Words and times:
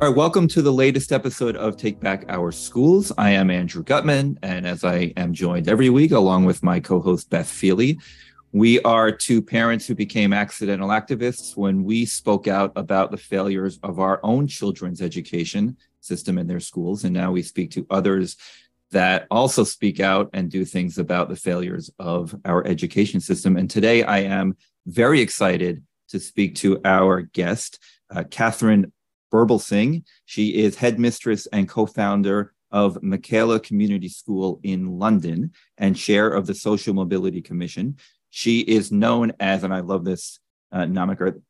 All 0.00 0.06
right, 0.06 0.16
welcome 0.16 0.46
to 0.48 0.62
the 0.62 0.72
latest 0.72 1.10
episode 1.10 1.56
of 1.56 1.76
Take 1.76 1.98
Back 1.98 2.24
Our 2.28 2.52
Schools. 2.52 3.10
I 3.18 3.30
am 3.30 3.50
Andrew 3.50 3.82
Gutmann, 3.82 4.38
and 4.44 4.64
as 4.64 4.84
I 4.84 5.12
am 5.16 5.32
joined 5.32 5.68
every 5.68 5.90
week 5.90 6.12
along 6.12 6.44
with 6.44 6.62
my 6.62 6.78
co 6.78 7.00
host 7.00 7.28
Beth 7.30 7.48
Feeley, 7.48 8.00
we 8.52 8.80
are 8.82 9.10
two 9.10 9.42
parents 9.42 9.88
who 9.88 9.96
became 9.96 10.32
accidental 10.32 10.90
activists 10.90 11.56
when 11.56 11.82
we 11.82 12.06
spoke 12.06 12.46
out 12.46 12.70
about 12.76 13.10
the 13.10 13.16
failures 13.16 13.80
of 13.82 13.98
our 13.98 14.20
own 14.22 14.46
children's 14.46 15.02
education 15.02 15.76
system 16.00 16.38
in 16.38 16.46
their 16.46 16.60
schools. 16.60 17.02
And 17.02 17.12
now 17.12 17.32
we 17.32 17.42
speak 17.42 17.72
to 17.72 17.84
others 17.90 18.36
that 18.92 19.26
also 19.32 19.64
speak 19.64 19.98
out 19.98 20.30
and 20.32 20.48
do 20.48 20.64
things 20.64 20.98
about 20.98 21.28
the 21.28 21.34
failures 21.34 21.90
of 21.98 22.36
our 22.44 22.64
education 22.68 23.18
system. 23.18 23.56
And 23.56 23.68
today 23.68 24.04
I 24.04 24.20
am 24.20 24.56
very 24.86 25.20
excited 25.20 25.82
to 26.10 26.20
speak 26.20 26.54
to 26.54 26.80
our 26.84 27.22
guest, 27.22 27.80
uh, 28.14 28.22
Katharine 28.30 28.92
Birbalsingh. 29.32 30.04
She 30.24 30.56
is 30.56 30.76
headmistress 30.76 31.46
and 31.46 31.68
co 31.68 31.86
founder 31.86 32.52
of 32.70 33.02
Michaela 33.02 33.60
Community 33.60 34.08
School 34.08 34.60
in 34.62 34.98
London 34.98 35.52
and 35.78 35.96
chair 35.96 36.28
of 36.28 36.46
the 36.46 36.54
Social 36.54 36.94
Mobility 36.94 37.40
Commission. 37.40 37.96
She 38.30 38.60
is 38.60 38.92
known 38.92 39.32
as, 39.40 39.64
and 39.64 39.72
I 39.72 39.80
love 39.80 40.04
this 40.04 40.38
uh, 40.70 40.86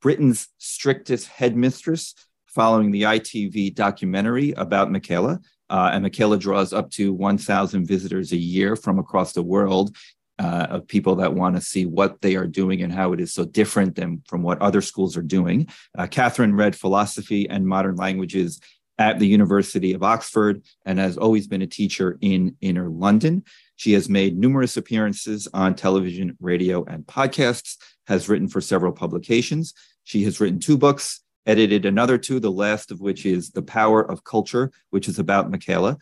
Britain's 0.00 0.48
strictest 0.58 1.26
headmistress, 1.26 2.14
following 2.46 2.90
the 2.90 3.02
ITV 3.02 3.74
documentary 3.74 4.52
about 4.52 4.90
Michaela. 4.90 5.40
Uh, 5.70 5.90
and 5.92 6.02
Michaela 6.02 6.38
draws 6.38 6.72
up 6.72 6.90
to 6.92 7.12
1,000 7.12 7.86
visitors 7.86 8.32
a 8.32 8.36
year 8.36 8.74
from 8.74 8.98
across 8.98 9.32
the 9.32 9.42
world 9.42 9.94
uh, 10.38 10.66
of 10.70 10.86
people 10.86 11.16
that 11.16 11.34
want 11.34 11.56
to 11.56 11.62
see 11.62 11.86
what 11.86 12.20
they 12.20 12.36
are 12.36 12.46
doing 12.46 12.82
and 12.82 12.92
how 12.92 13.12
it 13.12 13.20
is 13.20 13.32
so 13.32 13.44
different 13.44 13.96
than 13.96 14.22
from 14.28 14.42
what 14.42 14.60
other 14.60 14.80
schools 14.80 15.16
are 15.16 15.22
doing. 15.22 15.66
Uh, 15.96 16.06
Katharine 16.06 16.54
read 16.54 16.76
philosophy 16.76 17.48
and 17.48 17.66
modern 17.66 17.96
languages 17.96 18.60
at 18.98 19.18
the 19.18 19.26
University 19.26 19.92
of 19.92 20.02
Oxford 20.02 20.62
and 20.84 20.98
has 20.98 21.16
always 21.16 21.46
been 21.46 21.62
a 21.62 21.66
teacher 21.66 22.18
in 22.20 22.56
inner 22.60 22.88
London. 22.88 23.44
She 23.76 23.92
has 23.92 24.08
made 24.08 24.36
numerous 24.36 24.76
appearances 24.76 25.46
on 25.54 25.74
television, 25.74 26.36
radio, 26.40 26.84
and 26.84 27.06
podcasts, 27.06 27.76
has 28.08 28.28
written 28.28 28.48
for 28.48 28.60
several 28.60 28.92
publications. 28.92 29.72
She 30.02 30.24
has 30.24 30.40
written 30.40 30.58
two 30.58 30.76
books, 30.76 31.20
edited 31.46 31.86
another 31.86 32.18
two, 32.18 32.40
the 32.40 32.50
last 32.50 32.90
of 32.90 33.00
which 33.00 33.24
is 33.24 33.50
The 33.50 33.62
Power 33.62 34.00
of 34.02 34.24
Culture, 34.24 34.72
which 34.90 35.06
is 35.08 35.18
about 35.18 35.50
Michaela. 35.50 35.98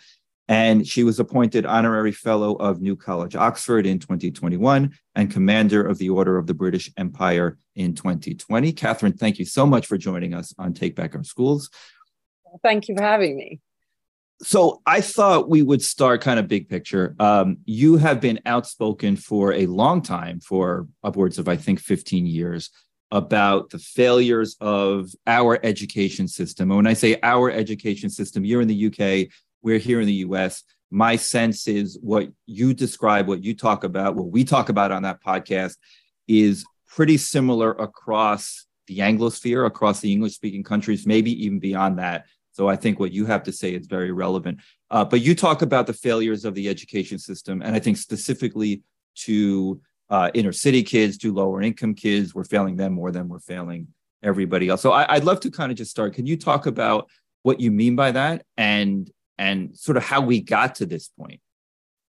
And 0.48 0.86
she 0.86 1.02
was 1.02 1.19
appointed 1.19 1.66
honorary 1.66 2.12
fellow 2.12 2.55
of 2.55 2.80
New 2.80 2.94
College, 2.94 3.34
Oxford 3.34 3.84
in 3.84 3.98
2021 3.98 4.92
and 5.16 5.30
commander 5.30 5.84
of 5.84 5.98
the 5.98 6.11
Order 6.11 6.38
of 6.38 6.47
the 6.47 6.55
British 6.55 6.91
Empire 6.97 7.58
in 7.75 7.94
2020. 7.94 8.72
Katharine, 8.72 9.12
thank 9.12 9.38
you 9.38 9.44
so 9.44 9.66
much 9.66 9.86
for 9.86 9.98
joining 9.98 10.34
us 10.34 10.55
on 10.58 10.72
Take 10.72 10.94
Back 10.94 11.16
Our 11.16 11.25
Schools. 11.25 11.69
Thank 12.62 12.88
you 12.88 12.97
for 12.97 13.03
having 13.03 13.36
me. 13.36 13.61
So 14.42 14.83
I 14.84 15.00
thought 15.00 15.48
we 15.48 15.62
would 15.62 15.83
start 15.83 16.20
kind 16.20 16.38
of 16.38 16.47
big 16.47 16.69
picture. 16.69 17.16
Um, 17.19 17.58
you 17.64 17.97
have 17.97 18.20
been 18.20 18.38
outspoken 18.44 19.16
for 19.16 19.53
a 19.53 19.66
long 19.66 20.03
time, 20.03 20.41
for 20.41 20.86
upwards 21.03 21.38
of, 21.38 21.48
I 21.48 21.56
think, 21.56 21.81
15 21.81 22.27
years, 22.27 22.70
about 23.10 23.70
the 23.70 23.78
failures 23.78 24.56
of 24.60 25.10
our 25.27 25.58
education 25.64 26.28
system. 26.28 26.70
And 26.70 26.77
when 26.77 26.86
I 26.86 26.92
say 26.92 27.19
our 27.22 27.50
education 27.50 28.10
system, 28.10 28.44
you're 28.44 28.60
in 28.60 28.69
the 28.69 28.86
UK, 28.86 29.31
we're 29.67 29.78
here 29.78 30.00
in 30.00 30.06
the 30.06 30.22
US. 30.28 30.62
My 30.92 31.17
sense 31.17 31.67
is 31.67 31.98
what 32.00 32.28
you 32.47 32.72
describe, 32.72 33.27
what 33.27 33.42
you 33.42 33.53
talk 33.53 33.83
about, 33.83 34.14
what 34.14 34.31
we 34.31 34.45
talk 34.45 34.69
about 34.69 34.92
on 34.92 35.03
that 35.03 35.20
podcast 35.20 35.75
is 36.28 36.64
pretty 36.86 37.17
similar 37.17 37.72
across 37.72 38.64
the 38.87 38.98
Anglosphere, 38.98 39.66
across 39.66 39.99
the 39.99 40.12
English 40.12 40.34
speaking 40.34 40.62
countries, 40.62 41.04
maybe 41.04 41.32
even 41.44 41.59
beyond 41.59 41.99
that. 41.99 42.27
So 42.53 42.69
I 42.69 42.77
think 42.77 43.00
what 43.00 43.10
you 43.10 43.27
have 43.27 43.43
to 43.43 43.53
say 43.53 43.75
is 43.75 43.88
very 43.88 44.12
relevant. 44.12 44.60
Uh, 44.88 45.04
but 45.04 45.21
you 45.21 45.34
talk 45.34 45.62
about 45.62 45.88
the 45.88 45.93
failures 45.93 46.44
of 46.44 46.54
the 46.54 46.69
education 46.69 47.19
system, 47.19 47.60
and 47.60 47.75
I 47.75 47.81
think 47.81 47.97
specifically 47.97 48.83
to 49.27 49.81
uh, 50.10 50.31
inner 50.33 50.53
city 50.53 50.84
kids, 50.84 51.19
to 51.19 51.34
lower 51.34 51.60
income 51.60 51.94
kids, 51.97 52.37
we're 52.37 52.44
failing 52.44 52.77
them 52.77 52.93
more 52.93 53.10
than 53.10 53.27
we're 53.27 53.41
failing 53.41 53.88
everybody 54.22 54.69
else. 54.69 54.81
So 54.81 54.93
I, 54.93 55.15
would 55.15 55.25
love 55.25 55.41
to 55.41 55.50
kind 55.50 55.72
of 55.72 55.77
just 55.77 55.91
start. 55.91 56.15
Can 56.15 56.25
you 56.25 56.37
talk 56.37 56.66
about 56.66 57.09
what 57.43 57.59
you 57.60 57.72
mean 57.72 57.97
by 57.97 58.12
that 58.12 58.44
and 58.56 59.10
and 59.38 59.76
sort 59.76 59.97
of 59.97 60.04
how 60.04 60.20
we 60.20 60.41
got 60.41 60.74
to 60.76 60.86
this 60.86 61.08
point. 61.08 61.41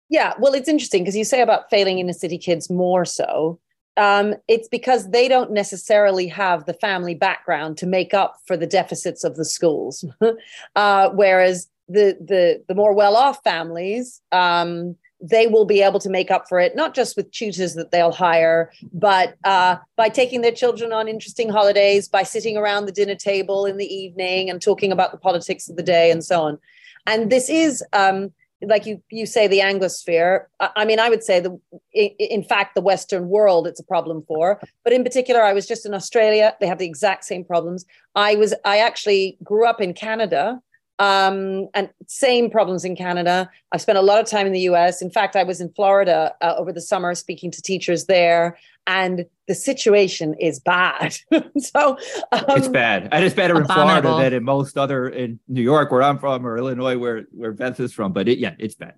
Yeah, 0.09 0.35
well, 0.39 0.55
it's 0.55 0.69
interesting 0.69 1.03
because 1.03 1.17
you 1.17 1.25
say 1.25 1.41
about 1.41 1.69
failing 1.71 1.99
inner 1.99 2.13
city 2.13 2.39
kids 2.39 2.71
more 2.71 3.05
so. 3.05 3.59
Um, 3.97 4.35
it's 4.47 4.69
because 4.69 5.11
they 5.11 5.27
don't 5.27 5.53
necessarily 5.53 6.29
have 6.29 6.67
the 6.67 6.75
family 6.75 7.15
background 7.15 7.79
to 7.79 7.87
make 7.87 8.13
up 8.13 8.37
for 8.47 8.57
the 8.57 8.67
deficits 8.67 9.25
of 9.25 9.37
the 9.37 9.45
schools, 9.45 10.05
uh, 10.77 11.11
whereas 11.11 11.69
the 11.89 12.17
the 12.21 12.63
the 12.69 12.75
more 12.75 12.93
well 12.93 13.17
off 13.17 13.43
families 13.45 14.21
um, 14.33 14.97
they 15.21 15.47
will 15.47 15.65
be 15.65 15.81
able 15.83 16.01
to 16.01 16.11
make 16.11 16.31
up 16.31 16.49
for 16.49 16.61
it, 16.61 16.77
not 16.77 16.95
just 16.95 17.17
with 17.17 17.31
tutors 17.31 17.75
that 17.75 17.91
they'll 17.91 18.13
hire, 18.13 18.71
but 18.93 19.37
uh, 19.45 19.77
by 19.97 20.09
taking 20.09 20.43
their 20.43 20.53
children 20.53 20.93
on 20.93 21.09
interesting 21.09 21.49
holidays, 21.49 22.07
by 22.07 22.23
sitting 22.23 22.57
around 22.57 22.85
the 22.85 22.93
dinner 22.93 23.15
table 23.15 23.65
in 23.65 23.79
the 23.79 23.87
evening 23.87 24.51
and 24.51 24.61
talking 24.61 24.93
about 24.93 25.13
the 25.13 25.19
politics 25.19 25.69
of 25.69 25.77
the 25.77 25.83
day 25.83 26.11
and 26.11 26.23
so 26.25 26.43
on 26.43 26.59
and 27.07 27.31
this 27.31 27.49
is 27.49 27.83
um, 27.93 28.33
like 28.63 28.87
you 28.87 29.03
you 29.11 29.27
say 29.27 29.47
the 29.47 29.61
anglosphere. 29.61 30.47
I 30.61 30.85
mean 30.85 30.99
i 30.99 31.09
would 31.09 31.23
say 31.23 31.41
the 31.41 31.59
in 31.93 32.43
fact 32.43 32.75
the 32.75 32.81
western 32.81 33.29
world 33.29 33.67
it's 33.67 33.81
a 33.81 33.85
problem 33.85 34.23
for. 34.27 34.61
But 34.85 34.93
in 34.93 35.05
particular 35.05 35.43
i 35.43 35.53
was 35.53 35.67
just 35.67 35.87
in 35.87 35.95
australia. 35.95 36.55
They 36.61 36.67
have 36.67 36.79
the 36.79 36.87
exact 36.87 37.25
same 37.25 37.45
problems. 37.45 37.85
I 38.15 38.37
was 38.37 38.55
i 38.65 38.79
actually 38.79 39.37
grew 39.43 39.67
up 39.67 39.81
in 39.81 39.93
canada 39.93 40.61
um, 40.99 41.69
and 41.75 41.91
same 42.07 42.51
problems 42.51 42.85
in 42.85 42.97
Canada. 42.97 43.51
I've 43.73 43.83
spent 43.83 43.99
a 43.99 44.03
lot 44.03 44.21
of 44.21 44.27
time 44.27 44.47
in 44.47 44.53
the 44.53 44.61
US. 44.61 45.03
In 45.03 45.11
fact, 45.11 45.37
I 45.37 45.43
was 45.43 45.61
in 45.61 45.71
Florida 45.75 46.35
uh, 46.41 46.55
over 46.57 46.73
the 46.73 46.81
summer 46.81 47.15
speaking 47.15 47.51
to 47.51 47.63
teachers 47.63 48.07
there, 48.07 48.57
and 48.87 49.27
the 49.49 49.55
situation 49.55 50.35
is 50.41 50.61
bad. 50.61 51.17
so 51.59 51.99
um, 52.33 52.45
it's 52.49 52.69
bad, 52.69 53.09
and 53.13 53.25
it's 53.25 53.35
better 53.35 53.57
in 53.61 53.67
Florida 53.67 54.17
than 54.19 54.33
in 54.33 54.45
most 54.45 54.79
other 54.79 55.09
in 55.09 55.39
New 55.49 55.63
York, 55.63 55.91
where 55.91 56.03
I'm 56.03 56.19
from, 56.19 56.47
or 56.47 56.57
Illinois, 56.57 56.99
where 56.99 57.27
where 57.33 57.53
Beth 57.53 57.81
is 57.81 57.93
from. 57.93 58.13
But 58.13 58.29
it, 58.29 58.39
yeah, 58.39 58.55
it's 58.59 58.75
bad. 58.75 58.95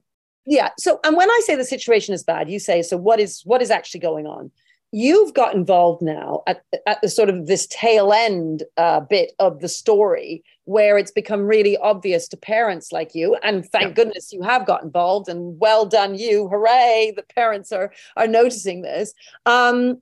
Yeah. 0.46 0.70
So, 0.78 0.98
and 1.04 1.16
when 1.16 1.30
I 1.30 1.40
say 1.44 1.56
the 1.56 1.64
situation 1.64 2.14
is 2.14 2.24
bad, 2.24 2.48
you 2.50 2.58
say, 2.58 2.82
so 2.82 2.96
what 2.96 3.20
is 3.20 3.42
what 3.44 3.60
is 3.60 3.70
actually 3.70 4.00
going 4.00 4.26
on? 4.26 4.50
You've 4.92 5.34
got 5.34 5.54
involved 5.54 6.00
now 6.00 6.42
at, 6.46 6.62
at 6.86 7.00
the 7.02 7.08
sort 7.08 7.28
of 7.28 7.46
this 7.46 7.66
tail 7.66 8.12
end 8.12 8.62
uh, 8.76 9.00
bit 9.00 9.32
of 9.38 9.60
the 9.60 9.68
story 9.68 10.42
where 10.64 10.96
it's 10.96 11.10
become 11.10 11.42
really 11.42 11.76
obvious 11.78 12.28
to 12.28 12.36
parents 12.36 12.90
like 12.90 13.14
you 13.14 13.36
and 13.42 13.66
thank 13.66 13.88
yeah. 13.88 13.92
goodness 13.92 14.32
you 14.32 14.42
have 14.42 14.66
got 14.66 14.82
involved 14.82 15.28
and 15.28 15.58
well 15.58 15.84
done 15.84 16.14
you 16.14 16.48
hooray 16.48 17.12
the 17.16 17.22
parents 17.34 17.70
are 17.70 17.92
are 18.16 18.26
noticing 18.26 18.82
this 18.82 19.12
um, 19.46 20.00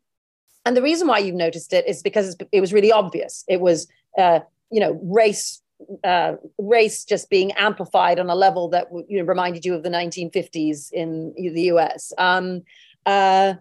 and 0.65 0.77
the 0.77 0.83
reason 0.83 1.09
why 1.09 1.19
you've 1.19 1.35
noticed 1.35 1.73
it 1.73 1.87
is 1.87 2.03
because 2.03 2.37
it 2.53 2.61
was 2.61 2.73
really 2.73 2.93
obvious 2.93 3.45
it 3.49 3.61
was 3.61 3.89
uh, 4.19 4.41
you 4.71 4.81
know 4.81 5.01
race 5.03 5.63
uh, 6.05 6.35
race 6.59 7.05
just 7.05 7.29
being 7.29 7.53
amplified 7.53 8.19
on 8.19 8.31
a 8.31 8.35
level 8.35 8.69
that 8.69 8.87
you 9.09 9.19
know, 9.19 9.25
reminded 9.25 9.65
you 9.65 9.75
of 9.75 9.83
the 9.83 9.91
1950s 9.91 10.91
in 10.91 11.35
the 11.37 11.63
US. 11.65 12.15
Um, 12.17 12.63
uh, 13.05 13.55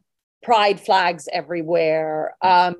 pride 0.46 0.80
flags 0.80 1.28
everywhere, 1.34 2.36
um, 2.44 2.76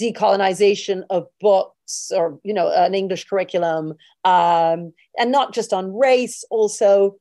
decolonization 0.00 1.02
of 1.10 1.26
books 1.40 2.10
or, 2.10 2.40
you 2.42 2.54
know, 2.54 2.68
an 2.72 2.94
English 2.94 3.24
curriculum, 3.26 3.92
um, 4.24 4.94
and 5.18 5.30
not 5.30 5.52
just 5.52 5.74
on 5.74 5.94
race, 5.94 6.42
also 6.50 7.16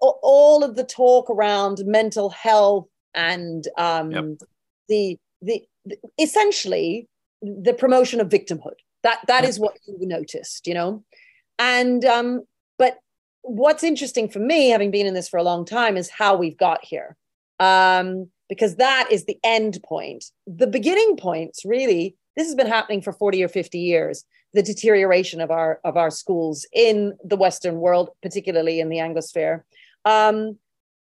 all 0.00 0.64
of 0.64 0.76
the 0.76 0.84
talk 0.84 1.28
around 1.28 1.82
mental 1.84 2.30
health 2.30 2.88
and 3.14 3.68
um, 3.76 4.10
yep. 4.10 4.24
the, 4.88 5.18
the, 5.42 5.62
the 5.84 5.98
essentially 6.18 7.06
the 7.42 7.74
promotion 7.74 8.20
of 8.20 8.28
victimhood. 8.28 8.78
That 9.02 9.20
that 9.26 9.44
is 9.44 9.60
what 9.60 9.74
you 9.86 10.06
noticed, 10.08 10.66
you 10.66 10.72
know, 10.72 11.04
and 11.58 12.02
um, 12.06 12.44
but 12.78 12.96
what's 13.42 13.84
interesting 13.84 14.30
for 14.30 14.38
me, 14.38 14.70
having 14.70 14.90
been 14.90 15.06
in 15.06 15.12
this 15.12 15.28
for 15.28 15.36
a 15.36 15.42
long 15.42 15.66
time, 15.66 15.98
is 15.98 16.08
how 16.08 16.36
we've 16.36 16.56
got 16.56 16.82
here. 16.82 17.14
Um, 17.60 18.30
because 18.48 18.76
that 18.76 19.08
is 19.10 19.24
the 19.24 19.38
end 19.44 19.78
point. 19.82 20.24
The 20.46 20.66
beginning 20.66 21.16
points, 21.16 21.64
really, 21.64 22.16
this 22.36 22.46
has 22.46 22.54
been 22.54 22.66
happening 22.66 23.00
for 23.00 23.12
40 23.12 23.42
or 23.42 23.48
50 23.48 23.78
years 23.78 24.24
the 24.54 24.62
deterioration 24.62 25.40
of 25.40 25.50
our 25.50 25.80
of 25.84 25.96
our 25.96 26.10
schools 26.10 26.66
in 26.72 27.14
the 27.24 27.36
western 27.36 27.76
world 27.80 28.10
particularly 28.22 28.80
in 28.80 28.88
the 28.88 28.98
anglosphere 28.98 29.62
um, 30.04 30.58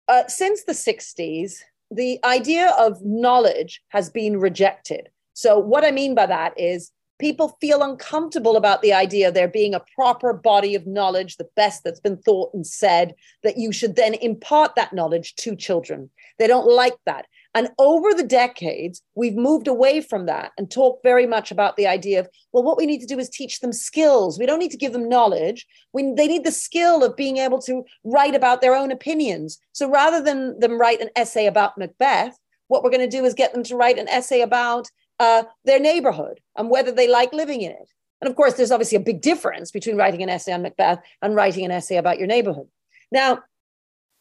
uh, 0.09 0.27
since 0.27 0.65
the 0.65 0.73
60s 0.73 1.61
the 1.91 2.19
idea 2.25 2.75
of 2.79 3.03
knowledge 3.03 3.83
has 3.89 4.11
been 4.11 4.39
rejected 4.39 5.09
so 5.33 5.59
what 5.59 5.85
i 5.85 5.91
mean 5.91 6.15
by 6.15 6.27
that 6.27 6.53
is 6.59 6.91
people 7.19 7.57
feel 7.61 7.83
uncomfortable 7.83 8.57
about 8.57 8.83
the 8.83 8.93
idea 8.93 9.29
of 9.29 9.35
there 9.35 9.49
being 9.49 9.75
a 9.75 9.85
proper 9.95 10.33
body 10.33 10.75
of 10.75 10.87
knowledge 10.87 11.37
the 11.37 11.49
best 11.57 11.83
that's 11.85 12.01
been 12.01 12.17
thought 12.17 12.53
and 12.55 12.67
said 12.67 13.15
that 13.43 13.59
you 13.59 13.73
should 13.73 13.97
then 13.97 14.15
impart 14.15 14.75
that 14.75 14.93
knowledge 14.93 15.35
to 15.37 15.57
children 15.57 16.11
they 16.39 16.47
don't 16.47 16.71
like 16.71 16.97
that. 17.05 17.27
And 17.55 17.71
over 17.79 18.15
the 18.15 18.23
decades, 18.23 19.03
we've 19.15 19.35
moved 19.35 19.67
away 19.67 20.01
from 20.01 20.27
that 20.27 20.53
and 20.57 20.71
talked 20.71 21.03
very 21.03 21.27
much 21.27 21.51
about 21.51 21.77
the 21.77 21.87
idea 21.87 22.21
of, 22.21 22.29
well, 22.53 22.63
what 22.63 22.77
we 22.77 22.87
need 22.87 23.01
to 23.01 23.07
do 23.07 23.19
is 23.19 23.29
teach 23.29 23.61
them 23.61 23.73
skills. 23.73 24.39
We 24.39 24.47
don't 24.47 24.61
need 24.61 24.71
to 24.71 24.77
give 24.77 24.93
them 24.93 25.09
knowledge. 25.09 25.67
We, 25.93 26.13
they 26.17 26.29
need 26.29 26.45
the 26.45 26.53
skill 26.53 27.03
of 27.03 27.17
being 27.17 27.39
able 27.39 27.61
to 27.63 27.85
write 28.05 28.35
about 28.35 28.61
their 28.61 28.77
own 28.77 28.93
opinions. 28.93 29.59
So 29.73 29.91
rather 29.91 30.23
than 30.23 30.59
them 30.61 30.81
write 30.81 31.01
an 31.01 31.11
essay 31.17 31.47
about 31.47 31.77
Macbeth, 31.77 32.39
what 32.69 32.85
we're 32.85 32.91
going 32.91 33.09
to 33.09 33.17
do 33.17 33.25
is 33.25 33.35
get 33.35 33.53
them 33.53 33.65
to 33.65 33.77
write 33.77 33.99
an 33.99 34.09
essay 34.09 34.43
about 34.43 34.89
uh, 35.19 35.45
their 35.65 35.81
neighborhood 35.81 36.41
and 36.57 36.71
whether 36.71 36.93
they 36.93 37.09
like 37.09 37.33
living 37.33 37.63
in 37.63 37.73
it. 37.73 37.91
And 38.21 38.29
of 38.29 38.37
course, 38.37 38.55
there's 38.55 38.73
obviously 38.73 38.97
a 38.97 39.01
big 39.01 39.21
difference 39.21 39.71
between 39.71 39.97
writing 39.97 40.23
an 40.23 40.29
essay 40.29 40.53
on 40.53 40.63
Macbeth 40.63 41.01
and 41.23 41.35
writing 41.35 41.65
an 41.65 41.71
essay 41.71 41.97
about 41.97 42.19
your 42.19 42.27
neighborhood. 42.27 42.69
Now, 43.13 43.43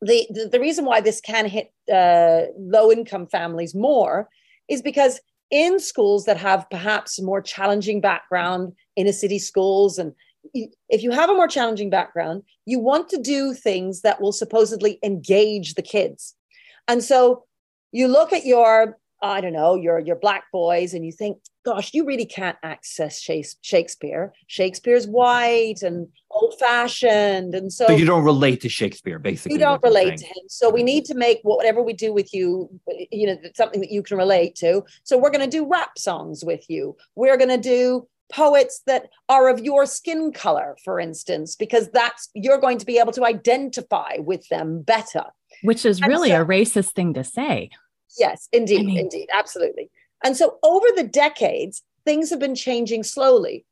the, 0.01 0.27
the, 0.29 0.49
the 0.51 0.59
reason 0.59 0.85
why 0.85 1.01
this 1.01 1.19
can 1.19 1.47
hit 1.47 1.73
uh, 1.91 2.51
low 2.57 2.91
income 2.91 3.27
families 3.27 3.73
more 3.73 4.29
is 4.67 4.81
because 4.81 5.19
in 5.49 5.79
schools 5.79 6.25
that 6.25 6.37
have 6.37 6.69
perhaps 6.69 7.21
more 7.21 7.41
challenging 7.41 8.01
background, 8.01 8.73
inner 8.95 9.13
city 9.13 9.39
schools, 9.39 9.97
and 9.97 10.13
if 10.53 11.03
you 11.03 11.11
have 11.11 11.29
a 11.29 11.33
more 11.33 11.47
challenging 11.47 11.89
background, 11.89 12.43
you 12.65 12.79
want 12.79 13.09
to 13.09 13.17
do 13.17 13.53
things 13.53 14.01
that 14.01 14.21
will 14.21 14.31
supposedly 14.31 14.99
engage 15.03 15.73
the 15.73 15.81
kids. 15.81 16.35
And 16.87 17.03
so 17.03 17.45
you 17.91 18.07
look 18.07 18.33
at 18.33 18.45
your 18.45 18.97
I 19.21 19.41
don't 19.41 19.53
know, 19.53 19.75
your 19.75 19.99
your 19.99 20.15
black 20.15 20.45
boys, 20.51 20.93
and 20.93 21.05
you 21.05 21.11
think, 21.11 21.39
gosh, 21.65 21.93
you 21.93 22.05
really 22.05 22.25
can't 22.25 22.57
access 22.61 23.19
Shakespeare. 23.19 24.33
Shakespeare's 24.47 25.05
mm-hmm. 25.05 25.15
white 25.15 25.81
and 25.81 26.07
old 26.29 26.55
fashioned, 26.59 27.55
and 27.55 27.73
so, 27.73 27.87
so 27.87 27.93
you 27.93 28.05
don't 28.05 28.23
relate 28.23 28.61
to 28.61 28.69
Shakespeare. 28.69 29.17
Basically, 29.17 29.53
you 29.53 29.59
don't 29.59 29.81
relate 29.81 30.17
to 30.17 30.25
him. 30.25 30.43
So 30.47 30.69
we 30.69 30.83
need 30.83 31.05
to 31.05 31.15
make 31.15 31.39
whatever 31.43 31.81
we 31.81 31.93
do 31.93 32.13
with 32.13 32.33
you, 32.33 32.69
you 33.11 33.27
know, 33.27 33.37
something 33.55 33.81
that 33.81 33.91
you 33.91 34.03
can 34.03 34.17
relate 34.17 34.55
to. 34.55 34.83
So 35.03 35.17
we're 35.17 35.31
going 35.31 35.49
to 35.49 35.57
do 35.57 35.67
rap 35.67 35.97
songs 35.97 36.45
with 36.45 36.69
you. 36.69 36.95
We're 37.15 37.37
going 37.37 37.49
to 37.49 37.57
do 37.57 38.07
poets 38.31 38.81
that 38.85 39.09
are 39.29 39.49
of 39.49 39.59
your 39.59 39.85
skin 39.85 40.31
color, 40.31 40.77
for 40.83 40.99
instance, 40.99 41.55
because 41.55 41.89
that's 41.89 42.29
you're 42.33 42.59
going 42.59 42.77
to 42.77 42.85
be 42.85 42.99
able 42.99 43.13
to 43.13 43.25
identify 43.25 44.17
with 44.19 44.47
them 44.49 44.81
better. 44.81 45.25
Which 45.63 45.85
is 45.85 46.01
really 46.01 46.29
so, 46.29 46.41
a 46.41 46.45
racist 46.45 46.93
thing 46.93 47.13
to 47.15 47.23
say. 47.23 47.71
Yes, 48.17 48.47
indeed, 48.51 48.81
I 48.81 48.83
mean, 48.83 48.97
indeed, 48.97 49.29
absolutely. 49.33 49.89
And 50.23 50.35
so 50.35 50.57
over 50.63 50.87
the 50.95 51.03
decades, 51.03 51.83
things 52.05 52.29
have 52.29 52.39
been 52.39 52.55
changing 52.55 53.03
slowly. 53.03 53.65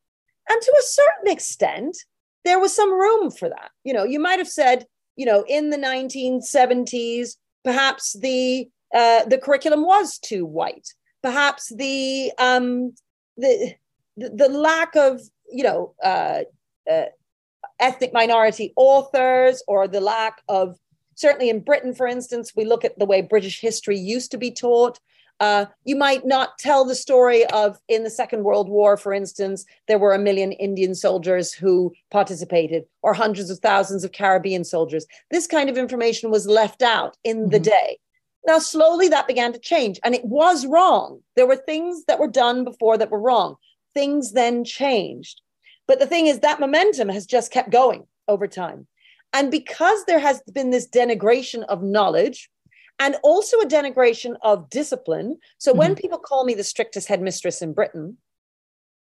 And 0.48 0.60
to 0.60 0.72
a 0.78 0.84
certain 0.84 1.32
extent, 1.32 1.96
there 2.44 2.60
was 2.60 2.74
some 2.74 2.92
room 2.92 3.30
for 3.30 3.48
that. 3.48 3.70
You 3.82 3.92
know, 3.92 4.04
you 4.04 4.20
might 4.20 4.38
have 4.38 4.48
said, 4.48 4.86
you 5.16 5.26
know, 5.26 5.44
in 5.48 5.70
the 5.70 5.78
1970s, 5.78 7.36
perhaps 7.64 8.16
the 8.20 8.68
uh, 8.94 9.24
the 9.24 9.38
curriculum 9.38 9.84
was 9.84 10.18
too 10.18 10.46
white. 10.46 10.88
Perhaps 11.22 11.74
the 11.74 12.32
um, 12.38 12.94
the, 13.36 13.74
the, 14.16 14.48
lack 14.48 14.94
of 14.94 15.20
you 15.50 15.64
know 15.64 15.94
uh, 16.02 16.42
uh, 16.90 17.06
ethnic 17.80 18.12
minority 18.12 18.72
authors 18.76 19.62
or 19.66 19.88
the 19.88 20.00
lack 20.00 20.40
of 20.48 20.78
certainly 21.16 21.50
in 21.50 21.60
Britain, 21.60 21.94
for 21.94 22.06
instance, 22.06 22.52
we 22.54 22.64
look 22.64 22.84
at 22.84 22.98
the 22.98 23.06
way 23.06 23.20
British 23.20 23.60
history 23.60 23.98
used 23.98 24.30
to 24.30 24.38
be 24.38 24.52
taught. 24.52 25.00
Uh, 25.40 25.66
you 25.84 25.96
might 25.96 26.24
not 26.24 26.56
tell 26.58 26.84
the 26.84 26.94
story 26.94 27.44
of 27.46 27.78
in 27.88 28.04
the 28.04 28.10
Second 28.10 28.44
World 28.44 28.68
War, 28.68 28.96
for 28.96 29.12
instance, 29.12 29.66
there 29.88 29.98
were 29.98 30.14
a 30.14 30.18
million 30.18 30.52
Indian 30.52 30.94
soldiers 30.94 31.52
who 31.52 31.92
participated, 32.10 32.84
or 33.02 33.12
hundreds 33.12 33.50
of 33.50 33.58
thousands 33.58 34.04
of 34.04 34.12
Caribbean 34.12 34.64
soldiers. 34.64 35.04
This 35.30 35.46
kind 35.46 35.68
of 35.68 35.76
information 35.76 36.30
was 36.30 36.46
left 36.46 36.80
out 36.80 37.16
in 37.24 37.38
mm-hmm. 37.38 37.50
the 37.50 37.60
day. 37.60 37.98
Now, 38.46 38.60
slowly 38.60 39.08
that 39.08 39.26
began 39.26 39.52
to 39.52 39.58
change, 39.58 39.98
and 40.04 40.14
it 40.14 40.24
was 40.24 40.66
wrong. 40.66 41.20
There 41.34 41.48
were 41.48 41.56
things 41.56 42.04
that 42.04 42.20
were 42.20 42.28
done 42.28 42.64
before 42.64 42.96
that 42.96 43.10
were 43.10 43.20
wrong. 43.20 43.56
Things 43.92 44.32
then 44.32 44.64
changed. 44.64 45.42
But 45.88 45.98
the 45.98 46.06
thing 46.06 46.28
is, 46.28 46.40
that 46.40 46.60
momentum 46.60 47.08
has 47.08 47.26
just 47.26 47.50
kept 47.50 47.70
going 47.70 48.06
over 48.28 48.46
time. 48.46 48.86
And 49.32 49.50
because 49.50 50.04
there 50.04 50.18
has 50.18 50.42
been 50.52 50.70
this 50.70 50.88
denigration 50.88 51.64
of 51.64 51.82
knowledge 51.82 52.48
and 52.98 53.16
also 53.22 53.58
a 53.60 53.66
denigration 53.66 54.36
of 54.42 54.70
discipline. 54.70 55.38
So 55.58 55.72
mm-hmm. 55.72 55.78
when 55.78 55.94
people 55.94 56.18
call 56.18 56.44
me 56.44 56.54
the 56.54 56.64
strictest 56.64 57.08
headmistress 57.08 57.60
in 57.60 57.74
Britain, 57.74 58.16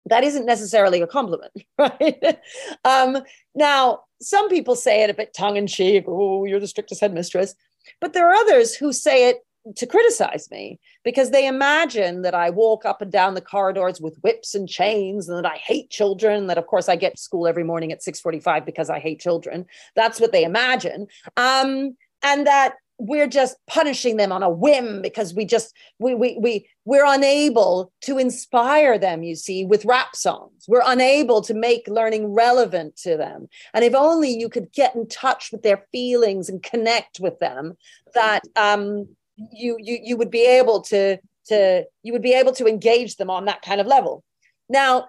that 0.06 0.24
isn't 0.24 0.46
necessarily 0.46 1.02
a 1.02 1.06
compliment, 1.06 1.52
right? 1.78 2.38
um, 2.84 3.18
now, 3.54 4.00
some 4.22 4.48
people 4.48 4.76
say 4.76 5.02
it 5.02 5.10
a 5.10 5.14
bit 5.14 5.34
tongue 5.34 5.56
in 5.56 5.66
cheek, 5.66 6.04
oh, 6.06 6.44
you're 6.44 6.60
the 6.60 6.66
strictest 6.66 7.00
headmistress. 7.00 7.54
But 8.00 8.12
there 8.12 8.28
are 8.28 8.34
others 8.34 8.74
who 8.74 8.92
say 8.92 9.28
it 9.28 9.38
to 9.76 9.86
criticize 9.86 10.48
me 10.50 10.78
because 11.04 11.30
they 11.30 11.46
imagine 11.46 12.22
that 12.22 12.34
I 12.34 12.50
walk 12.50 12.84
up 12.84 13.02
and 13.02 13.12
down 13.12 13.34
the 13.34 13.40
corridors 13.40 14.00
with 14.00 14.18
whips 14.22 14.54
and 14.54 14.68
chains 14.68 15.28
and 15.28 15.36
that 15.38 15.50
I 15.50 15.56
hate 15.56 15.90
children 15.90 16.46
that 16.46 16.58
of 16.58 16.66
course 16.66 16.88
I 16.88 16.96
get 16.96 17.16
to 17.16 17.22
school 17.22 17.46
every 17.46 17.64
morning 17.64 17.92
at 17.92 18.02
6:45 18.02 18.64
because 18.64 18.90
I 18.90 18.98
hate 18.98 19.20
children. 19.20 19.66
That's 19.94 20.20
what 20.20 20.32
they 20.32 20.44
imagine. 20.44 21.06
Um, 21.36 21.96
and 22.22 22.46
that 22.46 22.74
we're 23.00 23.26
just 23.26 23.56
punishing 23.66 24.18
them 24.18 24.30
on 24.30 24.42
a 24.42 24.50
whim 24.50 25.00
because 25.00 25.32
we 25.32 25.46
just 25.46 25.74
we 25.98 26.14
we 26.14 26.36
we 26.38 26.68
we're 26.84 27.06
unable 27.06 27.92
to 28.02 28.18
inspire 28.18 28.98
them 28.98 29.22
you 29.22 29.34
see 29.34 29.64
with 29.64 29.86
rap 29.86 30.14
songs. 30.14 30.66
We're 30.68 30.82
unable 30.84 31.40
to 31.42 31.54
make 31.54 31.88
learning 31.88 32.26
relevant 32.34 32.96
to 32.98 33.16
them. 33.16 33.48
And 33.72 33.84
if 33.84 33.94
only 33.94 34.30
you 34.30 34.50
could 34.50 34.70
get 34.72 34.94
in 34.94 35.08
touch 35.08 35.50
with 35.50 35.62
their 35.62 35.86
feelings 35.92 36.50
and 36.50 36.62
connect 36.62 37.20
with 37.20 37.38
them 37.38 37.76
that 38.14 38.42
um 38.56 39.08
you 39.52 39.76
you 39.80 39.98
you 40.02 40.16
would 40.16 40.30
be 40.30 40.46
able 40.46 40.82
to 40.82 41.18
to 41.46 41.84
you 42.02 42.12
would 42.12 42.22
be 42.22 42.34
able 42.34 42.52
to 42.52 42.66
engage 42.66 43.16
them 43.16 43.30
on 43.30 43.44
that 43.46 43.62
kind 43.62 43.80
of 43.80 43.86
level. 43.86 44.22
Now 44.68 45.08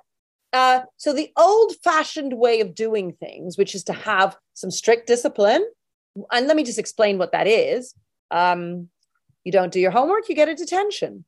uh, 0.54 0.82
so 0.98 1.14
the 1.14 1.32
old 1.38 1.74
fashioned 1.84 2.34
way 2.38 2.60
of 2.60 2.76
doing 2.76 3.14
things 3.14 3.58
which 3.58 3.74
is 3.76 3.84
to 3.86 3.94
have 3.94 4.36
some 4.54 4.70
strict 4.72 5.08
discipline 5.08 5.66
and 6.32 6.48
let 6.48 6.58
me 6.58 6.64
just 6.64 6.80
explain 6.80 7.18
what 7.18 7.32
that 7.32 7.48
is. 7.48 7.94
Um, 8.32 8.90
you 9.46 9.52
don't 9.52 9.72
do 9.72 9.80
your 9.80 9.92
homework 9.92 10.28
you 10.30 10.36
get 10.36 10.50
a 10.50 10.56
detention. 10.56 11.24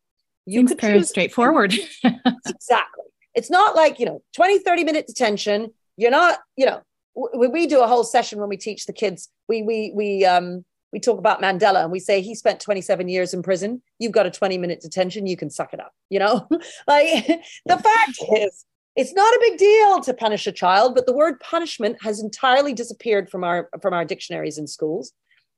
You 0.45 0.59
Seems 0.59 0.71
could 0.71 0.79
choose- 0.79 1.09
straightforward. 1.09 1.73
Exactly. 2.45 3.05
It's 3.33 3.49
not 3.49 3.75
like 3.75 3.99
you 3.99 4.05
know 4.05 4.21
20 4.35 4.59
30 4.59 4.83
minute 4.83 5.07
detention. 5.07 5.71
You're 5.97 6.11
not 6.11 6.39
you 6.57 6.65
know 6.65 6.81
we, 7.15 7.47
we 7.47 7.67
do 7.67 7.81
a 7.81 7.87
whole 7.87 8.03
session 8.03 8.39
when 8.39 8.49
we 8.49 8.57
teach 8.57 8.85
the 8.85 8.93
kids. 8.93 9.29
We 9.47 9.61
we 9.61 9.91
we 9.95 10.25
um 10.25 10.65
we 10.93 10.99
talk 10.99 11.17
about 11.17 11.41
Mandela 11.41 11.81
and 11.81 11.91
we 11.91 11.99
say 11.99 12.21
he 12.21 12.35
spent 12.35 12.59
27 12.59 13.09
years 13.09 13.33
in 13.33 13.41
prison. 13.41 13.81
You've 13.97 14.11
got 14.11 14.27
a 14.27 14.31
20 14.31 14.59
minute 14.59 14.79
detention. 14.79 15.25
You 15.25 15.35
can 15.35 15.49
suck 15.49 15.73
it 15.73 15.79
up. 15.79 15.91
You 16.09 16.19
know, 16.19 16.47
like 16.87 17.25
the 17.65 17.77
fact 17.77 18.19
is, 18.37 18.65
it's 18.95 19.13
not 19.13 19.33
a 19.33 19.39
big 19.41 19.57
deal 19.57 20.01
to 20.01 20.13
punish 20.13 20.45
a 20.45 20.51
child, 20.51 20.93
but 20.93 21.07
the 21.07 21.13
word 21.13 21.39
punishment 21.39 21.97
has 22.03 22.21
entirely 22.21 22.73
disappeared 22.73 23.29
from 23.29 23.43
our 23.43 23.69
from 23.81 23.93
our 23.93 24.05
dictionaries 24.05 24.59
in 24.59 24.67
schools. 24.67 25.11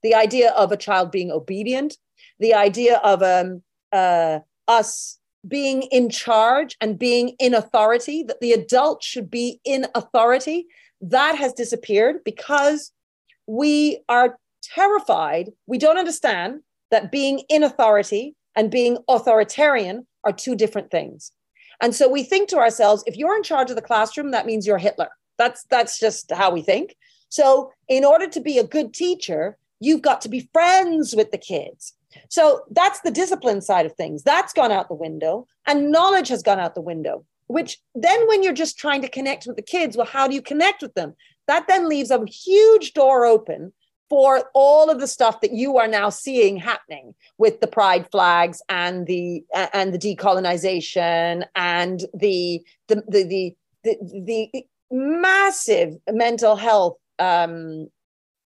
The 0.04 0.15
idea 0.15 0.51
of 0.51 0.72
a 0.72 0.77
child 0.77 1.12
being 1.12 1.32
obedient, 1.32 1.98
the 2.39 2.54
idea 2.54 2.98
of 3.04 3.22
um, 3.22 3.62
uh, 3.92 4.39
us 4.70 5.20
being 5.46 5.84
in 5.84 6.10
charge 6.10 6.77
and 6.80 6.98
being 6.98 7.36
in 7.39 7.54
authority, 7.54 8.24
that 8.24 8.39
the 8.39 8.54
adult 8.54 9.04
should 9.04 9.30
be 9.30 9.60
in 9.65 9.86
authority, 9.96 10.68
that 11.01 11.36
has 11.36 11.51
disappeared 11.51 12.24
because 12.24 12.94
we 13.48 14.00
are 14.08 14.38
terrified. 14.74 15.51
We 15.67 15.77
don't 15.77 15.98
understand 15.98 16.62
that 16.91 17.12
being 17.12 17.43
in 17.50 17.63
authority 17.63 18.36
and 18.55 18.72
being 18.72 18.98
authoritarian 19.07 20.07
are 20.24 20.34
two 20.34 20.55
different 20.55 20.91
things. 20.91 21.31
And 21.81 21.93
so 21.93 22.10
we 22.10 22.24
think 22.24 22.50
to 22.50 22.57
ourselves, 22.57 23.03
if 23.05 23.17
you're 23.17 23.36
in 23.36 23.43
charge 23.43 23.69
of 23.69 23.75
the 23.75 23.81
classroom, 23.81 24.31
that 24.31 24.45
means 24.45 24.65
you're 24.65 24.77
Hitler. 24.77 25.10
That's 25.38 25.65
that's 25.69 26.00
just 26.00 26.31
how 26.31 26.51
we 26.51 26.62
think. 26.62 26.95
So 27.29 27.72
in 27.89 28.05
order 28.05 28.27
to 28.27 28.39
be 28.39 28.57
a 28.57 28.63
good 28.63 28.93
teacher, 28.93 29.57
you've 29.79 30.01
got 30.01 30.22
to 30.22 30.29
be 30.29 30.50
friends 30.53 31.15
with 31.15 31.31
the 31.31 31.38
kids. 31.38 31.93
So 32.29 32.62
that's 32.72 33.01
the 33.01 33.12
discipline 33.12 33.62
side 33.62 33.86
of 33.86 33.93
things. 33.93 34.24
That's 34.24 34.53
gone 34.53 34.72
out 34.72 34.88
the 34.88 34.95
window 34.95 35.48
and 35.67 35.91
knowledge 35.91 36.29
has 36.29 36.41
gone 36.41 36.60
out 36.60 36.75
the 36.75 36.81
window. 36.81 37.25
Which 37.48 37.77
then 37.93 38.25
when 38.27 38.41
you're 38.41 38.53
just 38.53 38.79
trying 38.79 39.01
to 39.01 39.10
connect 39.10 39.45
with 39.45 39.57
the 39.57 39.62
kids, 39.62 39.98
well 39.98 40.05
how 40.05 40.27
do 40.27 40.34
you 40.34 40.41
connect 40.41 40.81
with 40.81 40.93
them? 40.93 41.13
That 41.48 41.67
then 41.67 41.89
leaves 41.89 42.10
a 42.10 42.25
huge 42.25 42.93
door 42.93 43.25
open 43.25 43.74
for 44.09 44.50
all 44.53 44.89
of 44.89 45.00
the 45.00 45.07
stuff 45.07 45.41
that 45.41 45.51
you 45.51 45.77
are 45.77 45.88
now 45.88 46.09
seeing 46.09 46.57
happening 46.57 47.13
with 47.38 47.59
the 47.59 47.67
pride 47.67 48.07
flags 48.12 48.62
and 48.69 49.07
the 49.07 49.43
and 49.74 49.93
the 49.93 49.97
decolonization 49.97 51.45
and 51.55 52.05
the 52.13 52.62
the 52.88 53.03
the 53.07 53.55
the, 53.83 53.97
the, 54.01 54.50
the 54.53 54.65
massive 54.91 55.95
mental 56.09 56.55
health 56.55 56.97
um, 57.19 57.88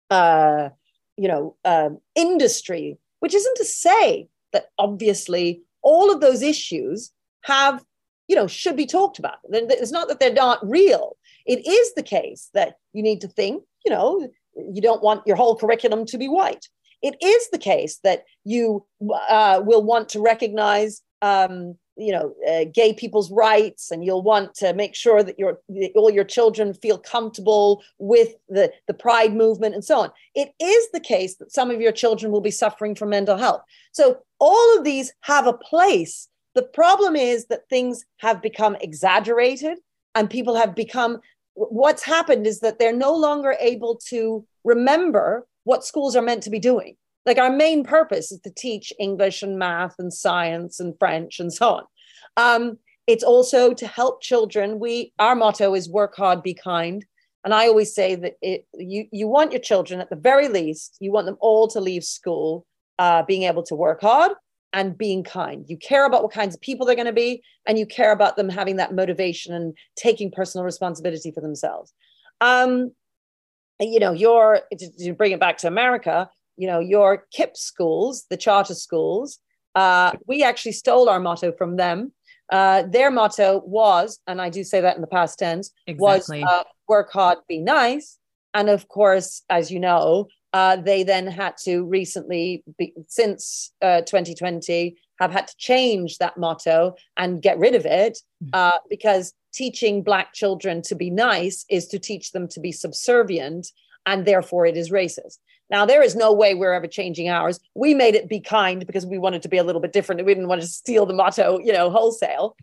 uh, 0.09 0.69
you 1.17 1.27
know 1.27 1.55
uh, 1.65 1.89
industry 2.15 2.97
which 3.19 3.33
isn't 3.33 3.57
to 3.57 3.65
say 3.65 4.27
that 4.53 4.69
obviously 4.77 5.61
all 5.81 6.11
of 6.11 6.21
those 6.21 6.41
issues 6.41 7.11
have 7.43 7.83
you 8.27 8.35
know 8.35 8.47
should 8.47 8.77
be 8.77 8.85
talked 8.85 9.19
about. 9.19 9.37
It's 9.49 9.91
not 9.91 10.07
that 10.07 10.19
they're 10.19 10.31
not 10.31 10.59
real. 10.67 11.17
It 11.45 11.67
is 11.67 11.93
the 11.95 12.03
case 12.03 12.49
that 12.53 12.75
you 12.93 13.03
need 13.03 13.21
to 13.21 13.27
think 13.27 13.63
you 13.85 13.91
know 13.91 14.29
you 14.55 14.81
don't 14.81 15.03
want 15.03 15.25
your 15.25 15.35
whole 15.35 15.55
curriculum 15.55 16.05
to 16.05 16.17
be 16.17 16.27
white. 16.27 16.67
it 17.01 17.15
is 17.23 17.49
the 17.49 17.57
case 17.57 17.99
that 18.03 18.25
you 18.43 18.85
uh, 19.29 19.61
will 19.63 19.83
want 19.83 20.09
to 20.09 20.19
recognize 20.19 21.01
um, 21.21 21.75
you 21.99 22.13
know 22.13 22.33
uh, 22.49 22.65
gay 22.73 22.93
people's 22.93 23.31
rights 23.31 23.91
and 23.91 24.03
you'll 24.03 24.23
want 24.23 24.55
to 24.55 24.73
make 24.73 24.95
sure 24.95 25.21
that 25.21 25.37
your 25.37 25.59
all 25.95 26.09
your 26.09 26.23
children 26.23 26.73
feel 26.73 26.97
comfortable 26.97 27.83
with 27.97 28.29
the 28.47 28.71
the 28.87 28.93
pride 28.93 29.35
movement 29.35 29.75
and 29.75 29.83
so 29.83 29.99
on. 29.99 30.09
It 30.33 30.53
is 30.59 30.87
the 30.91 30.99
case 30.99 31.35
that 31.35 31.51
some 31.51 31.69
of 31.69 31.81
your 31.81 31.91
children 31.91 32.31
will 32.31 32.41
be 32.41 32.51
suffering 32.51 32.95
from 32.95 33.09
mental 33.09 33.37
health. 33.37 33.61
So 33.91 34.19
all 34.39 34.77
of 34.77 34.83
these 34.83 35.11
have 35.21 35.45
a 35.45 35.53
place. 35.53 36.29
The 36.55 36.63
problem 36.63 37.15
is 37.15 37.45
that 37.47 37.69
things 37.69 38.05
have 38.17 38.41
become 38.41 38.75
exaggerated 38.81 39.77
and 40.15 40.29
people 40.29 40.55
have 40.55 40.75
become 40.75 41.19
what's 41.69 42.03
happened 42.03 42.47
is 42.47 42.61
that 42.61 42.79
they're 42.79 42.93
no 42.93 43.13
longer 43.13 43.55
able 43.59 43.99
to 44.09 44.45
remember 44.63 45.47
what 45.63 45.85
schools 45.85 46.15
are 46.15 46.21
meant 46.21 46.43
to 46.43 46.49
be 46.49 46.59
doing 46.59 46.95
like 47.25 47.37
our 47.37 47.51
main 47.51 47.83
purpose 47.83 48.31
is 48.31 48.39
to 48.41 48.49
teach 48.49 48.91
English 48.99 49.43
and 49.43 49.59
math 49.59 49.95
and 49.99 50.13
science 50.13 50.79
and 50.79 50.95
French 50.97 51.39
and 51.39 51.53
so 51.53 51.69
on. 51.69 51.83
Um, 52.37 52.79
it's 53.07 53.23
also 53.23 53.73
to 53.73 53.87
help 53.87 54.21
children. 54.21 54.79
We 54.79 55.13
our 55.19 55.35
motto 55.35 55.73
is 55.75 55.89
work 55.89 56.15
hard, 56.15 56.43
be 56.43 56.53
kind. 56.53 57.05
And 57.43 57.53
I 57.53 57.67
always 57.67 57.93
say 57.93 58.15
that 58.15 58.33
it, 58.41 58.65
you 58.73 59.05
you 59.11 59.27
want 59.27 59.51
your 59.51 59.61
children 59.61 60.01
at 60.01 60.09
the 60.09 60.15
very 60.15 60.47
least, 60.47 60.97
you 60.99 61.11
want 61.11 61.25
them 61.25 61.37
all 61.39 61.67
to 61.69 61.79
leave 61.79 62.03
school 62.03 62.65
uh, 62.97 63.23
being 63.23 63.43
able 63.43 63.63
to 63.63 63.75
work 63.75 64.01
hard 64.01 64.31
and 64.73 64.97
being 64.97 65.23
kind. 65.23 65.65
You 65.67 65.77
care 65.77 66.05
about 66.05 66.23
what 66.23 66.31
kinds 66.31 66.55
of 66.55 66.61
people 66.61 66.85
they're 66.85 66.95
going 66.95 67.05
to 67.05 67.13
be, 67.13 67.41
and 67.65 67.77
you 67.77 67.85
care 67.85 68.11
about 68.11 68.35
them 68.35 68.49
having 68.49 68.77
that 68.77 68.93
motivation 68.93 69.53
and 69.53 69.75
taking 69.95 70.31
personal 70.31 70.65
responsibility 70.65 71.31
for 71.31 71.41
themselves. 71.41 71.93
Um, 72.41 72.91
you 73.79 73.99
know, 73.99 74.11
your 74.11 74.61
to, 74.77 74.91
to 74.99 75.13
bring 75.13 75.31
it 75.31 75.39
back 75.39 75.57
to 75.59 75.67
America, 75.67 76.29
you 76.57 76.67
know, 76.67 76.79
your 76.79 77.25
KIPP 77.35 77.55
schools, 77.55 78.25
the 78.29 78.37
charter 78.37 78.75
schools, 78.75 79.39
uh, 79.75 80.11
we 80.27 80.43
actually 80.43 80.73
stole 80.73 81.09
our 81.09 81.19
motto 81.19 81.51
from 81.51 81.77
them. 81.77 82.11
Uh, 82.51 82.83
their 82.83 83.11
motto 83.11 83.61
was, 83.65 84.19
and 84.27 84.41
I 84.41 84.49
do 84.49 84.63
say 84.63 84.81
that 84.81 84.95
in 84.95 85.01
the 85.01 85.07
past 85.07 85.39
tense, 85.39 85.71
exactly. 85.87 86.43
was 86.43 86.49
uh, 86.49 86.63
work 86.87 87.11
hard, 87.11 87.37
be 87.47 87.59
nice. 87.59 88.17
And 88.53 88.69
of 88.69 88.87
course, 88.87 89.43
as 89.49 89.71
you 89.71 89.79
know, 89.79 90.27
uh, 90.53 90.77
they 90.77 91.03
then 91.03 91.27
had 91.27 91.57
to 91.57 91.83
recently, 91.83 92.63
be, 92.77 92.93
since 93.07 93.71
2020, 93.81 94.95
uh, 94.97 95.23
have 95.23 95.31
had 95.31 95.47
to 95.47 95.57
change 95.57 96.17
that 96.17 96.37
motto 96.37 96.95
and 97.17 97.41
get 97.41 97.59
rid 97.59 97.75
of 97.75 97.85
it 97.85 98.19
mm. 98.43 98.49
uh, 98.53 98.79
because 98.89 99.33
teaching 99.53 100.01
Black 100.01 100.33
children 100.33 100.81
to 100.83 100.95
be 100.95 101.09
nice 101.09 101.65
is 101.69 101.87
to 101.87 101.99
teach 101.99 102.31
them 102.31 102.47
to 102.47 102.59
be 102.59 102.71
subservient, 102.71 103.67
and 104.05 104.25
therefore 104.25 104.65
it 104.65 104.77
is 104.77 104.91
racist. 104.91 105.37
Now, 105.69 105.85
there 105.85 106.01
is 106.01 106.15
no 106.15 106.33
way 106.33 106.55
we're 106.55 106.73
ever 106.73 106.87
changing 106.87 107.29
ours. 107.29 107.59
We 107.75 107.93
made 107.93 108.15
it 108.15 108.27
be 108.27 108.39
kind 108.39 108.85
because 108.87 109.05
we 109.05 109.19
wanted 109.19 109.43
to 109.43 109.49
be 109.49 109.57
a 109.57 109.63
little 109.63 109.81
bit 109.81 109.93
different. 109.93 110.25
We 110.25 110.33
didn't 110.33 110.49
want 110.49 110.61
to 110.61 110.67
steal 110.67 111.05
the 111.05 111.13
motto, 111.13 111.59
you 111.59 111.71
know, 111.71 111.91
wholesale. 111.91 112.55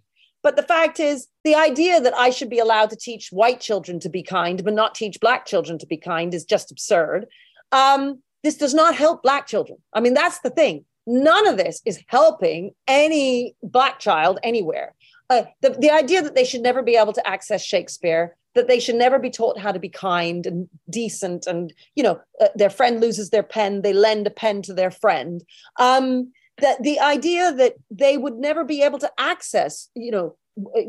But 0.42 0.56
the 0.56 0.62
fact 0.62 1.00
is, 1.00 1.28
the 1.44 1.54
idea 1.54 2.00
that 2.00 2.14
I 2.14 2.30
should 2.30 2.50
be 2.50 2.58
allowed 2.58 2.90
to 2.90 2.96
teach 2.96 3.30
white 3.30 3.60
children 3.60 4.00
to 4.00 4.08
be 4.08 4.22
kind, 4.22 4.62
but 4.64 4.74
not 4.74 4.94
teach 4.94 5.20
black 5.20 5.46
children 5.46 5.78
to 5.78 5.86
be 5.86 5.96
kind 5.96 6.32
is 6.34 6.44
just 6.44 6.70
absurd. 6.70 7.26
Um, 7.72 8.22
this 8.42 8.56
does 8.56 8.74
not 8.74 8.94
help 8.94 9.22
black 9.22 9.46
children. 9.46 9.78
I 9.92 10.00
mean, 10.00 10.14
that's 10.14 10.40
the 10.40 10.50
thing. 10.50 10.84
None 11.06 11.46
of 11.46 11.56
this 11.56 11.82
is 11.84 12.02
helping 12.08 12.72
any 12.86 13.54
black 13.62 13.98
child 13.98 14.38
anywhere. 14.42 14.94
Uh, 15.30 15.42
the, 15.60 15.70
the 15.70 15.90
idea 15.90 16.22
that 16.22 16.34
they 16.34 16.44
should 16.44 16.62
never 16.62 16.82
be 16.82 16.96
able 16.96 17.12
to 17.12 17.26
access 17.26 17.64
Shakespeare 17.64 18.36
that 18.56 18.68
they 18.68 18.80
should 18.80 18.96
never 18.96 19.18
be 19.18 19.30
taught 19.30 19.58
how 19.58 19.70
to 19.70 19.78
be 19.78 19.88
kind 19.88 20.46
and 20.46 20.68
decent 20.90 21.46
and 21.46 21.72
you 21.94 22.02
know 22.02 22.18
uh, 22.40 22.48
their 22.56 22.70
friend 22.70 23.00
loses 23.00 23.30
their 23.30 23.42
pen 23.42 23.82
they 23.82 23.92
lend 23.92 24.26
a 24.26 24.30
pen 24.30 24.62
to 24.62 24.74
their 24.74 24.90
friend 24.90 25.44
um, 25.78 26.32
that 26.58 26.82
the 26.82 26.98
idea 26.98 27.52
that 27.52 27.74
they 27.90 28.16
would 28.16 28.34
never 28.34 28.64
be 28.64 28.82
able 28.82 28.98
to 28.98 29.12
access 29.18 29.88
you 29.94 30.10
know 30.10 30.36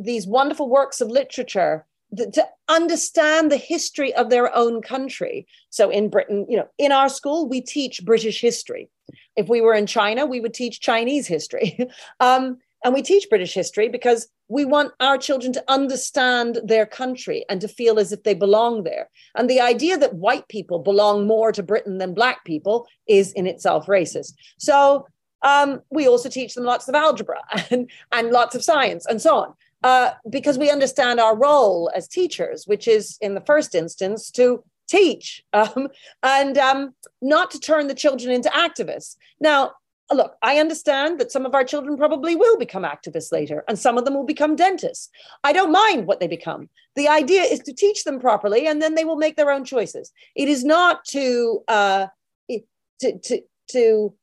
these 0.02 0.26
wonderful 0.26 0.70
works 0.70 1.02
of 1.02 1.10
literature 1.10 1.86
to 2.16 2.48
understand 2.70 3.52
the 3.52 3.58
history 3.58 4.14
of 4.14 4.30
their 4.30 4.56
own 4.56 4.82
country 4.82 5.46
so 5.70 5.90
in 5.90 6.10
britain 6.10 6.46
you 6.50 6.58
know 6.58 6.68
in 6.78 6.92
our 6.92 7.10
school 7.10 7.48
we 7.50 7.60
teach 7.62 8.04
british 8.06 8.40
history 8.40 8.90
if 9.36 9.50
we 9.50 9.62
were 9.62 9.74
in 9.74 9.86
china 9.86 10.26
we 10.26 10.40
would 10.40 10.54
teach 10.54 10.80
chinese 10.80 11.28
history 11.28 11.78
um, 12.20 12.58
and 12.84 12.94
we 12.94 13.02
teach 13.02 13.28
British 13.30 13.54
history 13.54 13.90
because 13.90 14.28
we 14.50 14.64
want 14.64 14.94
our 15.00 15.18
children 15.18 15.52
to 15.54 15.64
understand 15.68 16.60
their 16.64 16.86
country 16.86 17.44
and 17.50 17.60
to 17.62 17.68
feel 17.68 18.00
as 18.00 18.12
if 18.12 18.24
they 18.24 18.34
belong 18.34 18.84
there. 18.84 19.10
And 19.36 19.50
the 19.50 19.60
idea 19.60 19.98
that 19.98 20.16
white 20.16 20.48
people 20.48 20.80
belong 20.80 21.28
more 21.28 21.52
to 21.52 21.64
Britain 21.64 21.98
than 21.98 22.14
black 22.14 22.46
people 22.46 22.88
is 23.08 23.32
in 23.34 23.48
itself 23.48 23.88
racist. 23.88 24.34
So 24.58 25.08
um, 25.42 25.82
we 25.90 26.08
also 26.08 26.30
teach 26.30 26.54
them 26.54 26.64
lots 26.64 26.88
of 26.88 26.96
algebra 26.96 27.42
and, 27.72 27.90
and 28.12 28.32
lots 28.32 28.56
of 28.56 28.64
science 28.64 29.06
and 29.06 29.22
so 29.22 29.36
on. 29.36 29.54
Uh, 29.84 30.12
because 30.30 30.58
we 30.58 30.72
understand 30.72 31.20
our 31.20 31.38
role 31.38 31.92
as 31.96 32.08
teachers, 32.08 32.66
which 32.66 32.88
is 32.88 33.18
in 33.22 33.36
the 33.36 33.42
first 33.42 33.76
instance 33.76 34.32
to 34.32 34.64
teach 34.88 35.44
um, 35.54 35.88
and 36.24 36.58
um, 36.58 36.96
not 37.22 37.52
to 37.52 37.60
turn 37.60 37.88
the 37.88 37.94
children 37.94 38.34
into 38.34 38.50
activists. 38.50 39.18
Now, 39.40 39.74
look, 40.12 40.36
I 40.42 40.58
understand 40.58 41.20
that 41.20 41.32
some 41.32 41.46
of 41.46 41.54
our 41.54 41.64
children 41.64 41.98
probably 41.98 42.36
will 42.36 42.58
become 42.58 42.84
activists 42.84 43.32
later, 43.32 43.64
and 43.68 43.78
some 43.78 43.98
of 43.98 44.06
them 44.06 44.14
will 44.14 44.26
become 44.26 44.56
dentists. 44.56 45.10
I 45.44 45.54
don't 45.54 45.72
mind 45.72 46.08
what 46.08 46.20
they 46.20 46.28
become. 46.28 46.70
The 46.96 47.08
idea 47.08 47.44
is 47.44 47.60
to 47.62 47.74
teach 47.74 48.04
them 48.04 48.20
properly, 48.20 48.68
and 48.68 48.82
then 48.82 48.96
they 48.96 49.06
will 49.06 49.18
make 49.18 49.36
their 49.36 49.52
own 49.52 49.66
choices. 49.66 50.12
It 50.36 50.48
is 50.48 50.64
not 50.64 51.06
to 51.10 51.64
uh, 51.68 52.08
to 53.02 53.20
to 53.20 53.42
to 53.70 54.14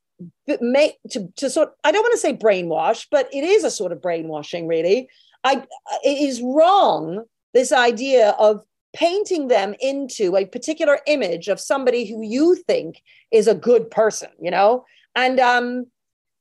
make 0.61 0.97
to, 1.11 1.27
to 1.37 1.49
sort. 1.49 1.73
I 1.83 1.91
don't 1.91 2.03
want 2.03 2.13
to 2.13 2.19
say 2.19 2.33
brainwash, 2.33 3.07
but 3.11 3.29
it 3.33 3.43
is 3.43 3.63
a 3.63 3.71
sort 3.71 3.91
of 3.91 4.01
brainwashing, 4.01 4.67
really. 4.67 5.09
I 5.45 5.63
it 6.03 6.17
is 6.29 6.41
wrong. 6.41 7.23
This 7.53 7.71
idea 7.71 8.31
of 8.31 8.65
painting 8.93 9.47
them 9.47 9.75
into 9.79 10.35
a 10.35 10.45
particular 10.45 10.99
image 11.07 11.47
of 11.47 11.59
somebody 11.59 12.05
who 12.05 12.21
you 12.21 12.55
think 12.67 13.01
is 13.31 13.47
a 13.47 13.55
good 13.55 13.89
person, 13.89 14.29
you 14.41 14.51
know, 14.51 14.83
and 15.15 15.39
um 15.39 15.85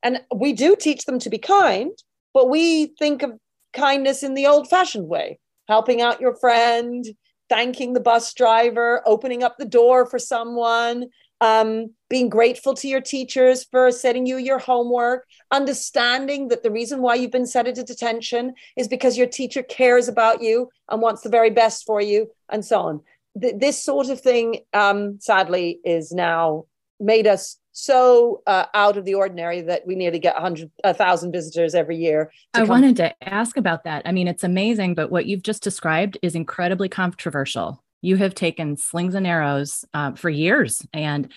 and 0.03 0.21
we 0.35 0.53
do 0.53 0.77
teach 0.77 1.05
them 1.05 1.19
to 1.21 1.31
be 1.31 1.39
kind 1.39 1.93
but 2.35 2.51
we 2.51 2.87
think 2.99 3.23
of 3.23 3.33
kindness 3.73 4.23
in 4.23 4.35
the 4.35 4.47
old 4.47 4.69
fashioned 4.69 5.09
way 5.09 5.39
helping 5.69 6.01
out 6.01 6.21
your 6.21 6.37
friend 6.37 7.07
thanking 7.49 7.93
the 7.93 8.01
bus 8.01 8.33
driver 8.35 9.03
opening 9.07 9.43
up 9.43 9.57
the 9.59 9.65
door 9.65 10.07
for 10.07 10.19
someone 10.19 11.07
um, 11.41 11.93
being 12.15 12.29
grateful 12.29 12.75
to 12.75 12.87
your 12.87 13.01
teachers 13.01 13.65
for 13.65 13.91
setting 13.91 14.25
you 14.25 14.37
your 14.37 14.61
homework, 14.61 15.27
understanding 15.51 16.47
that 16.47 16.63
the 16.63 16.71
reason 16.71 17.03
why 17.03 17.17
you've 17.17 17.33
been 17.33 17.45
set 17.45 17.67
into 17.67 17.83
detention 17.83 18.55
is 18.77 18.87
because 18.87 19.19
your 19.19 19.27
teacher 19.27 19.65
cares 19.65 20.07
about 20.07 20.41
you 20.41 20.69
and 20.89 21.03
wants 21.03 21.23
the 21.23 21.29
very 21.29 21.51
best 21.51 21.85
for 21.85 22.01
you, 22.01 22.31
and 22.49 22.65
so 22.65 22.79
on. 22.83 23.01
Th- 23.43 23.57
this 23.59 23.83
sort 23.83 24.11
of 24.11 24.21
thing, 24.21 24.61
um, 24.73 25.19
sadly, 25.21 25.81
is 25.85 26.13
now 26.13 26.67
made 27.01 27.27
us 27.27 27.59
so 27.73 28.43
uh, 28.47 28.67
out 28.75 28.97
of 28.97 29.05
the 29.05 29.15
ordinary 29.15 29.63
that 29.63 29.85
we 29.85 29.97
nearly 29.97 30.21
get 30.21 30.35
100 30.35 30.71
1000 30.85 31.33
visitors 31.33 31.75
every 31.75 31.97
year 31.97 32.31
i 32.55 32.61
come- 32.61 32.69
wanted 32.69 32.95
to 32.95 33.13
ask 33.29 33.57
about 33.57 33.83
that. 33.83 34.03
I 34.05 34.13
mean 34.13 34.29
it's 34.29 34.45
amazing 34.45 34.95
but 34.95 35.11
what 35.11 35.27
you've 35.27 35.43
just 35.43 35.65
described 35.65 36.17
is 36.23 36.37
incredibly 36.37 36.89
controversial. 36.89 37.83
You 38.03 38.15
have 38.19 38.37
taken 38.37 38.77
slings 38.77 39.17
and 39.17 39.27
arrows 39.27 39.85
uh, 39.93 40.13
for 40.13 40.31
years 40.31 40.87
and 40.93 41.29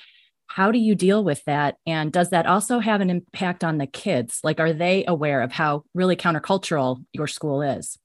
how 0.48 0.72
do 0.72 0.80
you 0.80 0.96
deal 0.96 1.24
with 1.24 1.44
that 1.46 1.78
and 1.86 2.12
does 2.12 2.30
that 2.30 2.46
also 2.46 2.80
have 2.80 3.02
an 3.02 3.10
impact 3.10 3.64
on 3.64 3.78
the 3.78 3.88
kids 3.88 4.40
like 4.44 4.60
are 4.60 4.74
they 4.74 5.06
aware 5.08 5.42
of 5.42 5.52
how 5.52 5.84
really 5.94 6.16
countercultural 6.16 7.04
your 7.14 7.28
school 7.28 7.62
is 7.62 7.98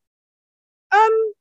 um 0.93 1.33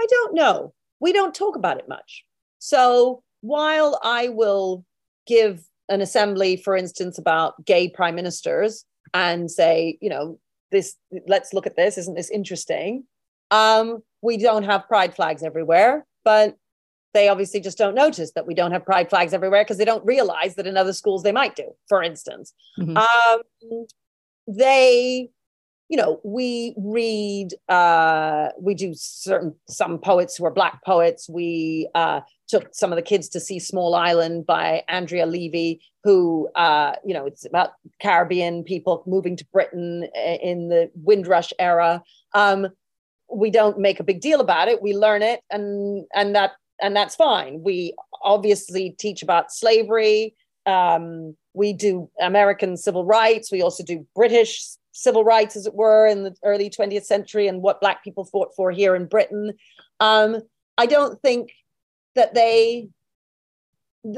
i 0.00 0.06
don't 0.08 0.34
know 0.34 0.72
we 1.00 1.12
don't 1.12 1.34
talk 1.34 1.56
about 1.56 1.78
it 1.78 1.88
much 1.88 2.24
so 2.58 3.22
while 3.40 3.98
i 4.02 4.28
will 4.28 4.84
give 5.26 5.62
an 5.90 6.00
assembly, 6.00 6.56
for 6.56 6.76
instance, 6.76 7.18
about 7.18 7.62
gay 7.66 7.88
prime 7.88 8.14
ministers 8.14 8.84
and 9.12 9.50
say, 9.50 9.98
you 10.00 10.08
know, 10.08 10.38
this, 10.70 10.96
let's 11.26 11.52
look 11.52 11.66
at 11.66 11.76
this. 11.76 11.98
Isn't 11.98 12.14
this 12.14 12.30
interesting? 12.30 13.04
Um, 13.50 14.02
we 14.22 14.36
don't 14.36 14.62
have 14.62 14.86
pride 14.86 15.14
flags 15.14 15.42
everywhere, 15.42 16.06
but 16.24 16.56
they 17.12 17.28
obviously 17.28 17.60
just 17.60 17.78
don't 17.78 17.94
notice 17.94 18.32
that 18.32 18.46
we 18.46 18.54
don't 18.54 18.72
have 18.72 18.84
pride 18.84 19.10
flags 19.10 19.32
everywhere 19.34 19.64
because 19.64 19.78
they 19.78 19.84
don't 19.84 20.04
realize 20.04 20.54
that 20.54 20.66
in 20.66 20.76
other 20.76 20.92
schools 20.92 21.22
they 21.22 21.32
might 21.32 21.56
do, 21.56 21.74
for 21.88 22.02
instance. 22.02 22.52
Mm-hmm. 22.78 22.96
Um, 22.96 23.86
they 24.46 25.30
you 25.90 25.96
know 25.96 26.20
we 26.24 26.72
read 26.78 27.48
uh 27.68 28.48
we 28.58 28.74
do 28.74 28.92
certain 28.94 29.54
some 29.68 29.98
poets 29.98 30.36
who 30.36 30.44
are 30.46 30.50
black 30.50 30.82
poets 30.84 31.28
we 31.28 31.88
uh 31.94 32.20
took 32.48 32.68
some 32.72 32.92
of 32.92 32.96
the 32.96 33.02
kids 33.02 33.28
to 33.28 33.40
see 33.40 33.58
small 33.58 33.94
island 33.94 34.46
by 34.46 34.82
andrea 34.88 35.26
levy 35.26 35.80
who 36.04 36.48
uh 36.54 36.94
you 37.04 37.12
know 37.12 37.26
it's 37.26 37.44
about 37.44 37.70
caribbean 38.00 38.62
people 38.62 39.02
moving 39.06 39.36
to 39.36 39.44
britain 39.52 40.08
in 40.42 40.68
the 40.68 40.90
windrush 40.94 41.52
era 41.58 42.02
um 42.34 42.68
we 43.32 43.50
don't 43.50 43.78
make 43.78 44.00
a 44.00 44.04
big 44.04 44.20
deal 44.20 44.40
about 44.40 44.68
it 44.68 44.80
we 44.82 44.94
learn 44.94 45.22
it 45.22 45.40
and 45.50 46.06
and 46.14 46.34
that 46.34 46.52
and 46.82 46.94
that's 46.96 47.14
fine 47.14 47.62
we 47.62 47.94
obviously 48.22 48.90
teach 48.98 49.22
about 49.22 49.52
slavery 49.52 50.34
um 50.66 51.36
we 51.52 51.72
do 51.72 52.10
American 52.20 52.76
civil 52.76 53.04
rights. 53.04 53.50
We 53.50 53.62
also 53.62 53.82
do 53.82 54.06
British 54.14 54.62
civil 54.92 55.24
rights, 55.24 55.56
as 55.56 55.66
it 55.66 55.74
were, 55.74 56.06
in 56.06 56.24
the 56.24 56.34
early 56.44 56.70
20th 56.70 57.04
century 57.04 57.48
and 57.48 57.62
what 57.62 57.80
Black 57.80 58.04
people 58.04 58.24
fought 58.24 58.54
for 58.54 58.70
here 58.70 58.94
in 58.94 59.06
Britain. 59.06 59.52
Um, 59.98 60.40
I 60.78 60.86
don't 60.86 61.20
think 61.22 61.52
that 62.14 62.34
they, 62.34 62.88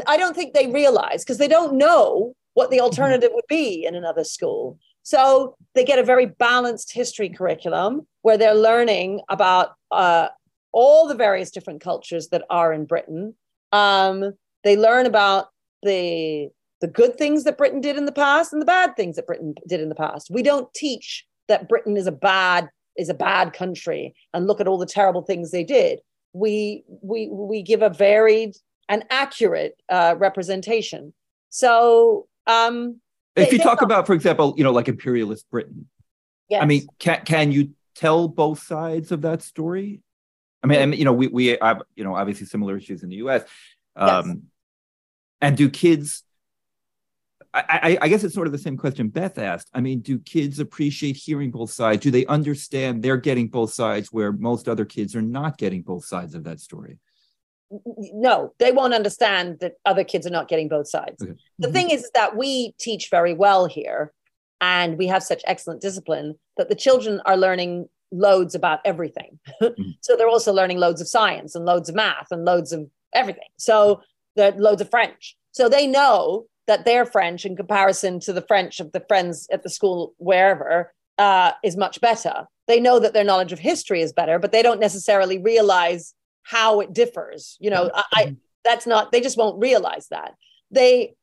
I 0.07 0.17
don't 0.17 0.35
think 0.35 0.55
they 0.55 0.69
realize 0.69 1.25
because 1.25 1.39
they 1.39 1.49
don't 1.49 1.75
know 1.75 2.35
what 2.55 2.71
the 2.71 2.81
alternative 2.81 3.31
would 3.33 3.47
be 3.49 3.85
in 3.85 3.95
another 3.95 4.25
school. 4.25 4.79
So 5.03 5.57
they 5.75 5.85
get 5.85 5.99
a 5.99 6.05
very 6.05 6.27
balanced 6.27 6.93
history 6.93 7.29
curriculum 7.29 8.07
where 8.21 8.39
they're 8.39 8.55
learning 8.55 9.21
about 9.29 9.75
uh, 9.91 10.29
all 10.73 11.07
the 11.07 11.15
various 11.15 11.51
different 11.51 11.81
cultures 11.81 12.29
that 12.29 12.45
are 12.51 12.73
in 12.73 12.85
Britain. 12.85 13.35
Um, 13.73 14.33
they 14.65 14.77
learn 14.77 15.07
about 15.07 15.49
the 15.83 16.49
the 16.81 16.89
good 16.89 17.17
things 17.17 17.45
that 17.45 17.57
Britain 17.57 17.81
did 17.81 17.97
in 17.97 18.07
the 18.07 18.13
past 18.13 18.53
and 18.53 18.61
the 18.61 18.67
bad 18.67 18.97
things 18.97 19.15
that 19.17 19.27
Britain 19.27 19.55
did 19.69 19.81
in 19.81 19.89
the 19.89 19.95
past. 19.95 20.31
We 20.31 20.43
don't 20.43 20.73
teach 20.75 21.25
that 21.49 21.69
Britain 21.69 21.97
is 21.97 22.07
a 22.07 22.13
bad 22.13 22.69
is 22.97 23.09
a 23.09 23.15
bad 23.15 23.53
country 23.53 24.15
and 24.35 24.47
look 24.47 24.61
at 24.61 24.69
all 24.69 24.79
the 24.79 24.87
terrible 24.87 25.23
things 25.23 25.51
they 25.51 25.65
did. 25.65 26.01
We 26.33 26.85
we 26.89 27.29
we 27.31 27.63
give 27.63 27.83
a 27.83 27.91
varied 27.91 28.57
and 28.89 29.05
accurate 29.11 29.81
uh, 29.89 30.17
representation. 30.19 31.15
So 31.51 32.27
um, 32.47 33.01
if 33.37 33.51
they, 33.51 33.57
you 33.57 33.63
talk 33.63 33.83
about, 33.83 34.07
for 34.07 34.15
example, 34.15 34.55
you 34.57 34.65
know, 34.65 34.73
like 34.73 34.89
imperialist 34.89 35.49
Britain, 35.51 35.89
yes. 36.49 36.63
I 36.63 36.67
mean, 36.67 36.87
can 36.99 37.25
can 37.25 37.53
you 37.53 37.71
tell 37.95 38.29
both 38.29 38.63
sides 38.63 39.13
of 39.13 39.23
that 39.23 39.43
story? 39.43 40.01
I 40.63 40.67
mean, 40.67 40.81
and, 40.81 40.95
you 40.95 41.05
know, 41.05 41.13
we 41.13 41.27
we 41.29 41.59
have 41.61 41.83
you 41.97 42.05
know 42.05 42.15
obviously 42.15 42.47
similar 42.47 42.77
issues 42.77 43.03
in 43.03 43.09
the 43.09 43.17
U.S. 43.17 43.43
Um, 43.97 44.27
yes. 44.27 44.37
And 45.41 45.57
do 45.57 45.69
kids 45.69 46.23
I, 47.55 47.99
I, 48.01 48.09
guess 48.09 48.25
it's 48.25 48.35
sort 48.35 48.47
of 48.47 48.53
the 48.53 48.59
same 48.59 48.79
question 48.79 49.09
Beth 49.09 49.37
asked. 49.37 49.69
I 49.75 49.81
mean, 49.81 50.01
do 50.01 50.19
kids 50.19 50.59
appreciate 50.59 51.17
hearing 51.17 51.51
both 51.51 51.71
sides? 51.71 52.03
Do 52.03 52.11
they 52.11 52.25
understand 52.25 53.03
they're 53.03 53.19
getting 53.19 53.49
both 53.49 53.75
sides 53.75 54.11
where 54.11 54.33
most 54.33 54.69
other 54.69 54.87
kids 54.87 55.15
are 55.15 55.23
not 55.23 55.59
getting 55.59 55.83
both 55.83 56.07
sides 56.07 56.35
of 56.35 56.45
that 56.45 56.61
story? 56.61 56.99
No, 57.85 58.55
they 58.59 58.73
won't 58.73 58.95
understand 58.95 59.59
that 59.61 59.75
other 59.85 60.03
kids 60.03 60.27
are 60.27 60.31
not 60.31 60.49
getting 60.49 60.69
both 60.69 60.89
sides. 60.89 61.23
Okay. 61.23 61.35
The 61.59 61.67
mm-hmm. 61.69 61.75
thing 61.75 61.91
is 61.91 62.11
that 62.15 62.37
we 62.37 62.75
teach 62.79 63.11
very 63.11 63.35
well 63.35 63.67
here 63.67 64.13
and 64.63 64.97
we 64.97 65.09
have 65.09 65.23
such 65.23 65.43
excellent 65.47 65.83
discipline 65.83 66.39
that 66.57 66.71
the 66.71 66.75
children 66.75 67.21
are 67.27 67.37
learning 67.37 67.89
loads 68.13 68.55
about 68.55 68.81
everything. 68.85 69.39
mm-hmm. 69.63 69.91
So 70.01 70.17
they're 70.17 70.29
also 70.29 70.53
learning 70.53 70.79
loads 70.79 71.01
of 71.01 71.09
science 71.09 71.55
and 71.55 71.65
loads 71.65 71.89
of 71.89 71.95
math 71.95 72.29
and 72.31 72.45
loads 72.45 72.73
of 72.73 72.89
everything. 73.15 73.49
So 73.57 74.03
they're 74.37 74.53
loads 74.53 74.81
of 74.81 74.91
French. 74.91 75.37
So 75.53 75.69
they 75.69 75.87
know 75.87 76.47
that 76.67 76.85
their 76.85 77.05
French 77.05 77.45
in 77.45 77.57
comparison 77.57 78.21
to 78.21 78.33
the 78.33 78.43
French 78.43 78.81
of 78.81 78.93
the 78.93 79.05
friends 79.09 79.49
at 79.53 79.63
the 79.63 79.71
school 79.71 80.15
wherever 80.19 80.93
uh, 81.19 81.53
is 81.65 81.77
much 81.77 82.01
better. 82.01 82.47
They 82.69 82.81
know 82.81 82.99
that 83.01 83.13
their 83.13 83.25
knowledge 83.25 83.53
of 83.53 83.59
history 83.59 84.01
is 84.01 84.13
better, 84.13 84.39
but 84.39 84.53
they 84.53 84.63
don't 84.63 84.81
necessarily 84.81 85.39
realize 85.39 86.15
how 86.43 86.81
it 86.81 86.93
differs. 86.93 87.57
You 87.61 87.71
know, 87.71 87.91
I, 87.95 88.05
I 88.15 88.37
that's 88.65 88.87
not. 88.87 89.13
They 89.13 89.21
just 89.21 89.37
won't 89.37 89.61
realize 89.61 90.09
that. 90.09 90.35
They, 90.71 91.15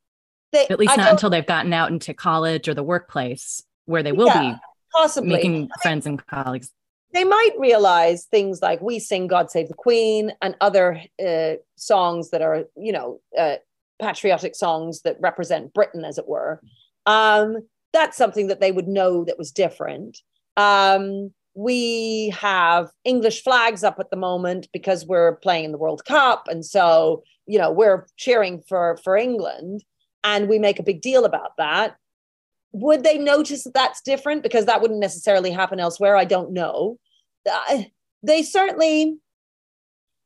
they 0.52 0.68
at 0.68 0.80
least 0.80 0.94
I 0.94 0.98
not 0.98 1.12
until 1.12 1.30
they've 1.30 1.46
gotten 1.46 1.74
out 1.74 1.92
into 1.92 2.14
college 2.14 2.68
or 2.68 2.74
the 2.74 2.84
workplace 2.84 3.64
where 3.86 4.04
they 4.04 4.12
will 4.12 4.28
yeah, 4.28 4.52
be 4.52 4.58
possibly 4.94 5.30
making 5.30 5.70
friends 5.82 6.06
and 6.06 6.24
colleagues. 6.28 6.72
They 7.14 7.24
might 7.24 7.52
realize 7.58 8.26
things 8.26 8.62
like 8.62 8.82
"We 8.82 9.00
Sing 9.00 9.28
God 9.28 9.50
Save 9.50 9.68
the 9.68 9.74
Queen" 9.74 10.32
and 10.42 10.56
other 10.62 11.02
uh, 11.26 11.54
songs 11.76 12.30
that 12.32 12.42
are, 12.42 12.66
you 12.76 12.92
know, 12.92 13.20
uh, 13.38 13.56
patriotic 14.02 14.56
songs 14.56 15.02
that 15.02 15.18
represent 15.20 15.74
Britain, 15.74 16.06
as 16.06 16.18
it 16.18 16.28
were. 16.28 16.62
Um, 17.06 17.58
that's 17.94 18.18
something 18.18 18.48
that 18.48 18.60
they 18.62 18.72
would 18.72 18.88
know 18.88 19.26
that 19.26 19.38
was 19.38 19.52
different. 19.52 20.20
Um, 20.58 21.32
we 21.56 22.30
have 22.30 22.90
English 23.04 23.44
flags 23.44 23.84
up 23.84 24.00
at 24.00 24.10
the 24.12 24.16
moment 24.16 24.68
because 24.72 25.06
we're 25.06 25.36
playing 25.38 25.66
in 25.66 25.72
the 25.72 25.78
World 25.78 26.06
Cup, 26.06 26.48
and 26.48 26.66
so 26.66 27.24
you 27.48 27.58
know 27.58 27.72
we're 27.72 28.06
cheering 28.18 28.62
for 28.68 28.98
for 29.04 29.18
England, 29.18 29.84
and 30.24 30.48
we 30.48 30.60
make 30.60 30.80
a 30.80 30.84
big 30.84 31.02
deal 31.02 31.26
about 31.26 31.52
that. 31.58 31.96
Would 32.72 33.04
they 33.04 33.18
notice 33.18 33.64
that 33.64 33.74
that's 33.74 34.02
different 34.02 34.44
because 34.44 34.66
that 34.66 34.82
wouldn't 34.82 35.00
necessarily 35.00 35.52
happen 35.52 35.80
elsewhere? 35.80 36.16
I 36.16 36.26
don't 36.26 36.54
know. 36.54 36.98
Uh, 37.50 37.84
they 38.22 38.44
certainly 38.44 39.18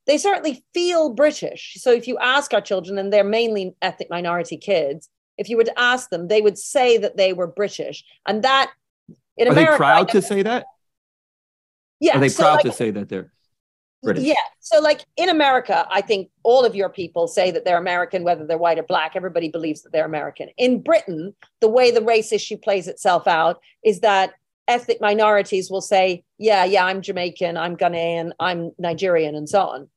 they 0.05 0.17
certainly 0.17 0.63
feel 0.73 1.13
British. 1.13 1.75
So 1.77 1.91
if 1.91 2.07
you 2.07 2.17
ask 2.17 2.53
our 2.53 2.61
children, 2.61 2.97
and 2.97 3.11
they're 3.11 3.23
mainly 3.23 3.75
ethnic 3.81 4.09
minority 4.09 4.57
kids, 4.57 5.09
if 5.37 5.49
you 5.49 5.57
were 5.57 5.63
to 5.63 5.79
ask 5.79 6.09
them, 6.09 6.27
they 6.27 6.41
would 6.41 6.57
say 6.57 6.97
that 6.97 7.17
they 7.17 7.33
were 7.33 7.47
British. 7.47 8.03
And 8.27 8.43
that 8.43 8.71
in 9.37 9.47
Are 9.47 9.51
America, 9.51 9.71
they 9.71 9.77
proud 9.77 10.09
to 10.09 10.21
say 10.21 10.43
that? 10.43 10.65
Yeah. 11.99 12.17
Are 12.17 12.19
they 12.19 12.29
so 12.29 12.43
proud 12.43 12.55
like, 12.55 12.63
to 12.63 12.71
say 12.71 12.91
that 12.91 13.09
they're 13.09 13.32
British? 14.03 14.23
Yeah. 14.25 14.35
So 14.59 14.79
like 14.79 15.05
in 15.17 15.29
America, 15.29 15.87
I 15.89 16.01
think 16.01 16.29
all 16.43 16.65
of 16.65 16.75
your 16.75 16.89
people 16.89 17.27
say 17.27 17.51
that 17.51 17.65
they're 17.65 17.77
American, 17.77 18.23
whether 18.23 18.45
they're 18.45 18.57
white 18.57 18.79
or 18.79 18.83
black. 18.83 19.15
Everybody 19.15 19.49
believes 19.49 19.81
that 19.81 19.91
they're 19.91 20.05
American. 20.05 20.49
In 20.57 20.81
Britain, 20.81 21.35
the 21.61 21.69
way 21.69 21.91
the 21.91 22.01
race 22.03 22.31
issue 22.31 22.57
plays 22.57 22.87
itself 22.87 23.27
out 23.27 23.59
is 23.83 24.01
that 24.01 24.33
ethnic 24.67 25.01
minorities 25.01 25.69
will 25.69 25.81
say, 25.81 26.23
yeah, 26.37 26.63
yeah, 26.63 26.85
I'm 26.85 27.01
Jamaican, 27.01 27.57
I'm 27.57 27.75
Ghanaian, 27.75 28.31
I'm 28.39 28.71
Nigerian, 28.77 29.35
and 29.35 29.49
so 29.49 29.61
on. 29.61 29.89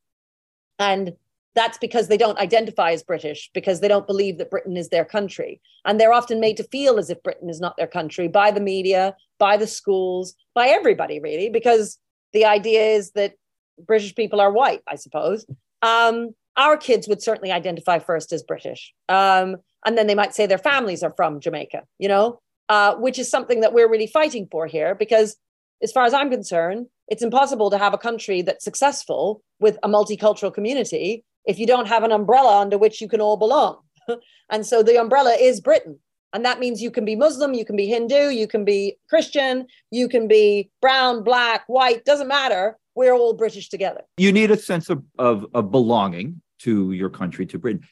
And 0.78 1.12
that's 1.54 1.78
because 1.78 2.08
they 2.08 2.18
don't 2.18 2.38
identify 2.38 2.92
as 2.92 3.02
British, 3.02 3.50
because 3.54 3.80
they 3.80 3.88
don't 3.88 4.06
believe 4.06 4.36
that 4.38 4.50
Britain 4.50 4.76
is 4.76 4.90
their 4.90 5.06
country. 5.06 5.60
And 5.84 5.98
they're 5.98 6.12
often 6.12 6.38
made 6.38 6.58
to 6.58 6.64
feel 6.64 6.98
as 6.98 7.08
if 7.08 7.22
Britain 7.22 7.48
is 7.48 7.60
not 7.60 7.76
their 7.76 7.86
country 7.86 8.28
by 8.28 8.50
the 8.50 8.60
media, 8.60 9.16
by 9.38 9.56
the 9.56 9.66
schools, 9.66 10.34
by 10.54 10.68
everybody, 10.68 11.18
really, 11.18 11.48
because 11.48 11.98
the 12.32 12.44
idea 12.44 12.82
is 12.82 13.12
that 13.12 13.34
British 13.78 14.14
people 14.14 14.40
are 14.40 14.52
white, 14.52 14.82
I 14.86 14.96
suppose. 14.96 15.46
Um, 15.82 16.34
our 16.56 16.76
kids 16.76 17.06
would 17.06 17.22
certainly 17.22 17.52
identify 17.52 17.98
first 17.98 18.32
as 18.32 18.42
British. 18.42 18.92
Um, 19.08 19.56
and 19.84 19.96
then 19.96 20.06
they 20.06 20.14
might 20.14 20.34
say 20.34 20.46
their 20.46 20.58
families 20.58 21.02
are 21.02 21.12
from 21.16 21.40
Jamaica, 21.40 21.82
you 21.98 22.08
know, 22.08 22.40
uh, 22.68 22.94
which 22.96 23.18
is 23.18 23.30
something 23.30 23.60
that 23.60 23.72
we're 23.72 23.90
really 23.90 24.06
fighting 24.06 24.48
for 24.50 24.66
here 24.66 24.94
because, 24.94 25.36
as 25.82 25.92
far 25.92 26.04
as 26.04 26.14
I'm 26.14 26.30
concerned, 26.30 26.86
it's 27.08 27.22
impossible 27.22 27.70
to 27.70 27.78
have 27.78 27.94
a 27.94 27.98
country 27.98 28.42
that's 28.42 28.64
successful 28.64 29.42
with 29.60 29.78
a 29.82 29.88
multicultural 29.88 30.52
community 30.52 31.24
if 31.44 31.58
you 31.58 31.66
don't 31.66 31.86
have 31.86 32.02
an 32.02 32.12
umbrella 32.12 32.60
under 32.60 32.78
which 32.78 33.00
you 33.00 33.08
can 33.08 33.20
all 33.20 33.36
belong. 33.36 33.78
and 34.50 34.66
so 34.66 34.82
the 34.82 34.98
umbrella 34.98 35.36
is 35.38 35.60
Britain. 35.60 35.98
And 36.32 36.44
that 36.44 36.58
means 36.58 36.82
you 36.82 36.90
can 36.90 37.04
be 37.04 37.16
Muslim, 37.16 37.54
you 37.54 37.64
can 37.64 37.76
be 37.76 37.86
Hindu, 37.86 38.28
you 38.28 38.46
can 38.46 38.64
be 38.64 38.96
Christian, 39.08 39.66
you 39.90 40.08
can 40.08 40.28
be 40.28 40.70
brown, 40.80 41.22
black, 41.22 41.64
white, 41.66 42.04
doesn't 42.04 42.28
matter. 42.28 42.76
We're 42.94 43.14
all 43.14 43.34
British 43.34 43.68
together. 43.68 44.02
You 44.16 44.32
need 44.32 44.50
a 44.50 44.56
sense 44.56 44.90
of, 44.90 45.02
of, 45.18 45.46
of 45.54 45.70
belonging 45.70 46.40
to 46.60 46.92
your 46.92 47.10
country, 47.10 47.46
to 47.46 47.58
Britain. 47.58 47.82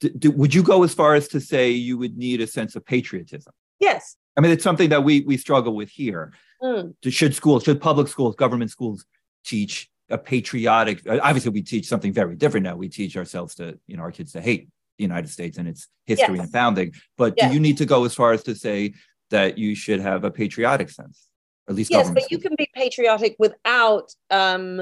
D- 0.00 0.10
d- 0.10 0.28
would 0.28 0.54
you 0.54 0.62
go 0.62 0.82
as 0.82 0.94
far 0.94 1.14
as 1.14 1.28
to 1.28 1.40
say 1.40 1.70
you 1.70 1.98
would 1.98 2.16
need 2.16 2.40
a 2.40 2.46
sense 2.46 2.76
of 2.76 2.84
patriotism? 2.84 3.52
Yes. 3.80 4.16
I 4.36 4.40
mean, 4.40 4.50
it's 4.50 4.64
something 4.64 4.90
that 4.90 5.02
we, 5.02 5.22
we 5.22 5.36
struggle 5.36 5.74
with 5.74 5.90
here. 5.90 6.32
Mm. 6.62 6.94
Should 7.04 7.34
schools, 7.34 7.64
should 7.64 7.80
public 7.80 8.08
schools, 8.08 8.34
government 8.36 8.70
schools 8.70 9.04
teach 9.44 9.90
a 10.10 10.18
patriotic 10.18 11.02
obviously 11.08 11.50
we 11.50 11.62
teach 11.62 11.86
something 11.86 12.12
very 12.12 12.34
different 12.34 12.64
now 12.64 12.74
we 12.74 12.88
teach 12.88 13.16
ourselves 13.16 13.54
to 13.54 13.78
you 13.86 13.96
know 13.96 14.02
our 14.02 14.10
kids 14.10 14.32
to 14.32 14.40
hate 14.40 14.68
the 15.00 15.04
united 15.04 15.28
states 15.28 15.58
and 15.58 15.66
its 15.66 15.88
history 16.06 16.36
yes. 16.36 16.44
and 16.44 16.52
founding 16.52 16.92
but 17.16 17.34
yes. 17.36 17.48
do 17.48 17.54
you 17.54 17.60
need 17.60 17.76
to 17.76 17.86
go 17.86 18.04
as 18.04 18.14
far 18.14 18.32
as 18.32 18.42
to 18.42 18.54
say 18.54 18.92
that 19.30 19.58
you 19.58 19.74
should 19.74 20.00
have 20.00 20.24
a 20.24 20.30
patriotic 20.30 20.90
sense 20.90 21.28
at 21.68 21.74
least 21.74 21.90
yes 21.90 22.10
but 22.10 22.22
schools. 22.22 22.30
you 22.30 22.38
can 22.38 22.54
be 22.56 22.68
patriotic 22.74 23.36
without 23.38 24.12
um 24.30 24.80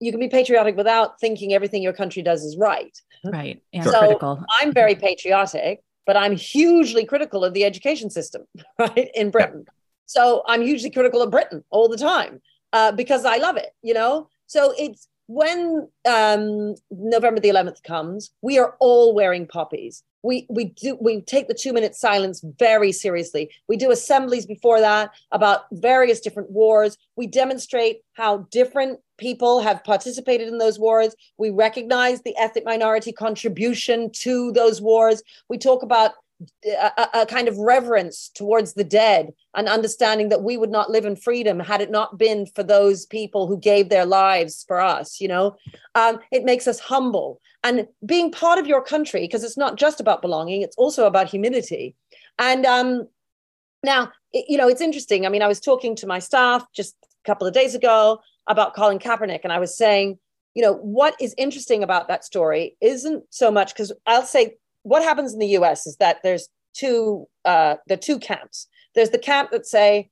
you 0.00 0.10
can 0.10 0.20
be 0.20 0.28
patriotic 0.28 0.76
without 0.76 1.20
thinking 1.20 1.52
everything 1.52 1.82
your 1.82 1.92
country 1.92 2.22
does 2.22 2.42
is 2.42 2.56
right 2.56 2.96
right 3.24 3.62
and 3.72 3.84
so 3.84 3.98
critical 3.98 4.44
i'm 4.60 4.72
very 4.72 4.94
patriotic 4.94 5.80
but 6.06 6.16
i'm 6.16 6.36
hugely 6.36 7.04
critical 7.04 7.44
of 7.44 7.52
the 7.52 7.64
education 7.64 8.08
system 8.08 8.42
right 8.78 9.10
in 9.14 9.30
britain 9.30 9.64
yeah. 9.66 9.72
so 10.06 10.42
i'm 10.46 10.62
hugely 10.62 10.90
critical 10.90 11.20
of 11.22 11.30
britain 11.30 11.62
all 11.70 11.88
the 11.88 11.98
time 11.98 12.40
uh, 12.72 12.92
because 12.92 13.24
i 13.24 13.36
love 13.36 13.56
it 13.56 13.70
you 13.82 13.92
know 13.92 14.28
so 14.46 14.72
it's 14.78 15.08
when 15.32 15.88
um, 16.08 16.74
November 16.90 17.38
the 17.38 17.50
11th 17.50 17.84
comes, 17.84 18.32
we 18.42 18.58
are 18.58 18.74
all 18.80 19.14
wearing 19.14 19.46
poppies. 19.46 20.02
We 20.24 20.44
we 20.50 20.64
do 20.64 20.98
we 21.00 21.22
take 21.22 21.46
the 21.46 21.54
two 21.54 21.72
minute 21.72 21.94
silence 21.94 22.44
very 22.58 22.90
seriously. 22.90 23.48
We 23.68 23.76
do 23.76 23.92
assemblies 23.92 24.44
before 24.44 24.80
that 24.80 25.12
about 25.30 25.66
various 25.70 26.20
different 26.20 26.50
wars. 26.50 26.98
We 27.14 27.28
demonstrate 27.28 28.00
how 28.14 28.48
different 28.50 28.98
people 29.18 29.60
have 29.60 29.84
participated 29.84 30.48
in 30.48 30.58
those 30.58 30.80
wars. 30.80 31.14
We 31.38 31.50
recognize 31.50 32.20
the 32.22 32.36
ethnic 32.36 32.64
minority 32.64 33.12
contribution 33.12 34.10
to 34.22 34.50
those 34.50 34.82
wars. 34.82 35.22
We 35.48 35.58
talk 35.58 35.84
about 35.84 36.14
a, 36.64 37.08
a, 37.14 37.26
kind 37.26 37.48
of 37.48 37.56
reverence 37.58 38.30
towards 38.34 38.74
the 38.74 38.84
dead 38.84 39.32
and 39.54 39.68
understanding 39.68 40.28
that 40.30 40.42
we 40.42 40.56
would 40.56 40.70
not 40.70 40.90
live 40.90 41.04
in 41.04 41.16
freedom 41.16 41.60
had 41.60 41.80
it 41.80 41.90
not 41.90 42.18
been 42.18 42.46
for 42.46 42.62
those 42.62 43.06
people 43.06 43.46
who 43.46 43.58
gave 43.58 43.88
their 43.88 44.06
lives 44.06 44.64
for 44.66 44.80
us 44.80 45.20
you 45.20 45.28
know? 45.28 45.56
Um, 45.94 46.18
it 46.30 46.44
makes 46.44 46.66
us 46.66 46.80
humble. 46.80 47.40
And 47.62 47.86
being 48.06 48.32
part 48.32 48.58
of 48.58 48.66
your 48.66 48.82
country 48.82 49.22
because 49.22 49.44
it's 49.44 49.58
not 49.58 49.76
just 49.76 50.00
about 50.00 50.22
belonging 50.22 50.62
it's 50.62 50.76
also 50.76 51.06
about 51.06 51.28
humility. 51.28 51.94
And 52.38 52.64
um, 52.64 53.08
now, 53.82 54.12
it, 54.32 54.46
you 54.48 54.56
know, 54.56 54.68
it's 54.68 54.80
interesting. 54.80 55.26
I 55.26 55.28
mean, 55.28 55.42
I 55.42 55.48
was 55.48 55.60
talking 55.60 55.94
to 55.96 56.06
my 56.06 56.18
staff 56.18 56.64
just 56.72 56.96
a 57.02 57.26
couple 57.28 57.46
of 57.46 57.54
days 57.54 57.74
ago 57.74 58.20
about 58.46 58.74
Colin 58.74 58.98
Kaepernick, 58.98 59.40
and 59.44 59.52
I 59.52 59.58
was 59.58 59.76
saying, 59.76 60.18
you 60.54 60.62
know, 60.62 60.74
what 60.74 61.14
is 61.20 61.34
interesting 61.38 61.82
about 61.82 62.08
that 62.08 62.24
story 62.24 62.76
isn't 62.80 63.24
so 63.30 63.50
much 63.50 63.72
because 63.72 63.92
I'll 64.06 64.24
say 64.24 64.56
what 64.90 65.04
happens 65.04 65.32
in 65.32 65.38
the 65.38 65.54
U.S. 65.60 65.86
is 65.86 65.94
that 65.98 66.18
there's 66.24 66.48
two 66.74 67.28
uh, 67.44 67.76
the 67.86 67.96
two 67.96 68.18
camps. 68.18 68.66
There's 68.96 69.10
the 69.10 69.20
camp 69.20 69.52
that 69.52 69.64
say 69.64 70.10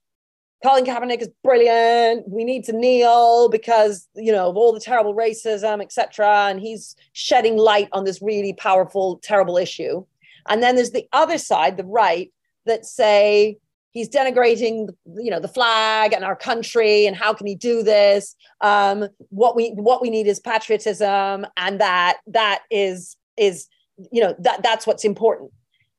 Colin 0.65 0.85
Kaepernick 0.85 1.21
is 1.21 1.31
brilliant. 1.43 2.29
We 2.29 2.45
need 2.45 2.63
to 2.67 2.73
kneel 2.73 3.49
because 3.49 4.07
you 4.15 4.31
know 4.31 4.51
of 4.51 4.57
all 4.57 4.73
the 4.73 4.79
terrible 4.79 5.17
racism, 5.17 5.83
etc. 5.83 6.47
And 6.49 6.61
he's 6.61 6.95
shedding 7.13 7.57
light 7.57 7.89
on 7.91 8.05
this 8.05 8.23
really 8.23 8.53
powerful, 8.53 9.19
terrible 9.21 9.57
issue. 9.57 10.05
And 10.49 10.63
then 10.63 10.77
there's 10.77 10.93
the 10.93 11.09
other 11.13 11.39
side, 11.39 11.77
the 11.77 11.85
right, 11.85 12.33
that 12.65 12.87
say 12.87 13.59
he's 13.91 14.09
denigrating, 14.09 14.91
you 15.17 15.31
know, 15.33 15.41
the 15.41 15.49
flag 15.49 16.13
and 16.13 16.23
our 16.25 16.37
country, 16.37 17.05
and 17.05 17.17
how 17.17 17.35
can 17.35 17.49
he 17.49 17.57
do 17.57 17.83
this? 17.83 18.37
Um, 18.61 19.09
what 19.31 19.57
we 19.57 19.71
what 19.71 20.01
we 20.01 20.09
need 20.09 20.29
is 20.29 20.39
patriotism, 20.39 21.47
and 21.57 21.81
that 21.81 22.19
that 22.29 22.61
is 22.71 23.17
is 23.37 23.67
you 24.13 24.21
know 24.21 24.35
that 24.39 24.63
that's 24.63 24.87
what's 24.87 25.05
important. 25.05 25.51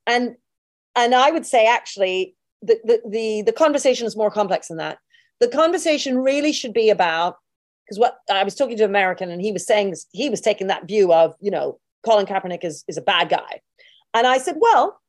And 0.07 0.35
and 0.95 1.13
I 1.13 1.31
would 1.31 1.45
say 1.45 1.67
actually 1.67 2.35
the, 2.61 2.79
the, 2.83 3.01
the, 3.07 3.43
the 3.43 3.53
conversation 3.53 4.05
is 4.05 4.17
more 4.17 4.31
complex 4.31 4.67
than 4.67 4.77
that. 4.77 4.97
The 5.39 5.47
conversation 5.47 6.17
really 6.17 6.51
should 6.51 6.73
be 6.73 6.89
about, 6.89 7.37
because 7.85 7.99
what 7.99 8.17
I 8.29 8.43
was 8.43 8.55
talking 8.55 8.75
to 8.77 8.83
an 8.83 8.89
American 8.89 9.31
and 9.31 9.41
he 9.41 9.51
was 9.51 9.65
saying, 9.65 9.95
he 10.11 10.29
was 10.29 10.41
taking 10.41 10.67
that 10.67 10.87
view 10.87 11.13
of, 11.13 11.35
you 11.39 11.51
know, 11.51 11.79
Colin 12.05 12.25
Kaepernick 12.25 12.65
is, 12.65 12.83
is 12.87 12.97
a 12.97 13.01
bad 13.01 13.29
guy. 13.29 13.61
And 14.13 14.27
I 14.27 14.39
said, 14.39 14.55
well, 14.59 14.99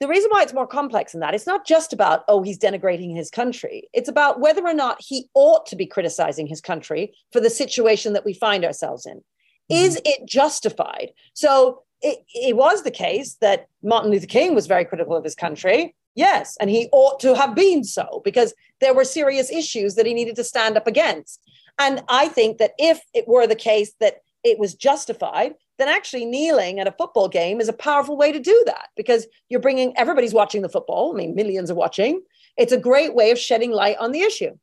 the 0.00 0.08
reason 0.08 0.28
why 0.30 0.42
it's 0.42 0.52
more 0.52 0.66
complex 0.66 1.12
than 1.12 1.22
that, 1.22 1.34
it's 1.34 1.46
not 1.46 1.66
just 1.66 1.94
about, 1.94 2.24
oh, 2.28 2.42
he's 2.42 2.58
denigrating 2.58 3.16
his 3.16 3.30
country. 3.30 3.88
It's 3.94 4.08
about 4.08 4.40
whether 4.40 4.62
or 4.62 4.74
not 4.74 5.00
he 5.00 5.30
ought 5.32 5.64
to 5.66 5.76
be 5.76 5.86
criticizing 5.86 6.46
his 6.46 6.60
country 6.60 7.14
for 7.32 7.40
the 7.40 7.48
situation 7.48 8.12
that 8.12 8.24
we 8.24 8.34
find 8.34 8.64
ourselves 8.64 9.06
in. 9.06 9.22
Mm-hmm. 9.70 9.84
Is 9.84 10.00
it 10.04 10.26
justified? 10.26 11.12
So 11.34 11.82
it, 12.02 12.18
it 12.34 12.56
was 12.56 12.82
the 12.82 12.90
case 12.90 13.34
that 13.40 13.68
Martin 13.82 14.10
Luther 14.10 14.26
King 14.26 14.54
was 14.54 14.66
very 14.66 14.84
critical 14.84 15.16
of 15.16 15.24
his 15.24 15.34
country. 15.34 15.94
Yes, 16.14 16.56
and 16.60 16.70
he 16.70 16.88
ought 16.92 17.20
to 17.20 17.34
have 17.34 17.54
been 17.54 17.84
so 17.84 18.22
because 18.24 18.54
there 18.80 18.94
were 18.94 19.04
serious 19.04 19.50
issues 19.50 19.96
that 19.96 20.06
he 20.06 20.14
needed 20.14 20.36
to 20.36 20.44
stand 20.44 20.76
up 20.76 20.86
against. 20.86 21.40
And 21.78 22.02
I 22.08 22.28
think 22.28 22.58
that 22.58 22.72
if 22.78 23.00
it 23.12 23.28
were 23.28 23.46
the 23.46 23.54
case 23.54 23.92
that 24.00 24.22
it 24.42 24.58
was 24.58 24.74
justified, 24.74 25.54
then 25.78 25.88
actually 25.88 26.24
kneeling 26.24 26.80
at 26.80 26.86
a 26.86 26.92
football 26.92 27.28
game 27.28 27.60
is 27.60 27.68
a 27.68 27.74
powerful 27.74 28.16
way 28.16 28.32
to 28.32 28.38
do 28.38 28.62
that 28.66 28.88
because 28.96 29.26
you're 29.48 29.60
bringing 29.60 29.96
everybody's 29.96 30.32
watching 30.32 30.62
the 30.62 30.68
football. 30.68 31.12
I 31.12 31.16
mean, 31.18 31.34
millions 31.34 31.70
are 31.70 31.74
watching. 31.74 32.22
It's 32.56 32.72
a 32.72 32.78
great 32.78 33.14
way 33.14 33.30
of 33.30 33.38
shedding 33.38 33.72
light 33.72 33.98
on 33.98 34.12
the 34.12 34.20
issue. 34.20 34.56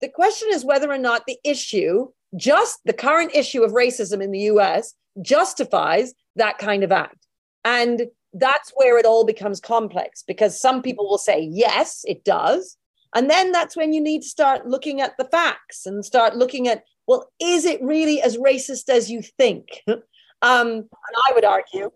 The 0.00 0.08
question 0.08 0.48
is 0.52 0.64
whether 0.64 0.90
or 0.90 0.98
not 0.98 1.26
the 1.26 1.38
issue, 1.44 2.08
just 2.36 2.80
the 2.84 2.92
current 2.92 3.34
issue 3.34 3.62
of 3.62 3.72
racism 3.72 4.22
in 4.22 4.30
the 4.30 4.40
US, 4.40 4.94
justifies 5.22 6.14
that 6.36 6.58
kind 6.58 6.82
of 6.82 6.92
act. 6.92 7.26
And 7.64 8.06
that's 8.32 8.72
where 8.76 8.98
it 8.98 9.06
all 9.06 9.24
becomes 9.24 9.60
complex 9.60 10.22
because 10.26 10.60
some 10.60 10.82
people 10.82 11.08
will 11.08 11.18
say, 11.18 11.48
yes, 11.50 12.04
it 12.06 12.24
does. 12.24 12.76
And 13.14 13.30
then 13.30 13.52
that's 13.52 13.76
when 13.76 13.92
you 13.92 14.00
need 14.00 14.22
to 14.22 14.28
start 14.28 14.66
looking 14.66 15.00
at 15.00 15.16
the 15.16 15.24
facts 15.24 15.86
and 15.86 16.04
start 16.04 16.36
looking 16.36 16.68
at, 16.68 16.84
well, 17.06 17.30
is 17.40 17.64
it 17.64 17.82
really 17.82 18.20
as 18.20 18.36
racist 18.36 18.88
as 18.88 19.10
you 19.10 19.22
think? 19.22 19.82
um, 19.88 20.68
and 20.68 20.88
I 21.28 21.32
would 21.34 21.44
argue, 21.44 21.90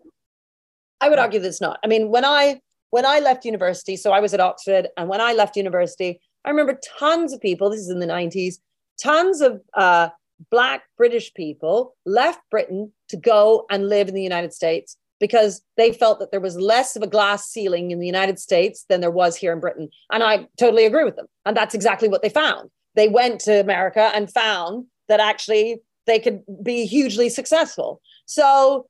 I 0.99 1.09
would 1.09 1.19
argue 1.19 1.39
that 1.39 1.47
it's 1.47 1.61
not. 1.61 1.79
I 1.83 1.87
mean, 1.87 2.09
when 2.09 2.25
I 2.25 2.61
when 2.91 3.05
I 3.05 3.19
left 3.19 3.45
university, 3.45 3.95
so 3.95 4.11
I 4.11 4.19
was 4.19 4.33
at 4.33 4.41
Oxford, 4.41 4.89
and 4.97 5.07
when 5.07 5.21
I 5.21 5.31
left 5.31 5.55
university, 5.55 6.19
I 6.43 6.49
remember 6.49 6.77
tons 6.99 7.31
of 7.31 7.39
people. 7.39 7.69
This 7.69 7.79
is 7.79 7.89
in 7.89 7.99
the 7.99 8.07
'90s. 8.07 8.55
Tons 9.01 9.41
of 9.41 9.61
uh, 9.73 10.09
Black 10.49 10.83
British 10.97 11.33
people 11.33 11.95
left 12.05 12.39
Britain 12.49 12.91
to 13.09 13.17
go 13.17 13.65
and 13.69 13.89
live 13.89 14.07
in 14.07 14.15
the 14.15 14.23
United 14.23 14.53
States 14.53 14.97
because 15.19 15.61
they 15.77 15.93
felt 15.93 16.19
that 16.19 16.31
there 16.31 16.39
was 16.39 16.59
less 16.59 16.95
of 16.95 17.03
a 17.03 17.07
glass 17.07 17.47
ceiling 17.47 17.91
in 17.91 17.99
the 17.99 18.07
United 18.07 18.39
States 18.39 18.85
than 18.89 19.01
there 19.01 19.11
was 19.11 19.35
here 19.35 19.53
in 19.53 19.59
Britain. 19.59 19.89
And 20.11 20.23
I 20.23 20.47
totally 20.57 20.85
agree 20.85 21.03
with 21.03 21.15
them. 21.15 21.27
And 21.45 21.55
that's 21.55 21.75
exactly 21.75 22.09
what 22.09 22.23
they 22.23 22.29
found. 22.29 22.69
They 22.95 23.07
went 23.07 23.39
to 23.41 23.59
America 23.59 24.11
and 24.15 24.31
found 24.31 24.87
that 25.07 25.19
actually 25.19 25.81
they 26.07 26.17
could 26.17 26.41
be 26.63 26.85
hugely 26.85 27.29
successful. 27.29 28.01
So 28.25 28.87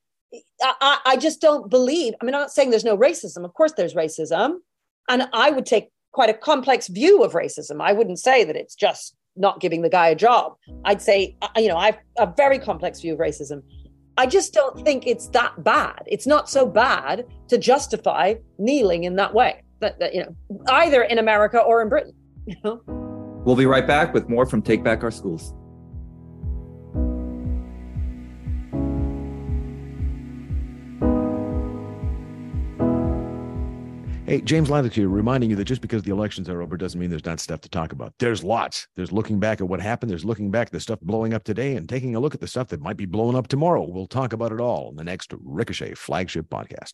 I, 0.63 0.99
I 1.05 1.17
just 1.17 1.41
don't 1.41 1.69
believe, 1.69 2.13
I 2.21 2.25
mean, 2.25 2.33
I'm 2.33 2.41
not 2.41 2.51
saying 2.51 2.69
there's 2.69 2.85
no 2.85 2.97
racism. 2.97 3.43
Of 3.43 3.53
course, 3.53 3.73
there's 3.75 3.93
racism. 3.93 4.59
And 5.09 5.27
I 5.33 5.51
would 5.51 5.65
take 5.65 5.89
quite 6.13 6.29
a 6.29 6.33
complex 6.33 6.87
view 6.87 7.23
of 7.23 7.33
racism. 7.33 7.81
I 7.81 7.91
wouldn't 7.91 8.19
say 8.19 8.45
that 8.45 8.55
it's 8.55 8.75
just 8.75 9.15
not 9.35 9.59
giving 9.59 9.81
the 9.81 9.89
guy 9.89 10.09
a 10.09 10.15
job. 10.15 10.55
I'd 10.85 11.01
say, 11.01 11.37
uh, 11.41 11.47
you 11.57 11.67
know, 11.67 11.77
I've 11.77 11.97
a 12.17 12.31
very 12.35 12.59
complex 12.59 13.01
view 13.01 13.13
of 13.13 13.19
racism. 13.19 13.63
I 14.17 14.25
just 14.25 14.53
don't 14.53 14.83
think 14.83 15.07
it's 15.07 15.29
that 15.29 15.63
bad. 15.63 16.03
It's 16.05 16.27
not 16.27 16.49
so 16.49 16.65
bad 16.65 17.25
to 17.47 17.57
justify 17.57 18.35
kneeling 18.57 19.05
in 19.05 19.15
that 19.15 19.33
way. 19.33 19.63
That, 19.79 19.99
that 19.99 20.13
you 20.13 20.23
know, 20.23 20.35
either 20.69 21.03
in 21.03 21.17
America 21.17 21.59
or 21.59 21.81
in 21.81 21.89
Britain. 21.89 22.13
You 22.47 22.55
know? 22.63 22.81
We'll 23.45 23.55
be 23.55 23.67
right 23.67 23.85
back 23.85 24.15
with 24.15 24.27
more 24.27 24.47
from 24.47 24.63
Take 24.63 24.83
Back 24.83 25.03
Our 25.03 25.11
Schools. 25.11 25.53
Hey, 34.31 34.39
James 34.39 34.69
Lileks, 34.69 34.95
reminding 34.95 35.49
you 35.49 35.57
that 35.57 35.65
just 35.65 35.81
because 35.81 36.03
the 36.03 36.11
elections 36.13 36.47
are 36.47 36.61
over 36.61 36.77
doesn't 36.77 36.97
mean 36.97 37.09
there's 37.09 37.25
not 37.25 37.41
stuff 37.41 37.59
to 37.59 37.69
talk 37.69 37.91
about. 37.91 38.13
There's 38.17 38.45
lots. 38.45 38.87
There's 38.95 39.11
looking 39.11 39.41
back 39.41 39.59
at 39.59 39.67
what 39.67 39.81
happened. 39.81 40.09
There's 40.09 40.23
looking 40.23 40.49
back 40.49 40.67
at 40.67 40.71
the 40.71 40.79
stuff 40.79 41.01
blowing 41.01 41.33
up 41.33 41.43
today 41.43 41.75
and 41.75 41.89
taking 41.89 42.15
a 42.15 42.19
look 42.21 42.33
at 42.33 42.39
the 42.39 42.47
stuff 42.47 42.69
that 42.69 42.79
might 42.79 42.95
be 42.95 43.05
blowing 43.05 43.35
up 43.35 43.49
tomorrow. 43.49 43.85
We'll 43.85 44.07
talk 44.07 44.31
about 44.31 44.53
it 44.53 44.61
all 44.61 44.89
in 44.89 44.95
the 44.95 45.03
next 45.03 45.33
Ricochet 45.37 45.95
flagship 45.95 46.49
podcast. 46.49 46.93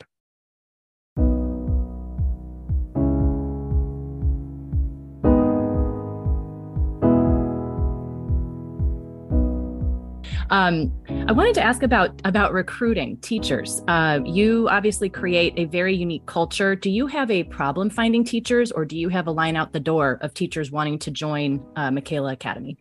Um, 10.50 10.94
I 11.28 11.34
wanted 11.34 11.56
to 11.56 11.62
ask 11.62 11.84
about 11.84 12.22
about 12.24 12.54
recruiting 12.54 13.18
teachers. 13.18 13.82
Uh, 13.88 14.22
you 14.24 14.70
obviously 14.70 15.10
create 15.10 15.54
a 15.58 15.66
very 15.66 15.94
unique 15.94 16.26
culture. 16.26 16.76
Do 16.76 16.90
you 16.90 17.08
have 17.08 17.30
a 17.30 17.44
problem 17.44 17.90
finding 17.90 18.24
teachers, 18.24 18.72
or 18.72 18.86
do 18.86 18.98
you 18.98 19.10
have 19.10 19.28
a 19.28 19.32
line 19.32 19.58
out 19.58 19.74
the 19.74 19.80
door 19.80 20.20
of 20.22 20.34
teachers 20.34 20.72
wanting 20.72 21.00
to 21.00 21.12
join 21.12 21.66
uh, 21.76 21.92
Michaela 21.92 22.32
Academy? 22.32 22.78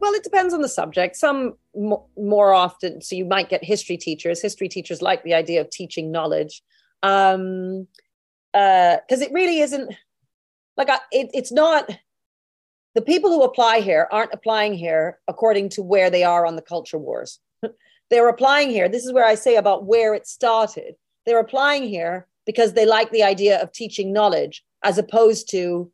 Well, 0.00 0.12
it 0.14 0.24
depends 0.24 0.52
on 0.52 0.60
the 0.60 0.68
subject. 0.68 1.14
Some 1.14 1.54
more 1.74 2.52
often, 2.52 3.00
so 3.00 3.14
you 3.14 3.24
might 3.26 3.48
get 3.48 3.62
history 3.62 3.96
teachers. 3.96 4.42
History 4.42 4.68
teachers 4.68 5.00
like 5.00 5.22
the 5.22 5.34
idea 5.34 5.60
of 5.60 5.70
teaching 5.70 6.10
knowledge, 6.10 6.62
because 7.00 7.34
um, 7.34 7.86
uh, 8.54 8.96
it 9.08 9.30
really 9.32 9.60
isn't 9.60 9.94
like 10.76 10.90
I, 10.90 10.98
it, 11.12 11.30
it's 11.32 11.52
not 11.52 11.88
the 12.94 13.02
people 13.02 13.30
who 13.30 13.42
apply 13.42 13.80
here 13.80 14.08
aren't 14.10 14.34
applying 14.34 14.74
here 14.74 15.18
according 15.28 15.70
to 15.70 15.82
where 15.82 16.10
they 16.10 16.24
are 16.24 16.46
on 16.46 16.56
the 16.56 16.62
culture 16.62 16.98
wars. 16.98 17.40
They're 18.10 18.28
applying 18.28 18.70
here. 18.70 18.88
This 18.88 19.04
is 19.04 19.12
where 19.12 19.24
I 19.24 19.34
say 19.34 19.56
about 19.56 19.86
where 19.86 20.14
it 20.14 20.26
started. 20.26 20.94
They're 21.24 21.40
applying 21.40 21.84
here 21.88 22.26
because 22.44 22.74
they 22.74 22.84
like 22.84 23.10
the 23.10 23.22
idea 23.22 23.60
of 23.62 23.72
teaching 23.72 24.12
knowledge 24.12 24.62
as 24.84 24.98
opposed 24.98 25.48
to, 25.50 25.90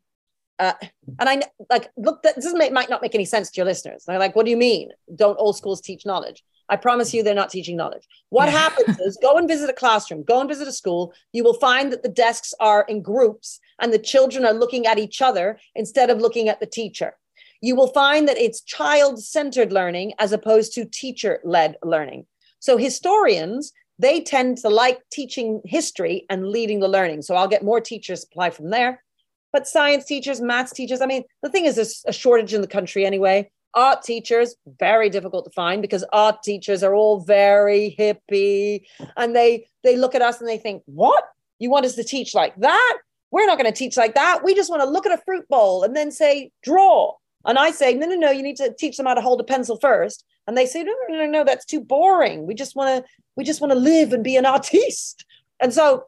uh, 0.57 0.73
and 1.19 1.29
I 1.29 1.41
like, 1.69 1.89
look, 1.95 2.23
that 2.23 2.35
doesn't 2.35 2.73
might 2.73 2.89
not 2.89 3.01
make 3.01 3.15
any 3.15 3.25
sense 3.25 3.51
to 3.51 3.57
your 3.57 3.65
listeners. 3.65 4.03
They're 4.05 4.19
like, 4.19 4.35
what 4.35 4.45
do 4.45 4.51
you 4.51 4.57
mean? 4.57 4.89
Don't 5.15 5.37
all 5.37 5.53
schools 5.53 5.79
teach 5.79 6.05
knowledge? 6.05 6.43
I 6.69 6.75
promise 6.75 7.13
you, 7.13 7.23
they're 7.23 7.33
not 7.33 7.49
teaching 7.49 7.75
knowledge. 7.75 8.07
What 8.29 8.47
happens 8.47 8.99
is 8.99 9.17
go 9.21 9.37
and 9.37 9.47
visit 9.47 9.69
a 9.69 9.73
classroom, 9.73 10.23
go 10.23 10.39
and 10.39 10.47
visit 10.47 10.67
a 10.67 10.71
school. 10.71 11.13
You 11.33 11.43
will 11.43 11.55
find 11.55 11.91
that 11.91 12.03
the 12.03 12.09
desks 12.09 12.53
are 12.59 12.85
in 12.87 13.01
groups 13.01 13.59
and 13.79 13.91
the 13.91 13.99
children 13.99 14.45
are 14.45 14.53
looking 14.53 14.85
at 14.85 14.99
each 14.99 15.21
other 15.21 15.59
instead 15.75 16.09
of 16.09 16.19
looking 16.19 16.47
at 16.47 16.59
the 16.59 16.67
teacher. 16.67 17.15
You 17.61 17.75
will 17.75 17.87
find 17.87 18.27
that 18.27 18.37
it's 18.37 18.61
child 18.61 19.21
centered 19.21 19.73
learning 19.73 20.13
as 20.19 20.31
opposed 20.31 20.73
to 20.73 20.85
teacher 20.85 21.41
led 21.43 21.75
learning. 21.83 22.25
So, 22.59 22.77
historians, 22.77 23.73
they 23.97 24.21
tend 24.21 24.59
to 24.59 24.69
like 24.69 25.01
teaching 25.11 25.61
history 25.65 26.25
and 26.29 26.47
leading 26.47 26.79
the 26.79 26.87
learning. 26.87 27.23
So, 27.23 27.35
I'll 27.35 27.47
get 27.47 27.63
more 27.63 27.81
teachers 27.81 28.23
apply 28.23 28.51
from 28.51 28.69
there. 28.69 29.03
But 29.51 29.67
science 29.67 30.05
teachers, 30.05 30.39
maths 30.39 30.71
teachers, 30.71 31.01
I 31.01 31.07
mean, 31.07 31.23
the 31.41 31.49
thing 31.49 31.65
is, 31.65 31.75
there's 31.75 32.03
a 32.07 32.13
shortage 32.13 32.53
in 32.53 32.61
the 32.61 32.67
country 32.67 33.05
anyway 33.05 33.49
art 33.73 34.01
teachers 34.03 34.55
very 34.79 35.09
difficult 35.09 35.45
to 35.45 35.51
find 35.51 35.81
because 35.81 36.03
art 36.11 36.43
teachers 36.43 36.83
are 36.83 36.93
all 36.95 37.19
very 37.19 37.95
hippie 37.97 38.81
and 39.15 39.35
they 39.35 39.67
they 39.83 39.95
look 39.95 40.15
at 40.15 40.21
us 40.21 40.39
and 40.39 40.49
they 40.49 40.57
think 40.57 40.83
what? 40.85 41.23
You 41.59 41.69
want 41.69 41.85
us 41.85 41.95
to 41.95 42.03
teach 42.03 42.33
like 42.33 42.55
that? 42.57 42.97
We're 43.31 43.45
not 43.45 43.59
going 43.59 43.71
to 43.71 43.77
teach 43.77 43.95
like 43.95 44.15
that. 44.15 44.43
We 44.43 44.55
just 44.55 44.69
want 44.69 44.81
to 44.81 44.89
look 44.89 45.05
at 45.05 45.17
a 45.17 45.21
fruit 45.23 45.47
bowl 45.49 45.83
and 45.83 45.95
then 45.95 46.11
say 46.11 46.51
draw 46.63 47.15
and 47.45 47.57
i 47.57 47.71
say 47.71 47.93
no 47.93 48.05
no 48.05 48.15
no 48.15 48.31
you 48.31 48.43
need 48.43 48.57
to 48.57 48.73
teach 48.73 48.97
them 48.97 49.05
how 49.05 49.13
to 49.13 49.21
hold 49.21 49.39
a 49.39 49.45
pencil 49.45 49.77
first 49.77 50.25
and 50.49 50.57
they 50.57 50.65
say 50.65 50.81
no 50.81 50.91
no 51.07 51.15
no 51.15 51.25
no 51.27 51.43
that's 51.43 51.63
too 51.63 51.79
boring. 51.79 52.47
We 52.47 52.55
just 52.55 52.75
want 52.75 53.05
to 53.05 53.11
we 53.35 53.43
just 53.43 53.61
want 53.61 53.71
to 53.71 53.77
live 53.77 54.13
and 54.13 54.23
be 54.23 54.35
an 54.35 54.47
artiste. 54.47 55.23
And 55.59 55.71
so 55.71 56.05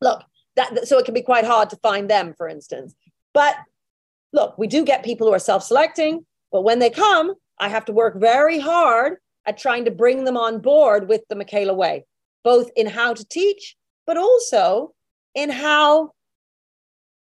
look 0.00 0.22
that 0.54 0.86
so 0.86 0.98
it 0.98 1.04
can 1.04 1.14
be 1.14 1.22
quite 1.22 1.44
hard 1.44 1.70
to 1.70 1.76
find 1.78 2.08
them, 2.08 2.32
for 2.38 2.48
instance. 2.48 2.94
But 3.34 3.56
look, 4.32 4.56
we 4.56 4.68
do 4.68 4.84
get 4.84 5.04
people 5.04 5.26
who 5.26 5.32
are 5.32 5.40
self-selecting, 5.40 6.24
but 6.56 6.64
when 6.64 6.78
they 6.78 6.88
come, 6.88 7.34
I 7.58 7.68
have 7.68 7.84
to 7.84 7.92
work 7.92 8.18
very 8.18 8.58
hard 8.58 9.18
at 9.44 9.58
trying 9.58 9.84
to 9.84 9.90
bring 9.90 10.24
them 10.24 10.38
on 10.38 10.60
board 10.60 11.06
with 11.06 11.20
the 11.28 11.36
Michaela 11.36 11.74
way, 11.74 12.06
both 12.44 12.70
in 12.74 12.86
how 12.86 13.12
to 13.12 13.28
teach, 13.28 13.76
but 14.06 14.16
also 14.16 14.94
in 15.34 15.50
how 15.50 16.12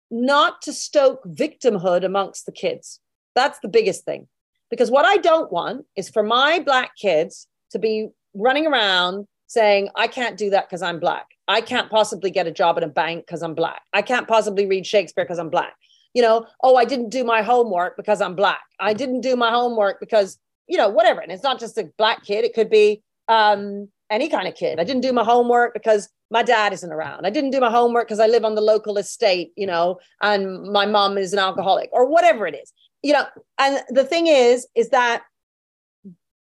not 0.09 0.61
to 0.61 0.71
stoke 0.71 1.25
victimhood 1.25 2.05
amongst 2.05 2.45
the 2.45 2.53
kids. 2.53 3.01
That's 3.35 3.59
the 3.59 3.67
biggest 3.67 4.05
thing. 4.05 4.29
Because 4.69 4.89
what 4.89 5.03
I 5.03 5.17
don't 5.17 5.51
want 5.51 5.85
is 5.97 6.07
for 6.07 6.23
my 6.23 6.59
Black 6.59 6.91
kids 6.95 7.47
to 7.71 7.79
be 7.79 8.07
running 8.33 8.65
around 8.65 9.27
saying, 9.47 9.89
I 9.93 10.07
can't 10.07 10.37
do 10.37 10.51
that 10.51 10.69
because 10.69 10.81
I'm 10.81 11.01
Black. 11.01 11.25
I 11.49 11.59
can't 11.59 11.89
possibly 11.89 12.31
get 12.31 12.47
a 12.47 12.51
job 12.51 12.77
at 12.77 12.83
a 12.83 12.87
bank 12.87 13.25
because 13.27 13.43
I'm 13.43 13.55
Black. 13.55 13.81
I 13.91 14.03
can't 14.03 14.25
possibly 14.25 14.65
read 14.65 14.87
Shakespeare 14.87 15.25
because 15.25 15.37
I'm 15.37 15.49
Black. 15.49 15.75
You 16.17 16.23
know, 16.23 16.47
oh, 16.63 16.75
I 16.75 16.85
didn't 16.85 17.09
do 17.09 17.23
my 17.23 17.41
homework 17.43 17.95
because 17.95 18.21
I'm 18.21 18.35
Black. 18.35 18.65
I 18.79 18.93
didn't 19.01 19.21
do 19.21 19.35
my 19.35 19.51
homework 19.51 19.99
because, 19.99 20.39
you 20.67 20.75
know, 20.75 20.89
whatever. 20.89 21.19
And 21.21 21.31
it's 21.31 21.43
not 21.43 21.59
just 21.59 21.77
a 21.77 21.91
Black 21.99 22.19
kid, 22.23 22.43
it 22.43 22.55
could 22.55 22.71
be 22.71 23.03
um, 23.27 23.87
any 24.09 24.27
kind 24.27 24.47
of 24.47 24.55
kid. 24.55 24.79
I 24.79 24.83
didn't 24.83 25.03
do 25.03 25.13
my 25.13 25.23
homework 25.23 25.75
because 25.75 26.09
my 26.31 26.41
dad 26.41 26.73
isn't 26.73 26.91
around. 26.91 27.27
I 27.27 27.29
didn't 27.29 27.51
do 27.51 27.59
my 27.59 27.69
homework 27.69 28.07
because 28.07 28.19
I 28.19 28.25
live 28.25 28.45
on 28.45 28.55
the 28.55 28.61
local 28.61 28.97
estate, 28.97 29.51
you 29.55 29.67
know, 29.67 29.99
and 30.21 30.63
my 30.71 30.87
mom 30.87 31.19
is 31.19 31.33
an 31.33 31.39
alcoholic 31.39 31.89
or 31.93 32.07
whatever 32.07 32.47
it 32.47 32.55
is. 32.55 32.73
You 33.03 33.13
know, 33.13 33.25
and 33.59 33.83
the 33.89 34.03
thing 34.03 34.25
is, 34.25 34.67
is 34.73 34.89
that 34.89 35.21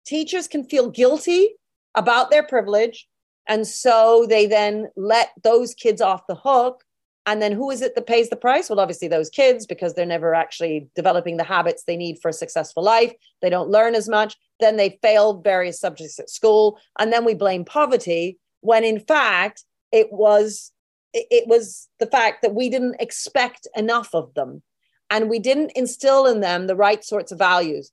teachers 0.07 0.47
can 0.47 0.65
feel 0.65 0.89
guilty 0.89 1.57
about 1.97 2.31
their 2.31 2.45
privilege. 2.45 3.09
And 3.49 3.67
so 3.67 4.27
they 4.29 4.47
then 4.47 4.89
let 4.97 5.31
those 5.43 5.75
kids 5.75 6.01
off 6.01 6.29
the 6.29 6.37
hook. 6.37 6.85
And 7.27 7.41
then 7.41 7.53
who 7.53 7.71
is 7.71 7.81
it 7.81 7.95
that 7.95 8.07
pays 8.07 8.29
the 8.29 8.37
price? 8.37 8.69
Well, 8.69 8.81
obviously, 8.81 9.09
those 9.09 9.31
kids, 9.31 9.67
because 9.67 9.95
they're 9.95 10.05
never 10.05 10.35
actually 10.35 10.89
developing 10.95 11.39
the 11.39 11.45
habits 11.45 11.85
they 11.85 11.97
need 11.97 12.19
for 12.21 12.29
a 12.29 12.35
successful 12.35 12.83
life. 12.83 13.15
They 13.41 13.49
don't 13.49 13.71
learn 13.71 13.95
as 13.95 14.09
much. 14.09 14.37
Then 14.61 14.77
they 14.77 14.99
fail 15.03 15.41
various 15.41 15.81
subjects 15.81 16.19
at 16.19 16.29
school. 16.29 16.79
And 16.99 17.13
then 17.13 17.25
we 17.25 17.35
blame 17.35 17.65
poverty 17.65 18.39
when 18.65 18.83
in 18.83 18.99
fact 18.99 19.65
it 19.93 20.11
was 20.11 20.73
it 21.13 21.47
was 21.47 21.89
the 22.01 22.07
fact 22.07 22.43
that 22.43 22.55
we 22.55 22.69
didn't 22.69 22.97
expect 22.99 23.69
enough 23.77 24.13
of 24.15 24.35
them 24.35 24.63
and 25.11 25.31
we 25.31 25.39
didn't 25.39 25.71
instill 25.77 26.27
in 26.27 26.41
them 26.41 26.67
the 26.67 26.75
right 26.75 27.05
sorts 27.05 27.31
of 27.31 27.39
values 27.39 27.93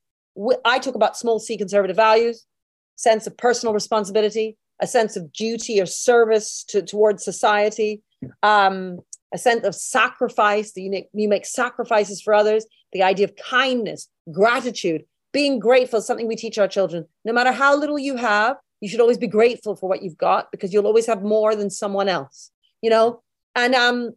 i 0.66 0.80
talk 0.80 0.96
about 0.96 1.18
small 1.18 1.40
c 1.40 1.58
conservative 1.58 1.96
values 1.96 2.46
sense 2.96 3.28
of 3.28 3.38
personal 3.38 3.74
responsibility 3.74 4.58
a 4.80 4.88
sense 4.88 5.16
of 5.16 5.32
duty 5.34 5.80
or 5.80 5.86
service 5.86 6.64
to, 6.64 6.82
towards 6.82 7.24
society 7.24 8.02
um, 8.44 9.00
a 9.34 9.38
sense 9.38 9.66
of 9.66 9.76
sacrifice 9.76 10.74
that 10.74 10.82
you 10.82 10.90
make, 10.90 11.10
you 11.14 11.30
make 11.30 11.46
sacrifices 11.46 12.22
for 12.22 12.34
others 12.34 12.66
the 12.94 13.04
idea 13.04 13.26
of 13.26 13.36
kindness 13.36 14.08
gratitude 14.32 15.04
being 15.34 15.60
grateful 15.60 16.00
is 16.00 16.06
something 16.06 16.28
we 16.28 16.36
teach 16.36 16.58
our 16.58 16.68
children. 16.68 17.06
No 17.24 17.32
matter 17.32 17.54
how 17.54 17.78
little 17.78 17.98
you 17.98 18.18
have 18.18 18.58
you 18.82 18.90
should 18.90 19.00
always 19.00 19.18
be 19.18 19.28
grateful 19.28 19.76
for 19.76 19.88
what 19.88 20.02
you've 20.02 20.18
got 20.18 20.52
because 20.52 20.74
you'll 20.74 20.88
always 20.88 21.06
have 21.06 21.22
more 21.22 21.56
than 21.56 21.70
someone 21.70 22.10
else 22.10 22.52
you 22.82 22.90
know? 22.90 23.22
And 23.56 23.76
um 23.76 24.12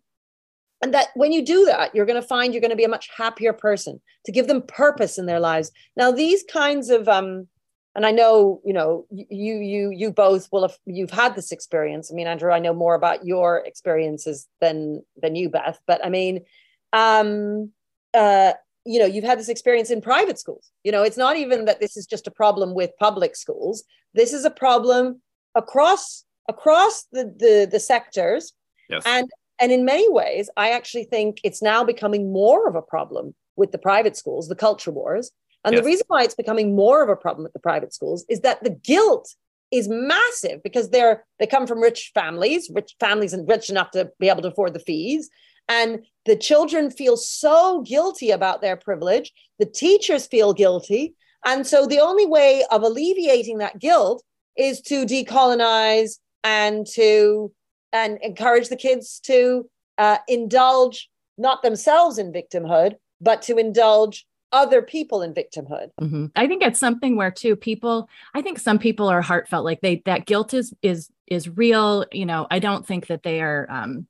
and 0.83 0.93
that 0.93 1.09
when 1.15 1.33
you 1.33 1.45
do 1.45 1.65
that 1.67 1.95
you're 1.95 2.07
going 2.07 2.21
to 2.21 2.27
find 2.27 2.53
you're 2.53 2.61
going 2.61 2.71
to 2.71 2.77
be 2.77 2.85
a 2.85 2.89
much 2.89 3.09
happier 3.17 3.53
person 3.53 4.01
to 4.25 4.33
give 4.33 4.49
them 4.49 4.63
purpose 4.63 5.19
in 5.19 5.27
their 5.27 5.41
lives. 5.41 5.71
Now 5.97 6.11
these 6.11 6.45
kinds 6.51 6.91
of 6.91 7.09
um 7.09 7.49
and 7.95 8.05
i 8.07 8.11
know 8.11 8.61
you 8.65 8.73
know 8.73 9.07
you 9.11 9.57
you 9.57 9.91
you 9.91 10.11
both 10.11 10.49
will 10.53 10.63
have 10.63 10.77
you've 10.87 11.11
had 11.11 11.35
this 11.35 11.53
experience. 11.53 12.11
I 12.11 12.15
mean 12.15 12.27
andrew 12.27 12.53
i 12.53 12.59
know 12.59 12.75
more 12.75 12.95
about 12.95 13.25
your 13.25 13.59
experiences 13.65 14.49
than 14.61 15.03
than 15.21 15.35
you 15.37 15.49
beth 15.49 15.79
but 15.87 16.05
i 16.05 16.09
mean 16.09 16.45
um 16.93 17.71
uh 18.15 18.53
you 18.87 18.99
know 18.99 19.07
you've 19.07 19.25
had 19.25 19.39
this 19.39 19.49
experience 19.49 19.91
in 19.91 20.01
private 20.01 20.39
schools. 20.39 20.71
You 20.85 20.93
know 20.93 21.03
it's 21.03 21.17
not 21.17 21.37
even 21.37 21.65
that 21.65 21.81
this 21.81 21.97
is 21.97 22.07
just 22.07 22.27
a 22.27 22.31
problem 22.31 22.75
with 22.75 22.91
public 22.99 23.37
schools. 23.37 23.85
This 24.13 24.33
is 24.33 24.45
a 24.45 24.51
problem 24.51 25.23
across 25.55 26.25
across 26.49 27.05
the 27.13 27.25
the, 27.25 27.69
the 27.71 27.81
sectors. 27.81 28.53
Yes. 28.91 29.03
and 29.07 29.31
and 29.61 29.73
in 29.73 29.85
many 29.85 30.11
ways 30.11 30.51
i 30.59 30.71
actually 30.71 31.05
think 31.05 31.41
it's 31.43 31.63
now 31.63 31.83
becoming 31.83 32.33
more 32.33 32.69
of 32.69 32.75
a 32.75 32.83
problem 32.83 33.35
with 33.57 33.73
the 33.73 33.79
private 33.79 34.15
schools 34.15 34.49
the 34.49 34.55
culture 34.55 34.91
wars 34.91 35.31
and 35.65 35.75
yes. 35.75 35.83
the 35.83 35.87
reason 35.87 36.05
why 36.09 36.23
it's 36.23 36.35
becoming 36.35 36.75
more 36.75 37.03
of 37.03 37.09
a 37.09 37.17
problem 37.17 37.45
with 37.45 37.53
the 37.53 37.59
private 37.59 37.95
schools 37.95 38.25
is 38.29 38.41
that 38.41 38.63
the 38.63 38.71
guilt 38.71 39.35
is 39.71 39.89
massive 39.89 40.63
because 40.63 40.91
they're 40.91 41.25
they 41.39 41.47
come 41.47 41.67
from 41.67 41.81
rich 41.81 42.13
families 42.15 42.71
rich 42.75 42.95
families 43.01 43.33
and 43.33 43.49
rich 43.49 43.71
enough 43.71 43.91
to 43.91 44.11
be 44.21 44.29
able 44.29 44.43
to 44.43 44.49
afford 44.49 44.75
the 44.75 44.81
fees 44.81 45.31
and 45.69 46.05
the 46.27 46.37
children 46.37 46.91
feel 46.91 47.17
so 47.17 47.83
guilty 47.83 48.31
about 48.31 48.61
their 48.61 48.77
privilege. 48.77 49.33
The 49.59 49.67
teachers 49.67 50.27
feel 50.27 50.53
guilty. 50.53 51.15
And 51.45 51.67
so 51.67 51.87
the 51.87 52.01
only 52.01 52.27
way 52.27 52.65
of 52.71 52.83
alleviating 52.83 53.59
that 53.59 53.79
guilt 53.79 54.23
is 54.57 54.81
to 54.83 55.05
decolonize 55.05 56.19
and 56.43 56.87
to 56.95 57.53
and 57.93 58.19
encourage 58.23 58.69
the 58.69 58.77
kids 58.77 59.21
to 59.21 59.69
uh, 59.99 60.19
indulge 60.27 61.09
not 61.39 61.63
themselves 61.63 62.19
in 62.19 62.33
victimhood, 62.33 62.95
but 63.21 63.43
to 63.43 63.57
indulge 63.57 64.27
other 64.55 64.81
people 64.81 65.21
in 65.21 65.35
victimhood. 65.35 65.91
Mm-hmm. 66.01 66.27
I 66.37 66.47
think 66.47 66.63
it's 66.63 66.81
something 66.81 67.17
where 67.17 67.31
too 67.31 67.57
people. 67.57 68.09
I 68.35 68.41
think 68.41 68.59
some 68.59 68.79
people 68.79 69.09
are 69.09 69.21
heartfelt, 69.21 69.65
like 69.65 69.81
they 69.83 70.01
that 70.07 70.25
guilt 70.25 70.55
is 70.55 70.73
is 70.81 71.11
is 71.27 71.49
real. 71.49 72.07
You 72.13 72.25
know, 72.25 72.47
I 72.51 72.61
don't 72.61 72.87
think 72.87 73.09
that 73.09 73.23
they 73.23 73.43
are. 73.43 73.67
Um, 73.69 74.07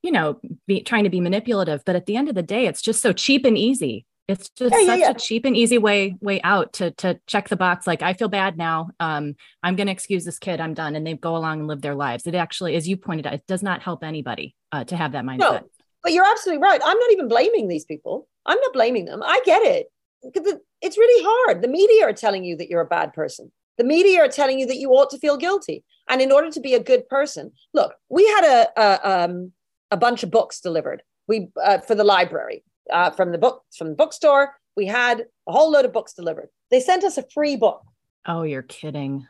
you 0.00 0.12
know, 0.12 0.40
be, 0.68 0.80
trying 0.80 1.02
to 1.02 1.10
be 1.10 1.20
manipulative. 1.20 1.82
But 1.84 1.96
at 1.96 2.06
the 2.06 2.16
end 2.16 2.28
of 2.28 2.36
the 2.36 2.42
day, 2.42 2.66
it's 2.66 2.80
just 2.80 3.02
so 3.02 3.12
cheap 3.12 3.44
and 3.44 3.58
easy. 3.58 4.06
It's 4.28 4.48
just 4.50 4.72
yeah, 4.72 4.86
such 4.86 4.86
yeah, 4.86 4.94
yeah. 5.06 5.10
a 5.10 5.14
cheap 5.14 5.44
and 5.44 5.56
easy 5.56 5.78
way 5.78 6.16
way 6.20 6.40
out 6.42 6.74
to 6.74 6.92
to 6.92 7.18
check 7.26 7.48
the 7.48 7.56
box. 7.56 7.86
Like 7.86 8.02
I 8.02 8.12
feel 8.12 8.28
bad 8.28 8.56
now. 8.56 8.90
Um, 9.00 9.34
I'm 9.62 9.74
going 9.74 9.88
to 9.88 9.92
excuse 9.92 10.24
this 10.24 10.38
kid. 10.38 10.60
I'm 10.60 10.74
done, 10.74 10.94
and 10.94 11.04
they 11.04 11.14
go 11.14 11.36
along 11.36 11.60
and 11.60 11.68
live 11.68 11.80
their 11.80 11.96
lives. 11.96 12.26
It 12.26 12.36
actually, 12.36 12.76
as 12.76 12.86
you 12.86 12.96
pointed 12.96 13.26
out, 13.26 13.34
it 13.34 13.46
does 13.48 13.62
not 13.62 13.82
help 13.82 14.04
anybody 14.04 14.54
uh, 14.70 14.84
to 14.84 14.96
have 14.96 15.12
that 15.12 15.24
mindset. 15.24 15.38
No, 15.38 15.60
but 16.02 16.12
you're 16.12 16.26
absolutely 16.26 16.62
right. 16.62 16.80
I'm 16.84 16.98
not 16.98 17.12
even 17.12 17.28
blaming 17.28 17.68
these 17.68 17.84
people. 17.84 18.28
I'm 18.46 18.58
not 18.60 18.72
blaming 18.72 19.04
them. 19.04 19.22
I 19.22 19.40
get 19.44 19.62
it. 19.62 19.86
It's 20.22 20.98
really 20.98 21.24
hard. 21.26 21.62
The 21.62 21.68
media 21.68 22.06
are 22.06 22.12
telling 22.12 22.44
you 22.44 22.56
that 22.56 22.68
you're 22.68 22.80
a 22.80 22.86
bad 22.86 23.12
person. 23.12 23.52
The 23.76 23.84
media 23.84 24.20
are 24.24 24.28
telling 24.28 24.58
you 24.58 24.66
that 24.66 24.78
you 24.78 24.90
ought 24.90 25.10
to 25.10 25.18
feel 25.18 25.36
guilty. 25.36 25.84
And 26.08 26.20
in 26.20 26.32
order 26.32 26.50
to 26.50 26.60
be 26.60 26.74
a 26.74 26.82
good 26.82 27.08
person, 27.08 27.52
look, 27.72 27.94
we 28.08 28.26
had 28.26 28.44
a, 28.44 28.80
a 28.80 29.24
um, 29.24 29.52
a 29.90 29.96
bunch 29.96 30.22
of 30.22 30.30
books 30.30 30.60
delivered. 30.60 31.02
We 31.28 31.48
uh, 31.62 31.78
for 31.78 31.94
the 31.94 32.04
library 32.04 32.64
uh, 32.92 33.10
from 33.10 33.32
the 33.32 33.38
book 33.38 33.62
from 33.76 33.88
the 33.88 33.94
bookstore. 33.94 34.54
We 34.76 34.86
had 34.86 35.26
a 35.48 35.52
whole 35.52 35.70
load 35.70 35.84
of 35.84 35.92
books 35.92 36.12
delivered. 36.14 36.48
They 36.70 36.80
sent 36.80 37.04
us 37.04 37.18
a 37.18 37.24
free 37.34 37.56
book. 37.56 37.82
Oh, 38.26 38.42
you're 38.42 38.62
kidding. 38.62 39.26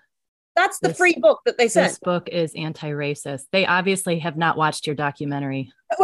That's 0.55 0.79
the 0.81 0.89
this, 0.89 0.97
free 0.97 1.17
book 1.19 1.41
that 1.47 1.57
they 1.57 1.69
sent. 1.69 1.91
This 1.91 1.99
book 2.01 2.29
is 2.31 2.53
anti-racist. 2.55 3.45
They 3.53 3.65
obviously 3.65 4.19
have 4.19 4.37
not 4.37 4.57
watched 4.57 4.87
your 4.87 4.97
documentary. 4.97 5.71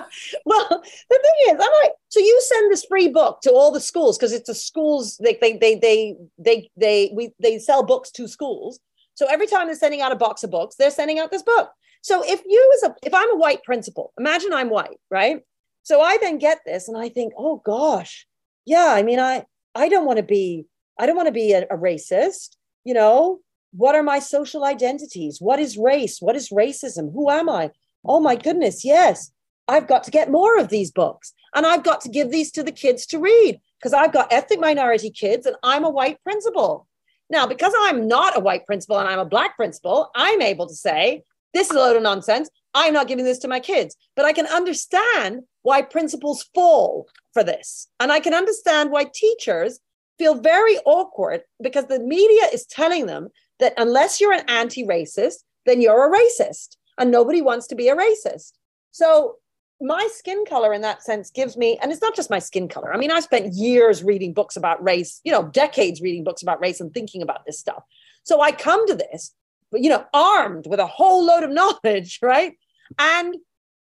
well, 0.44 0.68
the 0.68 1.20
thing 1.22 1.54
is, 1.54 1.60
I'm 1.60 1.82
like, 1.82 1.92
so 2.08 2.20
you 2.20 2.42
send 2.46 2.72
this 2.72 2.84
free 2.84 3.08
book 3.08 3.40
to 3.42 3.52
all 3.52 3.70
the 3.70 3.80
schools 3.80 4.16
because 4.16 4.32
it's 4.32 4.48
a 4.48 4.54
schools. 4.54 5.18
They 5.22 5.38
they 5.40 5.56
they 5.56 5.74
they 5.76 6.16
they 6.38 6.70
they 6.76 7.12
we 7.14 7.32
they 7.40 7.58
sell 7.58 7.82
books 7.82 8.10
to 8.12 8.28
schools. 8.28 8.80
So 9.14 9.26
every 9.30 9.46
time 9.46 9.66
they're 9.66 9.76
sending 9.76 10.02
out 10.02 10.12
a 10.12 10.16
box 10.16 10.44
of 10.44 10.50
books, 10.50 10.76
they're 10.76 10.90
sending 10.90 11.18
out 11.18 11.30
this 11.30 11.42
book. 11.42 11.70
So 12.02 12.22
if 12.24 12.42
you 12.46 12.72
as 12.76 12.90
a 12.90 12.94
if 13.02 13.14
I'm 13.14 13.32
a 13.32 13.36
white 13.36 13.62
principal, 13.64 14.12
imagine 14.18 14.52
I'm 14.52 14.70
white, 14.70 14.98
right? 15.10 15.40
So 15.82 16.00
I 16.00 16.18
then 16.18 16.38
get 16.38 16.60
this 16.66 16.88
and 16.88 16.98
I 16.98 17.08
think, 17.08 17.32
oh 17.38 17.62
gosh, 17.64 18.26
yeah, 18.64 18.88
I 18.90 19.02
mean, 19.02 19.20
I 19.20 19.44
I 19.74 19.88
don't 19.88 20.06
want 20.06 20.18
to 20.18 20.22
be, 20.22 20.66
I 20.98 21.06
don't 21.06 21.16
want 21.16 21.28
to 21.28 21.32
be 21.32 21.52
a, 21.52 21.62
a 21.62 21.76
racist, 21.76 22.56
you 22.84 22.94
know. 22.94 23.40
What 23.72 23.94
are 23.94 24.02
my 24.02 24.20
social 24.20 24.64
identities? 24.64 25.38
What 25.38 25.58
is 25.58 25.76
race? 25.76 26.18
What 26.20 26.34
is 26.34 26.48
racism? 26.48 27.12
Who 27.12 27.28
am 27.30 27.50
I? 27.50 27.70
Oh 28.06 28.20
my 28.20 28.36
goodness, 28.36 28.84
yes. 28.84 29.30
I've 29.68 29.88
got 29.88 30.04
to 30.04 30.10
get 30.10 30.30
more 30.30 30.58
of 30.58 30.68
these 30.68 30.90
books 30.90 31.32
and 31.54 31.66
I've 31.66 31.82
got 31.82 32.00
to 32.02 32.08
give 32.08 32.30
these 32.30 32.50
to 32.52 32.62
the 32.62 32.72
kids 32.72 33.06
to 33.06 33.18
read 33.18 33.60
because 33.78 33.92
I've 33.92 34.12
got 34.12 34.32
ethnic 34.32 34.60
minority 34.60 35.10
kids 35.10 35.46
and 35.46 35.56
I'm 35.62 35.84
a 35.84 35.90
white 35.90 36.22
principal. 36.22 36.86
Now, 37.28 37.46
because 37.46 37.72
I'm 37.80 38.06
not 38.06 38.36
a 38.36 38.40
white 38.40 38.66
principal 38.66 38.98
and 38.98 39.08
I'm 39.08 39.18
a 39.18 39.24
black 39.24 39.56
principal, 39.56 40.10
I'm 40.14 40.40
able 40.40 40.68
to 40.68 40.74
say, 40.74 41.24
this 41.52 41.70
is 41.70 41.76
a 41.76 41.78
load 41.78 41.96
of 41.96 42.02
nonsense. 42.02 42.48
I'm 42.74 42.92
not 42.92 43.08
giving 43.08 43.24
this 43.24 43.38
to 43.38 43.48
my 43.48 43.58
kids. 43.58 43.96
But 44.14 44.26
I 44.26 44.32
can 44.32 44.46
understand 44.46 45.42
why 45.62 45.82
principals 45.82 46.44
fall 46.54 47.08
for 47.32 47.42
this. 47.42 47.88
And 47.98 48.12
I 48.12 48.20
can 48.20 48.34
understand 48.34 48.90
why 48.90 49.06
teachers 49.12 49.80
feel 50.18 50.34
very 50.34 50.78
awkward 50.84 51.42
because 51.62 51.86
the 51.86 51.98
media 51.98 52.42
is 52.52 52.66
telling 52.66 53.06
them 53.06 53.28
that 53.58 53.74
unless 53.78 54.20
you're 54.20 54.32
an 54.32 54.44
anti 54.48 54.84
racist, 54.84 55.38
then 55.64 55.80
you're 55.80 56.12
a 56.12 56.16
racist. 56.16 56.76
And 56.98 57.10
nobody 57.10 57.42
wants 57.42 57.66
to 57.68 57.74
be 57.74 57.88
a 57.88 57.96
racist. 57.96 58.52
So 58.90 59.36
my 59.80 60.08
skin 60.12 60.44
color 60.46 60.72
in 60.72 60.80
that 60.80 61.02
sense 61.02 61.30
gives 61.30 61.56
me 61.56 61.78
and 61.82 61.92
it's 61.92 62.00
not 62.00 62.16
just 62.16 62.30
my 62.30 62.38
skin 62.38 62.66
color 62.66 62.94
i 62.94 62.96
mean 62.96 63.10
i 63.10 63.20
spent 63.20 63.52
years 63.52 64.02
reading 64.02 64.32
books 64.32 64.56
about 64.56 64.82
race 64.82 65.20
you 65.22 65.30
know 65.30 65.42
decades 65.48 66.00
reading 66.00 66.24
books 66.24 66.42
about 66.42 66.60
race 66.60 66.80
and 66.80 66.94
thinking 66.94 67.20
about 67.20 67.44
this 67.44 67.58
stuff 67.58 67.82
so 68.22 68.40
i 68.40 68.50
come 68.50 68.86
to 68.86 68.94
this 68.94 69.34
you 69.72 69.90
know, 69.90 70.04
armed 70.12 70.66
with 70.66 70.80
a 70.80 70.86
whole 70.86 71.24
load 71.24 71.42
of 71.42 71.50
knowledge, 71.84 72.18
right? 72.22 72.54
And 72.98 73.36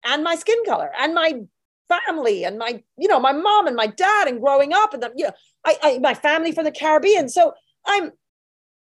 and 0.05 0.25
my 0.25 0.35
skin 0.35 0.59
color 0.67 0.91
and 0.99 1.15
my 1.15 1.41
family 1.89 2.45
and 2.45 2.59
my 2.59 2.83
you 2.97 3.09
know 3.09 3.21
my 3.21 3.33
mom 3.33 3.67
and 3.67 3.77
my 3.77 3.87
dad 3.87 4.29
and 4.29 4.41
growing 4.41 4.73
up 4.73 4.95
and 4.95 5.03
the, 5.03 5.13
you 5.17 5.27
know 5.27 5.33
I, 5.65 5.77
I 5.83 5.99
my 5.99 6.15
family 6.15 6.53
from 6.53 6.65
the 6.65 6.73
Caribbean. 6.73 7.29
So 7.29 7.53
I'm 7.87 8.13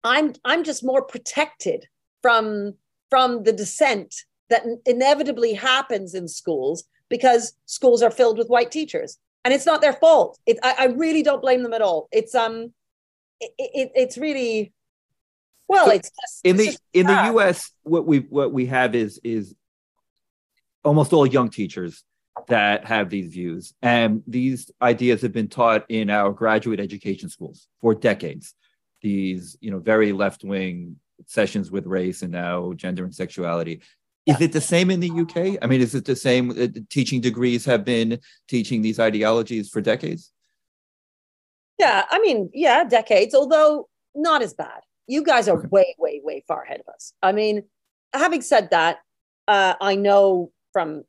I'm 0.04 0.34
I'm 0.44 0.64
just 0.64 0.84
more 0.84 1.02
protected 1.02 1.86
from 2.22 2.74
from 3.10 3.44
the 3.44 3.52
descent 3.52 4.14
that 4.50 4.64
inevitably 4.86 5.54
happens 5.54 6.14
in 6.14 6.28
schools 6.28 6.84
because 7.08 7.54
schools 7.66 8.02
are 8.02 8.10
filled 8.10 8.38
with 8.38 8.48
white 8.48 8.70
teachers. 8.70 9.18
And 9.44 9.54
it's 9.54 9.66
not 9.66 9.80
their 9.80 9.92
fault. 9.92 10.38
It, 10.46 10.58
I, 10.62 10.74
I 10.78 10.84
really 10.86 11.22
don't 11.22 11.40
blame 11.40 11.62
them 11.62 11.72
at 11.72 11.82
all. 11.82 12.08
It's 12.12 12.34
um 12.34 12.72
it, 13.40 13.52
it 13.58 13.92
it's 13.94 14.18
really 14.18 14.72
well 15.68 15.86
so 15.86 15.92
it's 15.92 16.10
just, 16.10 16.40
in 16.44 16.58
it's 16.58 16.78
the 16.92 17.00
in 17.00 17.06
the 17.06 17.12
us 17.12 17.72
what 17.82 18.06
we 18.06 18.20
what 18.20 18.52
we 18.52 18.66
have 18.66 18.94
is 18.94 19.20
is 19.22 19.54
almost 20.84 21.12
all 21.12 21.26
young 21.26 21.50
teachers 21.50 22.04
that 22.46 22.84
have 22.84 23.10
these 23.10 23.32
views. 23.32 23.74
And 23.82 24.22
these 24.26 24.70
ideas 24.80 25.22
have 25.22 25.32
been 25.32 25.48
taught 25.48 25.84
in 25.88 26.08
our 26.10 26.30
graduate 26.30 26.80
education 26.80 27.28
schools 27.28 27.68
for 27.80 27.94
decades. 27.94 28.54
These 29.02 29.56
you 29.60 29.70
know 29.70 29.78
very 29.78 30.12
left 30.12 30.44
wing 30.44 30.96
sessions 31.26 31.70
with 31.70 31.86
race 31.86 32.22
and 32.22 32.32
now 32.32 32.72
gender 32.74 33.04
and 33.04 33.14
sexuality 33.14 33.82
is 34.28 34.40
it 34.40 34.52
the 34.52 34.60
same 34.60 34.90
in 34.90 35.00
the 35.00 35.10
UK? 35.10 35.58
I 35.62 35.66
mean, 35.66 35.80
is 35.80 35.94
it 35.94 36.04
the 36.04 36.14
same? 36.14 36.50
Uh, 36.50 36.68
teaching 36.90 37.20
degrees 37.20 37.64
have 37.64 37.84
been 37.84 38.20
teaching 38.46 38.82
these 38.82 39.00
ideologies 39.00 39.70
for 39.70 39.80
decades. 39.80 40.32
Yeah, 41.78 42.04
I 42.10 42.20
mean, 42.20 42.50
yeah, 42.52 42.84
decades, 42.84 43.34
although 43.34 43.88
not 44.14 44.42
as 44.42 44.52
bad. 44.52 44.80
You 45.06 45.22
guys 45.22 45.48
are 45.48 45.58
okay. 45.58 45.68
way, 45.68 45.94
way, 45.98 46.20
way 46.22 46.44
far 46.46 46.64
ahead 46.64 46.80
of 46.80 46.92
us. 46.92 47.14
I 47.22 47.32
mean, 47.32 47.62
having 48.12 48.42
said 48.42 48.68
that, 48.70 48.98
uh, 49.46 49.74
I 49.80 49.94
know 49.94 50.52
from 50.72 51.04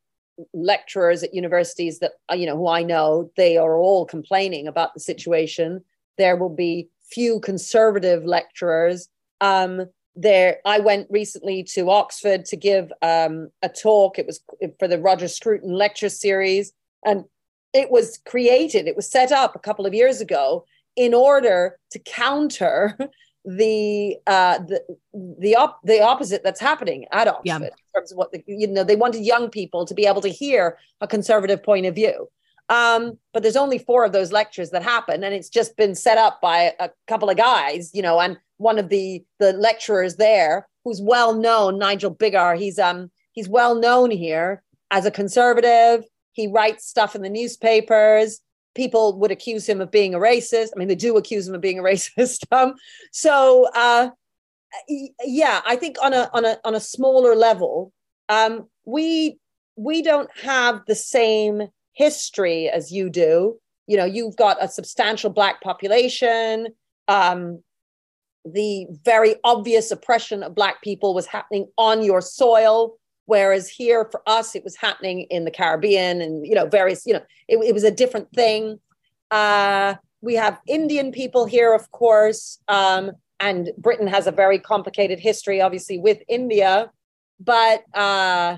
lecturers 0.54 1.22
at 1.22 1.34
universities 1.34 2.00
that 2.00 2.14
uh, 2.32 2.36
you 2.36 2.46
know 2.46 2.56
who 2.56 2.70
I 2.70 2.84
know, 2.84 3.32
they 3.36 3.58
are 3.58 3.78
all 3.78 4.06
complaining 4.06 4.68
about 4.68 4.94
the 4.94 5.02
situation. 5.02 5.84
There 6.18 6.38
will 6.38 6.56
be 6.56 6.90
few 7.12 7.42
conservative 7.42 8.24
lecturers. 8.24 9.10
Um, 9.42 9.88
there 10.16 10.58
i 10.66 10.80
went 10.80 11.08
recently 11.10 11.64
to 11.64 11.90
oxford 11.90 12.46
to 12.46 12.58
give 12.58 12.92
um, 13.02 13.50
a 13.62 13.70
talk 13.70 14.18
it 14.20 14.26
was 14.26 14.42
for 14.80 14.88
the 14.88 15.00
roger 15.00 15.28
scruton 15.28 15.72
lecture 15.72 16.10
series 16.10 16.74
and 17.06 17.26
it 17.74 17.92
was 17.92 18.20
created 18.26 18.88
it 18.88 18.96
was 18.96 19.10
set 19.10 19.32
up 19.32 19.56
a 19.56 19.60
couple 19.60 19.86
of 19.86 19.94
years 19.94 20.20
ago 20.20 20.66
in 20.96 21.14
order 21.14 21.78
to 21.92 22.00
counter 22.00 22.98
the 23.46 24.18
uh, 24.28 24.60
the 24.60 24.84
the, 25.14 25.56
op- 25.56 25.82
the 25.84 26.02
opposite 26.02 26.44
that's 26.44 26.60
happening 26.60 27.06
at 27.12 27.28
Oxford 27.28 27.46
yeah. 27.46 27.56
in 27.58 27.70
terms 27.96 28.12
of 28.12 28.18
what 28.18 28.32
the, 28.32 28.44
you 28.48 28.68
know 28.68 28.84
they 28.84 28.96
wanted 28.96 29.26
young 29.26 29.50
people 29.50 29.86
to 29.86 29.94
be 29.94 30.06
able 30.06 30.22
to 30.22 30.30
hear 30.30 30.78
a 31.02 31.08
conservative 31.08 31.64
point 31.64 31.86
of 31.86 31.96
view. 31.96 32.30
Um, 32.68 33.18
but 33.34 33.42
there's 33.42 33.56
only 33.56 33.80
four 33.80 34.06
of 34.06 34.12
those 34.12 34.32
lectures 34.32 34.70
that 34.72 34.84
happen, 34.84 35.24
and 35.24 35.34
it's 35.34 35.50
just 35.50 35.76
been 35.78 35.96
set 35.96 36.18
up 36.18 36.42
by 36.42 36.74
a 36.80 36.90
couple 37.08 37.30
of 37.30 37.38
guys, 37.38 37.92
you 37.94 38.02
know, 38.02 38.20
and 38.20 38.38
one 38.60 38.78
of 38.78 38.90
the 38.90 39.24
the 39.40 39.54
lecturers 39.54 40.18
there 40.18 40.68
who's 40.84 41.02
well 41.02 41.34
known, 41.34 41.80
Nigel 41.80 42.14
Biggar. 42.14 42.58
He's 42.58 42.78
um 42.78 43.10
he's 43.32 43.50
well 43.50 43.76
known 43.76 44.12
here 44.12 44.62
as 44.92 45.06
a 45.06 45.12
conservative. 45.12 46.06
He 46.34 46.48
writes 46.48 46.88
stuff 46.88 47.16
in 47.16 47.22
the 47.22 47.30
newspapers. 47.30 48.40
People 48.76 49.18
would 49.18 49.32
accuse 49.32 49.68
him 49.68 49.82
of 49.82 49.92
being 49.92 50.14
a 50.14 50.20
racist. 50.20 50.70
I 50.76 50.80
mean, 50.80 50.88
they 50.88 50.96
do 50.96 51.18
accuse 51.18 51.48
him 51.48 51.56
of 51.56 51.62
being 51.62 51.80
a 51.80 51.84
racist. 51.92 52.44
Um, 52.52 52.76
so 53.12 53.68
uh, 53.74 54.10
yeah, 55.26 55.62
I 55.66 55.76
think 55.76 55.96
on 56.04 56.14
a 56.14 56.30
on 56.34 56.46
a 56.46 56.58
on 56.64 56.76
a 56.76 56.80
smaller 56.80 57.36
level, 57.36 57.92
um, 58.28 58.68
we 58.86 59.40
we 59.76 60.02
don't 60.02 60.30
have 60.44 60.82
the 60.86 60.96
same 60.96 61.70
history 61.94 62.70
as 62.70 62.92
you 62.92 63.10
do. 63.10 63.58
You 63.88 63.98
know, 63.98 64.06
you've 64.06 64.36
got 64.36 64.58
a 64.62 64.68
substantial 64.68 65.30
black 65.30 65.62
population. 65.62 66.68
Um, 67.08 67.64
the 68.54 68.88
very 69.04 69.36
obvious 69.44 69.92
oppression 69.92 70.44
of 70.44 70.56
black 70.56 70.82
people 70.82 71.14
was 71.14 71.26
happening 71.26 71.68
on 71.78 72.04
your 72.04 72.22
soil 72.22 72.98
whereas 73.30 73.70
here 73.70 74.08
for 74.10 74.24
us 74.26 74.56
it 74.56 74.64
was 74.64 74.76
happening 74.76 75.22
in 75.30 75.46
the 75.46 75.52
caribbean 75.52 76.20
and 76.20 76.46
you 76.46 76.56
know 76.56 76.66
various 76.66 77.06
you 77.06 77.14
know 77.14 77.22
it, 77.48 77.58
it 77.58 77.74
was 77.74 77.84
a 77.84 77.92
different 77.92 78.30
thing. 78.34 78.80
Uh, 79.32 79.94
we 80.22 80.34
have 80.34 80.60
indian 80.68 81.12
people 81.12 81.46
here 81.46 81.74
of 81.74 81.90
course 81.92 82.60
um, 82.68 83.12
and 83.40 83.70
britain 83.78 84.08
has 84.08 84.26
a 84.26 84.32
very 84.32 84.60
complicated 84.60 85.20
history 85.20 85.62
obviously 85.62 85.98
with 85.98 86.20
india. 86.28 86.92
But 87.40 87.84
uh, 87.94 88.58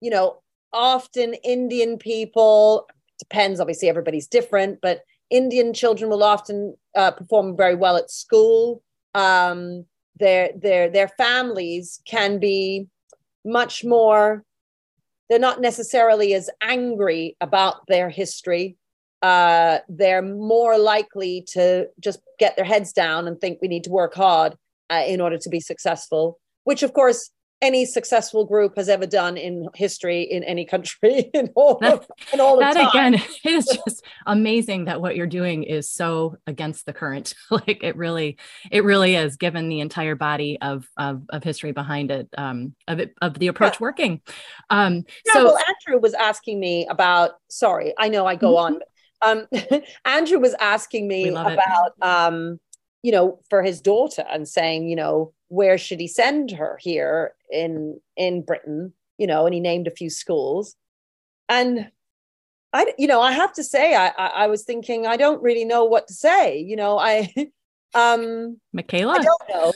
you 0.00 0.10
know 0.10 0.42
often 0.72 1.34
indian 1.42 1.96
people 1.98 2.86
depends 3.18 3.58
obviously 3.58 3.88
everybody's 3.88 4.26
different 4.26 4.80
but 4.82 5.00
indian 5.30 5.72
children 5.72 6.10
will 6.10 6.22
often 6.22 6.76
uh, 6.94 7.12
perform 7.12 7.56
very 7.56 7.74
well 7.74 7.96
at 7.96 8.10
school 8.10 8.82
um, 9.14 9.84
their 10.16 10.50
their 10.56 10.90
their 10.90 11.08
families 11.08 12.00
can 12.06 12.38
be 12.38 12.86
much 13.44 13.84
more 13.84 14.44
they're 15.30 15.38
not 15.38 15.60
necessarily 15.60 16.34
as 16.34 16.50
angry 16.60 17.34
about 17.40 17.86
their 17.88 18.10
history. 18.10 18.76
Uh, 19.22 19.78
they're 19.88 20.20
more 20.20 20.76
likely 20.76 21.42
to 21.48 21.88
just 21.98 22.20
get 22.38 22.56
their 22.56 22.64
heads 22.64 22.92
down 22.92 23.26
and 23.26 23.40
think 23.40 23.58
we 23.62 23.68
need 23.68 23.84
to 23.84 23.90
work 23.90 24.14
hard 24.14 24.54
uh, 24.90 25.02
in 25.06 25.22
order 25.22 25.38
to 25.38 25.48
be 25.48 25.60
successful 25.60 26.38
which 26.64 26.82
of 26.82 26.92
course 26.92 27.30
any 27.64 27.86
successful 27.86 28.44
group 28.44 28.76
has 28.76 28.90
ever 28.90 29.06
done 29.06 29.36
in 29.38 29.68
history 29.74 30.22
in 30.22 30.44
any 30.44 30.64
country 30.66 31.30
in 31.34 31.50
all, 31.54 31.78
that, 31.78 32.06
in 32.32 32.40
all 32.40 32.58
that 32.58 32.76
again 32.76 33.14
is 33.44 33.66
just 33.86 34.04
amazing 34.26 34.84
that 34.84 35.00
what 35.00 35.16
you're 35.16 35.26
doing 35.26 35.62
is 35.62 35.88
so 35.88 36.36
against 36.46 36.84
the 36.84 36.92
current 36.92 37.34
like 37.50 37.82
it 37.82 37.96
really 37.96 38.36
it 38.70 38.84
really 38.84 39.16
is 39.16 39.36
given 39.36 39.68
the 39.68 39.80
entire 39.80 40.14
body 40.14 40.58
of 40.60 40.86
of, 40.98 41.22
of 41.30 41.42
history 41.42 41.72
behind 41.72 42.10
it 42.10 42.28
um 42.36 42.74
of 42.86 43.00
it 43.00 43.14
of 43.22 43.38
the 43.38 43.48
approach 43.48 43.74
yeah. 43.74 43.78
working 43.80 44.20
um 44.70 45.04
yeah, 45.24 45.32
so 45.32 45.44
well 45.46 45.58
andrew 45.66 46.00
was 46.00 46.14
asking 46.14 46.60
me 46.60 46.86
about 46.86 47.32
sorry 47.48 47.94
i 47.98 48.08
know 48.08 48.26
i 48.26 48.36
go 48.36 48.54
mm-hmm. 48.54 48.74
on 49.22 49.46
um 49.48 49.86
andrew 50.04 50.38
was 50.38 50.54
asking 50.60 51.08
me 51.08 51.28
about 51.28 51.92
it. 51.96 52.04
um 52.04 52.60
you 53.02 53.10
know 53.10 53.38
for 53.48 53.62
his 53.62 53.80
daughter 53.80 54.24
and 54.30 54.46
saying 54.46 54.88
you 54.88 54.96
know 54.96 55.32
where 55.48 55.78
should 55.78 56.00
he 56.00 56.08
send 56.08 56.50
her 56.50 56.76
here 56.80 57.32
in 57.54 58.00
in 58.16 58.42
Britain, 58.42 58.92
you 59.18 59.26
know, 59.26 59.46
and 59.46 59.54
he 59.54 59.60
named 59.60 59.86
a 59.86 59.92
few 59.92 60.10
schools. 60.10 60.76
And 61.48 61.90
I, 62.72 62.92
you 62.98 63.06
know, 63.06 63.20
I 63.20 63.32
have 63.32 63.52
to 63.54 63.64
say, 63.64 63.94
I, 63.94 64.08
I, 64.08 64.26
I 64.26 64.46
was 64.48 64.64
thinking, 64.64 65.06
I 65.06 65.16
don't 65.16 65.40
really 65.42 65.64
know 65.64 65.84
what 65.84 66.08
to 66.08 66.14
say. 66.14 66.58
You 66.58 66.74
know, 66.76 66.98
I, 66.98 67.32
um, 67.94 68.60
Michaela, 68.72 69.12
I 69.12 69.22
don't 69.22 69.42
know. 69.48 69.72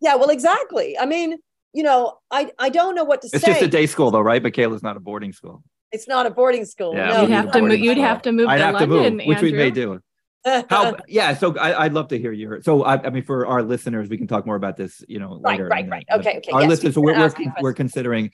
Yeah, 0.00 0.16
well, 0.16 0.30
exactly. 0.30 0.98
I 0.98 1.06
mean, 1.06 1.38
you 1.72 1.82
know, 1.82 2.18
I, 2.30 2.52
I 2.58 2.68
don't 2.68 2.94
know 2.94 3.04
what 3.04 3.22
to 3.22 3.30
it's 3.32 3.44
say. 3.44 3.52
It's 3.52 3.60
just 3.60 3.62
a 3.62 3.68
day 3.68 3.86
school, 3.86 4.10
though, 4.10 4.20
right? 4.20 4.42
Michaela's 4.42 4.82
not 4.82 4.96
a 4.96 5.00
boarding 5.00 5.32
school. 5.32 5.62
It's 5.92 6.06
not 6.06 6.26
a 6.26 6.30
boarding 6.30 6.64
school. 6.66 6.94
Yeah, 6.94 7.08
no. 7.08 7.22
you'd 7.22 7.30
have 7.30 7.52
to 7.52 7.62
move. 7.62 7.78
You'd 7.78 7.98
have 7.98 8.22
to 8.22 8.32
move 8.32 8.48
I'd 8.48 8.58
to 8.58 8.64
have 8.64 8.74
London, 8.74 9.02
to 9.02 9.10
move, 9.10 9.26
which 9.26 9.42
we 9.42 9.52
may 9.52 9.70
do. 9.70 10.00
How, 10.44 10.96
yeah, 11.08 11.34
so 11.34 11.56
I, 11.56 11.84
would 11.84 11.94
love 11.94 12.08
to 12.08 12.18
hear 12.18 12.32
your. 12.32 12.62
So 12.62 12.82
I, 12.82 13.02
I, 13.02 13.10
mean, 13.10 13.22
for 13.22 13.46
our 13.46 13.62
listeners, 13.62 14.08
we 14.08 14.18
can 14.18 14.26
talk 14.26 14.46
more 14.46 14.56
about 14.56 14.76
this, 14.76 15.02
you 15.08 15.18
know, 15.18 15.34
later. 15.34 15.68
Right, 15.68 15.88
right, 15.88 16.06
right. 16.10 16.20
Okay, 16.20 16.38
okay. 16.38 16.52
Our 16.52 16.62
yes, 16.62 16.70
listeners, 16.70 16.94
so 16.94 17.00
we're 17.00 17.18
we're, 17.18 17.54
we're 17.60 17.74
considering. 17.74 18.30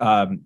Um, 0.00 0.42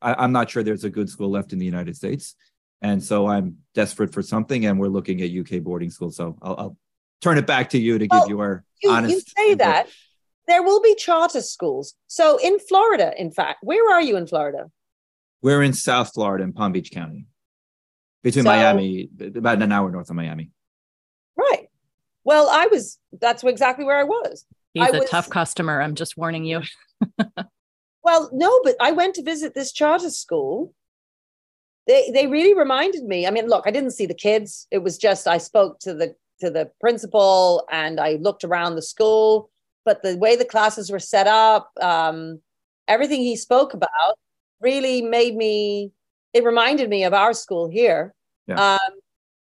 I, 0.00 0.24
am 0.24 0.32
not 0.32 0.50
sure 0.50 0.62
there's 0.62 0.84
a 0.84 0.90
good 0.90 1.08
school 1.08 1.30
left 1.30 1.52
in 1.52 1.58
the 1.58 1.64
United 1.64 1.96
States, 1.96 2.34
and 2.80 3.02
so 3.02 3.28
I'm 3.28 3.58
desperate 3.74 4.12
for 4.12 4.22
something, 4.22 4.66
and 4.66 4.78
we're 4.78 4.88
looking 4.88 5.22
at 5.22 5.30
UK 5.30 5.62
boarding 5.62 5.90
schools. 5.90 6.16
So 6.16 6.36
I'll, 6.42 6.56
I'll 6.58 6.76
turn 7.20 7.38
it 7.38 7.46
back 7.46 7.70
to 7.70 7.78
you 7.78 7.98
to 7.98 8.06
well, 8.10 8.20
give 8.20 8.30
your 8.30 8.64
you, 8.82 8.90
honest. 8.90 9.14
You 9.14 9.20
say 9.20 9.52
input. 9.52 9.58
that 9.58 9.88
there 10.48 10.62
will 10.62 10.82
be 10.82 10.94
charter 10.96 11.40
schools. 11.40 11.94
So 12.08 12.38
in 12.38 12.58
Florida, 12.58 13.12
in 13.16 13.30
fact, 13.30 13.60
where 13.62 13.90
are 13.90 14.02
you 14.02 14.16
in 14.16 14.26
Florida? 14.26 14.70
We're 15.40 15.62
in 15.62 15.72
South 15.72 16.12
Florida 16.12 16.44
in 16.44 16.52
Palm 16.52 16.72
Beach 16.72 16.90
County 16.90 17.26
between 18.22 18.44
so, 18.44 18.50
Miami, 18.50 19.08
about 19.34 19.62
an 19.62 19.72
hour 19.72 19.90
north 19.90 20.10
of 20.10 20.16
Miami. 20.16 20.50
Right. 21.36 21.68
Well, 22.24 22.48
I 22.50 22.66
was. 22.66 22.98
That's 23.20 23.42
exactly 23.42 23.84
where 23.84 23.98
I 23.98 24.04
was. 24.04 24.46
He's 24.74 24.84
I 24.84 24.96
a 24.96 25.00
was, 25.00 25.10
tough 25.10 25.28
customer. 25.28 25.80
I'm 25.80 25.94
just 25.94 26.16
warning 26.16 26.44
you. 26.44 26.62
well, 28.04 28.30
no, 28.32 28.60
but 28.64 28.76
I 28.80 28.92
went 28.92 29.14
to 29.16 29.22
visit 29.22 29.54
this 29.54 29.72
charter 29.72 30.10
school. 30.10 30.74
They 31.86 32.10
they 32.12 32.26
really 32.26 32.54
reminded 32.54 33.04
me. 33.04 33.26
I 33.26 33.30
mean, 33.30 33.48
look, 33.48 33.64
I 33.66 33.70
didn't 33.70 33.90
see 33.90 34.06
the 34.06 34.14
kids. 34.14 34.66
It 34.70 34.78
was 34.78 34.98
just 34.98 35.26
I 35.26 35.38
spoke 35.38 35.80
to 35.80 35.94
the 35.94 36.14
to 36.40 36.50
the 36.50 36.70
principal 36.80 37.66
and 37.70 37.98
I 37.98 38.14
looked 38.14 38.44
around 38.44 38.76
the 38.76 38.82
school. 38.82 39.50
But 39.84 40.02
the 40.02 40.16
way 40.16 40.36
the 40.36 40.44
classes 40.44 40.90
were 40.90 41.00
set 41.00 41.26
up, 41.26 41.70
um, 41.80 42.40
everything 42.86 43.20
he 43.20 43.36
spoke 43.36 43.74
about 43.74 44.16
really 44.60 45.02
made 45.02 45.34
me 45.34 45.90
it 46.32 46.44
reminded 46.44 46.88
me 46.88 47.04
of 47.04 47.12
our 47.12 47.32
school 47.32 47.68
here. 47.68 48.14
Yeah. 48.46 48.74
Um, 48.74 48.78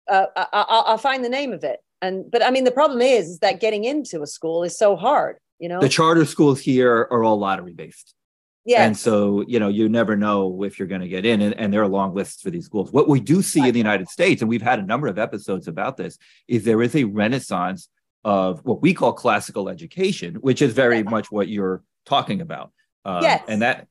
uh, 0.10 0.26
I, 0.36 0.92
will 0.92 0.98
find 0.98 1.24
the 1.24 1.30
name 1.30 1.54
of 1.54 1.64
it. 1.64 1.80
And 2.02 2.30
but 2.30 2.44
I 2.44 2.52
mean, 2.52 2.66
the 2.66 2.72
problem 2.72 3.02
is, 3.02 3.30
is 3.30 3.40
that 3.40 3.62
getting 3.62 3.86
into 3.86 4.22
a 4.22 4.28
school 4.28 4.64
is 4.64 4.78
so 4.78 4.96
hard. 4.96 5.38
You 5.60 5.70
know, 5.70 5.80
the 5.80 5.90
charter 5.90 6.26
schools 6.26 6.60
here 6.60 7.08
are 7.10 7.24
all 7.24 7.40
lottery 7.40 7.74
based. 7.74 8.14
Yeah. 8.66 8.86
And 8.86 8.98
so, 8.98 9.44
you 9.48 9.60
know, 9.60 9.68
you 9.68 9.90
never 9.90 10.16
know 10.16 10.64
if 10.64 10.80
you're 10.80 10.88
going 10.88 11.02
to 11.02 11.08
get 11.08 11.26
in, 11.26 11.42
and, 11.42 11.54
and 11.56 11.74
there 11.74 11.82
are 11.82 11.88
long 11.88 12.14
lists 12.14 12.42
for 12.42 12.50
these 12.50 12.66
schools. 12.66 12.94
What 12.94 13.10
we 13.10 13.20
do 13.20 13.42
see 13.42 13.60
in 13.60 13.74
the 13.74 13.78
United 13.78 14.08
States, 14.08 14.42
and 14.42 14.48
we've 14.48 14.62
had 14.62 14.80
a 14.80 14.84
number 14.84 15.08
of 15.08 15.20
episodes 15.20 15.68
about 15.68 15.98
this, 15.98 16.18
is 16.48 16.64
there 16.64 16.82
is 16.82 16.96
a 16.96 17.04
renaissance 17.04 17.90
of 18.24 18.64
what 18.64 18.82
we 18.82 18.94
call 18.94 19.12
classical 19.12 19.68
education, 19.68 20.36
which 20.36 20.62
is 20.62 20.74
very 20.74 21.04
much 21.04 21.30
what 21.30 21.50
you're 21.50 21.84
talking 22.06 22.40
about. 22.40 22.72
Uh, 23.04 23.20
Yes. 23.22 23.44
And 23.50 23.62
that, 23.62 23.88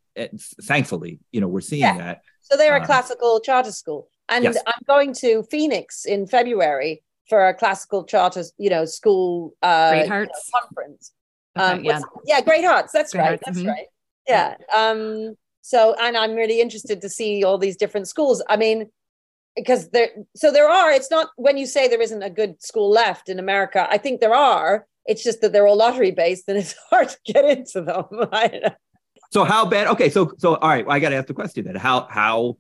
thankfully, 0.63 1.21
you 1.31 1.41
know, 1.41 1.49
we're 1.49 1.61
seeing 1.61 1.83
Yeah. 1.83 1.99
that. 1.99 2.23
So 2.41 2.57
they're 2.57 2.77
a 2.77 2.83
Uh, 2.83 2.87
classical 2.87 3.41
charter 3.41 3.73
school. 3.73 4.09
And 4.29 4.45
Yes. 4.45 4.57
I'm 4.67 4.83
going 4.87 5.13
to 5.15 5.43
Phoenix 5.45 6.05
in 6.05 6.27
February 6.27 7.03
for 7.29 7.49
a 7.49 7.55
classical 7.55 8.05
charter, 8.05 8.45
you 8.59 8.71
know, 8.71 8.85
school 8.85 9.55
uh, 9.63 9.91
Great 9.91 10.05
you 10.05 10.09
know, 10.11 10.27
conference. 10.61 11.13
Okay, 11.57 11.67
Um, 11.67 11.85
yeah. 11.85 12.01
yeah, 12.25 12.41
Great 12.41 12.65
Hearts. 12.65 12.93
That's 12.93 13.13
Great 13.13 13.21
right. 13.21 13.29
Hearts, 13.29 13.43
That's 13.47 13.59
mhm. 13.59 13.69
right. 13.69 13.87
Yeah. 14.29 14.57
Um, 14.75 15.37
so, 15.61 15.95
and 16.01 16.17
I'm 16.17 16.35
really 16.35 16.61
interested 16.61 17.01
to 17.03 17.09
see 17.09 17.45
all 17.45 17.59
these 17.59 17.77
different 17.77 18.09
schools. 18.09 18.43
I 18.49 18.57
mean, 18.57 18.91
because 19.55 19.91
there, 19.91 20.11
so 20.35 20.51
there 20.51 20.69
are, 20.69 20.91
it's 20.93 21.11
not 21.11 21.29
when 21.37 21.57
you 21.59 21.67
say 21.67 21.87
there 21.89 22.01
isn't 22.01 22.23
a 22.23 22.31
good 22.31 22.61
school 22.63 22.91
left 22.91 23.29
in 23.29 23.39
America, 23.39 23.87
I 23.91 23.99
think 23.99 24.21
there 24.21 24.35
are. 24.35 24.87
It's 25.05 25.23
just 25.23 25.41
that 25.41 25.53
they're 25.53 25.67
all 25.67 25.77
lottery 25.77 26.11
based 26.13 26.45
and 26.49 26.57
it's 26.59 26.75
hard 26.91 27.09
to 27.11 27.19
get 27.27 27.45
into 27.45 27.83
them. 27.83 28.05
I 29.33 29.39
don't 29.39 29.49
know. 29.49 29.51
So 29.51 29.53
how 29.53 29.67
bad? 29.67 29.87
Okay, 29.89 30.11
so 30.11 30.33
so 30.39 30.57
all 30.57 30.69
right, 30.69 30.85
I 30.89 31.01
got 31.01 31.11
to 31.11 31.17
ask 31.17 31.27
the 31.27 31.35
question 31.35 31.65
then. 31.65 31.77
How 31.77 32.07
how 32.11 32.59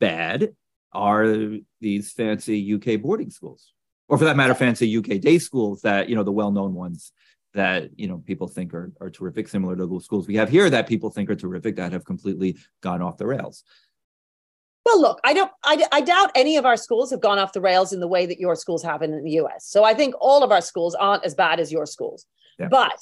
bad 0.00 0.54
are 0.92 1.58
these 1.80 2.12
fancy 2.12 2.74
UK 2.74 3.00
boarding 3.00 3.30
schools, 3.30 3.72
or 4.08 4.18
for 4.18 4.24
that 4.24 4.36
matter, 4.36 4.54
fancy 4.54 4.96
UK 4.96 5.20
day 5.20 5.38
schools 5.38 5.82
that 5.82 6.08
you 6.08 6.16
know 6.16 6.22
the 6.24 6.32
well-known 6.32 6.74
ones 6.74 7.12
that 7.54 7.90
you 7.98 8.08
know 8.08 8.18
people 8.18 8.48
think 8.48 8.74
are 8.74 8.92
are 9.00 9.10
terrific, 9.10 9.48
similar 9.48 9.76
to 9.76 9.86
the 9.86 10.00
schools 10.00 10.26
we 10.26 10.36
have 10.36 10.48
here 10.48 10.70
that 10.70 10.88
people 10.88 11.10
think 11.10 11.30
are 11.30 11.36
terrific 11.36 11.76
that 11.76 11.92
have 11.92 12.04
completely 12.04 12.56
gone 12.80 13.02
off 13.02 13.16
the 13.16 13.26
rails. 13.26 13.64
Well, 14.84 15.00
look, 15.00 15.20
I 15.24 15.32
don't, 15.32 15.50
I, 15.64 15.82
I 15.92 16.00
doubt 16.02 16.30
any 16.34 16.58
of 16.58 16.66
our 16.66 16.76
schools 16.76 17.10
have 17.10 17.22
gone 17.22 17.38
off 17.38 17.54
the 17.54 17.60
rails 17.60 17.94
in 17.94 18.00
the 18.00 18.08
way 18.08 18.26
that 18.26 18.38
your 18.38 18.54
schools 18.54 18.82
have 18.82 19.00
in 19.00 19.24
the 19.24 19.30
US. 19.30 19.64
So 19.66 19.82
I 19.82 19.94
think 19.94 20.14
all 20.20 20.42
of 20.42 20.52
our 20.52 20.60
schools 20.60 20.94
aren't 20.94 21.24
as 21.24 21.34
bad 21.34 21.58
as 21.58 21.72
your 21.72 21.86
schools. 21.86 22.26
Yeah. 22.58 22.68
But 22.68 22.92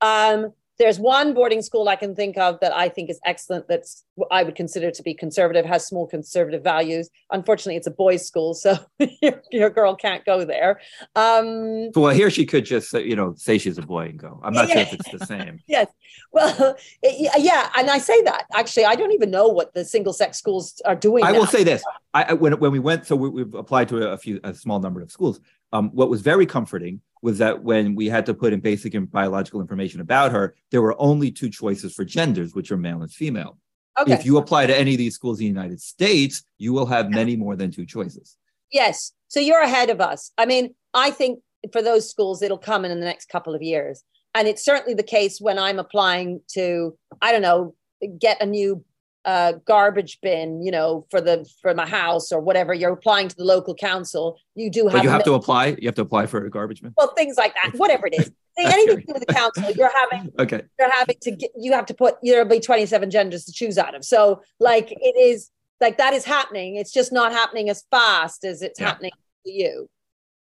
um, 0.00 0.54
there's 0.78 0.98
one 0.98 1.34
boarding 1.34 1.62
school 1.62 1.88
I 1.88 1.96
can 1.96 2.14
think 2.14 2.36
of 2.36 2.60
that 2.60 2.74
I 2.74 2.88
think 2.88 3.08
is 3.10 3.18
excellent. 3.24 3.66
That's 3.68 4.04
what 4.14 4.28
I 4.30 4.42
would 4.42 4.54
consider 4.54 4.90
to 4.90 5.02
be 5.02 5.14
conservative, 5.14 5.64
has 5.64 5.86
small 5.86 6.06
conservative 6.06 6.62
values. 6.62 7.08
Unfortunately, 7.30 7.76
it's 7.76 7.86
a 7.86 7.90
boys' 7.90 8.26
school, 8.26 8.54
so 8.54 8.76
your, 9.22 9.42
your 9.50 9.70
girl 9.70 9.94
can't 9.96 10.24
go 10.24 10.44
there. 10.44 10.80
Um, 11.14 11.90
well, 11.94 12.14
here 12.14 12.30
she 12.30 12.44
could 12.46 12.64
just 12.64 12.90
say, 12.90 13.04
you 13.04 13.16
know 13.16 13.34
say 13.36 13.58
she's 13.58 13.78
a 13.78 13.82
boy 13.82 14.06
and 14.06 14.18
go. 14.18 14.40
I'm 14.42 14.52
not 14.52 14.68
sure 14.68 14.82
if 14.82 14.92
it's 14.92 15.10
the 15.10 15.24
same. 15.26 15.60
yes. 15.66 15.88
Well, 16.32 16.76
it- 17.02 17.32
yeah, 17.38 17.70
and 17.76 17.90
I 17.90 17.98
say 17.98 18.22
that 18.22 18.44
actually, 18.54 18.84
I 18.84 18.94
don't 18.96 19.12
even 19.12 19.30
know 19.30 19.48
what 19.48 19.74
the 19.74 19.84
single-sex 19.84 20.38
schools 20.38 20.80
are 20.84 20.96
doing. 20.96 21.24
I 21.24 21.32
now. 21.32 21.38
will 21.40 21.46
say 21.46 21.64
this: 21.64 21.82
I, 22.14 22.34
when 22.34 22.58
when 22.58 22.72
we 22.72 22.78
went, 22.78 23.06
so 23.06 23.16
we, 23.16 23.28
we've 23.28 23.54
applied 23.54 23.88
to 23.88 24.10
a, 24.12 24.18
few 24.18 24.40
a 24.44 24.54
small 24.54 24.80
number 24.80 25.00
of 25.00 25.10
schools. 25.10 25.40
Um, 25.72 25.90
what 25.90 26.08
was 26.08 26.20
very 26.20 26.46
comforting 26.46 27.00
was 27.22 27.38
that 27.38 27.62
when 27.62 27.94
we 27.94 28.06
had 28.06 28.26
to 28.26 28.34
put 28.34 28.52
in 28.52 28.60
basic 28.60 28.94
and 28.94 29.10
biological 29.10 29.60
information 29.60 30.00
about 30.00 30.32
her, 30.32 30.54
there 30.70 30.82
were 30.82 31.00
only 31.00 31.30
two 31.30 31.48
choices 31.48 31.94
for 31.94 32.04
genders, 32.04 32.54
which 32.54 32.70
are 32.70 32.76
male 32.76 33.02
and 33.02 33.10
female. 33.10 33.58
okay. 33.98 34.12
If 34.12 34.24
you 34.24 34.38
apply 34.38 34.66
to 34.66 34.76
any 34.76 34.92
of 34.92 34.98
these 34.98 35.14
schools 35.14 35.40
in 35.40 35.44
the 35.44 35.48
United 35.48 35.80
States, 35.80 36.44
you 36.58 36.72
will 36.72 36.86
have 36.86 37.10
many 37.10 37.36
more 37.36 37.56
than 37.56 37.70
two 37.70 37.86
choices. 37.86 38.36
Yes. 38.70 39.12
So 39.28 39.40
you're 39.40 39.62
ahead 39.62 39.90
of 39.90 40.00
us. 40.00 40.32
I 40.38 40.46
mean, 40.46 40.74
I 40.94 41.10
think 41.10 41.40
for 41.72 41.82
those 41.82 42.08
schools, 42.08 42.42
it'll 42.42 42.58
come 42.58 42.84
in, 42.84 42.90
in 42.90 43.00
the 43.00 43.06
next 43.06 43.28
couple 43.28 43.54
of 43.54 43.62
years. 43.62 44.02
And 44.34 44.46
it's 44.46 44.64
certainly 44.64 44.94
the 44.94 45.02
case 45.02 45.40
when 45.40 45.58
I'm 45.58 45.78
applying 45.78 46.42
to, 46.48 46.96
I 47.22 47.32
don't 47.32 47.42
know, 47.42 47.74
get 48.18 48.40
a 48.42 48.46
new 48.46 48.84
uh, 49.26 49.54
garbage 49.66 50.18
bin, 50.22 50.62
you 50.62 50.70
know, 50.70 51.04
for 51.10 51.20
the 51.20 51.44
for 51.60 51.74
my 51.74 51.86
house 51.86 52.30
or 52.32 52.40
whatever. 52.40 52.72
You're 52.72 52.92
applying 52.92 53.28
to 53.28 53.36
the 53.36 53.44
local 53.44 53.74
council. 53.74 54.38
You 54.54 54.70
do 54.70 54.84
have, 54.86 54.92
But 54.92 55.02
you 55.02 55.10
have 55.10 55.24
to 55.24 55.34
apply. 55.34 55.76
You 55.80 55.88
have 55.88 55.96
to 55.96 56.02
apply 56.02 56.26
for 56.26 56.44
a 56.46 56.50
garbage 56.50 56.80
bin. 56.80 56.94
well 56.96 57.12
things 57.14 57.36
like 57.36 57.52
that. 57.54 57.72
Whatever 57.76 58.06
it 58.06 58.14
is, 58.14 58.30
anything 58.58 58.96
to 59.00 59.02
do 59.06 59.12
with 59.12 59.26
the 59.26 59.34
council, 59.34 59.64
you're 59.76 59.92
having 59.94 60.32
Okay. 60.38 60.62
you're 60.78 60.90
having 60.92 61.16
to 61.22 61.30
get 61.32 61.50
you 61.58 61.72
have 61.72 61.86
to 61.86 61.94
put 61.94 62.14
there'll 62.22 62.48
be 62.48 62.60
27 62.60 63.10
genders 63.10 63.44
to 63.44 63.52
choose 63.52 63.76
out 63.76 63.94
of 63.94 64.02
so 64.04 64.40
like 64.60 64.92
it 64.92 65.16
is 65.18 65.50
like 65.80 65.98
that 65.98 66.14
is 66.14 66.24
happening 66.24 66.76
it's 66.76 66.90
just 66.92 67.12
not 67.12 67.32
happening 67.32 67.68
as 67.68 67.84
fast 67.90 68.44
as 68.44 68.62
it's 68.62 68.80
Yeah. 68.80 68.86
happening 68.86 69.10
to 69.44 69.52
you 69.52 69.88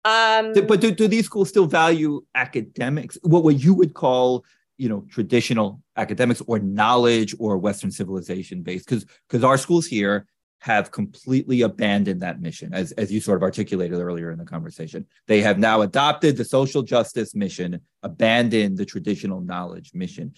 um 0.06 0.54
But 0.54 0.80
do, 0.80 0.92
do 0.92 1.08
these 1.10 1.26
schools 1.26 1.50
still 1.50 1.66
value 1.66 2.22
academics? 2.36 3.18
What 3.24 3.44
what 3.44 3.56
you 3.60 3.74
would 3.74 3.94
call, 3.96 4.46
you 4.78 4.90
know, 4.90 5.06
traditional 5.10 5.82
academics 5.98 6.42
or 6.48 6.60
knowledge 6.60 7.36
or 7.40 7.58
Western 7.58 7.92
civilization 7.92 8.62
based? 8.62 8.86
Because 8.86 9.06
because 9.28 9.44
our 9.44 9.58
schools 9.58 9.86
here 9.86 10.28
have 10.60 10.90
completely 10.92 11.62
abandoned 11.62 12.22
that 12.22 12.42
mission, 12.42 12.74
as 12.74 12.92
as 12.94 13.12
you 13.12 13.20
sort 13.22 13.38
of 13.38 13.44
articulated 13.44 14.00
earlier 14.00 14.32
in 14.32 14.40
the 14.40 14.46
conversation. 14.46 15.06
They 15.28 15.42
have 15.42 15.60
now 15.60 15.82
adopted 15.82 16.38
the 16.38 16.46
social 16.46 16.82
justice 16.82 17.36
mission, 17.36 17.82
abandoned 18.04 18.78
the 18.78 18.86
traditional 18.86 19.42
knowledge 19.42 19.92
mission. 19.94 20.34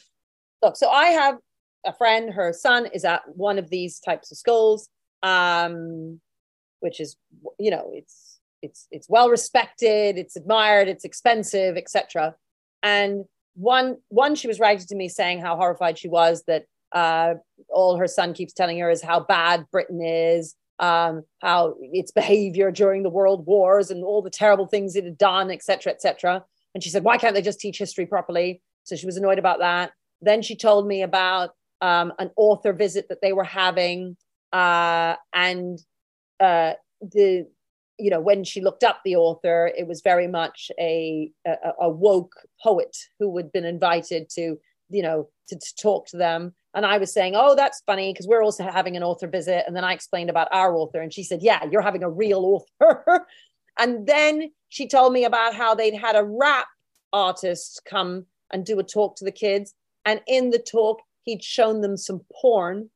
look 0.64 0.76
so 0.76 0.90
i 0.90 1.08
have 1.08 1.36
a 1.86 1.94
friend 1.94 2.34
her 2.34 2.52
son 2.52 2.88
is 2.94 3.06
at 3.06 3.22
one 3.36 3.58
of 3.60 3.70
these 3.70 4.00
types 4.00 4.32
of 4.32 4.38
schools 4.38 4.90
um 5.24 6.20
which 6.80 7.00
is 7.00 7.16
you 7.60 7.72
know 7.72 7.90
it's 7.94 8.40
it's 8.62 8.88
it's 8.92 9.08
well 9.10 9.30
respected 9.30 10.18
it's 10.18 10.36
admired 10.36 10.88
it's 10.88 11.06
expensive 11.06 11.78
etc 11.78 12.36
and 12.84 13.26
one 13.58 13.98
one 14.10 14.36
she 14.36 14.48
was 14.48 14.60
writing 14.60 14.86
to 14.86 14.96
me 14.96 15.10
saying 15.10 15.42
how 15.42 15.56
horrified 15.56 15.98
she 15.98 16.08
was 16.08 16.44
that 16.48 16.66
uh 16.94 17.34
all 17.70 17.98
her 17.98 18.08
son 18.08 18.34
keeps 18.34 18.54
telling 18.54 18.80
her 18.80 18.90
is 18.90 19.02
how 19.02 19.20
bad 19.20 19.66
britain 19.72 20.00
is 20.02 20.56
um 20.80 21.24
how 21.42 21.76
its 21.92 22.12
behavior 22.12 22.72
during 22.72 23.04
the 23.04 23.10
world 23.10 23.46
wars 23.46 23.92
and 23.92 24.04
all 24.04 24.22
the 24.22 24.30
terrible 24.30 24.68
things 24.68 24.96
it 24.96 25.04
had 25.04 25.18
done 25.18 25.52
etc 25.52 25.92
etc 25.92 26.44
and 26.78 26.84
she 26.84 26.92
said 26.92 27.04
why 27.04 27.18
can't 27.18 27.34
they 27.34 27.42
just 27.42 27.60
teach 27.60 27.80
history 27.80 28.06
properly? 28.06 28.62
So 28.84 28.96
she 28.96 29.08
was 29.08 29.18
annoyed 29.18 29.40
about 29.40 29.58
that. 29.60 29.94
Then 30.22 30.44
she 30.44 30.56
told 30.56 30.88
me 30.88 31.02
about 31.02 31.50
um, 31.82 32.14
an 32.20 32.30
author 32.36 32.72
visit 32.72 33.10
that 33.10 33.20
they 33.20 33.34
were 33.34 33.44
having, 33.44 34.16
uh, 34.54 35.16
and 35.34 35.80
uh, 36.40 36.74
the 37.02 37.48
you 37.98 38.10
know 38.10 38.20
when 38.20 38.44
she 38.44 38.62
looked 38.62 38.84
up 38.84 39.02
the 39.04 39.16
author, 39.16 39.72
it 39.78 39.88
was 39.88 40.02
very 40.02 40.28
much 40.28 40.72
a 40.80 41.32
a, 41.46 41.56
a 41.82 41.90
woke 41.90 42.36
poet 42.62 42.96
who 43.20 43.36
had 43.38 43.52
been 43.52 43.66
invited 43.66 44.30
to 44.32 44.58
you 44.90 45.04
know 45.04 45.30
to, 45.50 45.56
to 45.56 45.76
talk 45.82 46.08
to 46.08 46.18
them. 46.18 46.54
And 46.74 46.86
I 46.86 47.00
was 47.00 47.12
saying, 47.12 47.34
oh, 47.36 47.56
that's 47.56 47.82
funny 47.88 48.14
because 48.14 48.28
we're 48.28 48.44
also 48.44 48.64
having 48.64 48.96
an 48.96 49.04
author 49.04 49.28
visit. 49.28 49.64
And 49.66 49.76
then 49.76 49.84
I 49.84 49.94
explained 49.94 50.30
about 50.30 50.50
our 50.52 50.76
author, 50.76 51.02
and 51.02 51.14
she 51.14 51.24
said, 51.24 51.42
yeah, 51.42 51.64
you're 51.72 51.82
having 51.82 52.04
a 52.04 52.10
real 52.10 52.64
author. 52.80 53.26
and 53.80 54.06
then 54.06 54.52
she 54.70 54.88
told 54.88 55.14
me 55.14 55.26
about 55.26 55.56
how 55.56 55.74
they'd 55.74 55.96
had 55.96 56.16
a 56.16 56.24
rap 56.24 56.68
artist 57.14 57.82
come 57.86 58.26
and 58.52 58.66
do 58.66 58.80
a 58.80 58.84
talk 58.84 59.16
to 59.18 59.26
the 59.26 59.32
kids 59.32 59.74
and 60.06 60.22
in 60.28 60.50
the 60.50 60.60
talk 60.60 61.02
he'd 61.24 61.44
shown 61.44 61.82
them 61.82 61.98
some 61.98 62.22
porn 62.42 62.90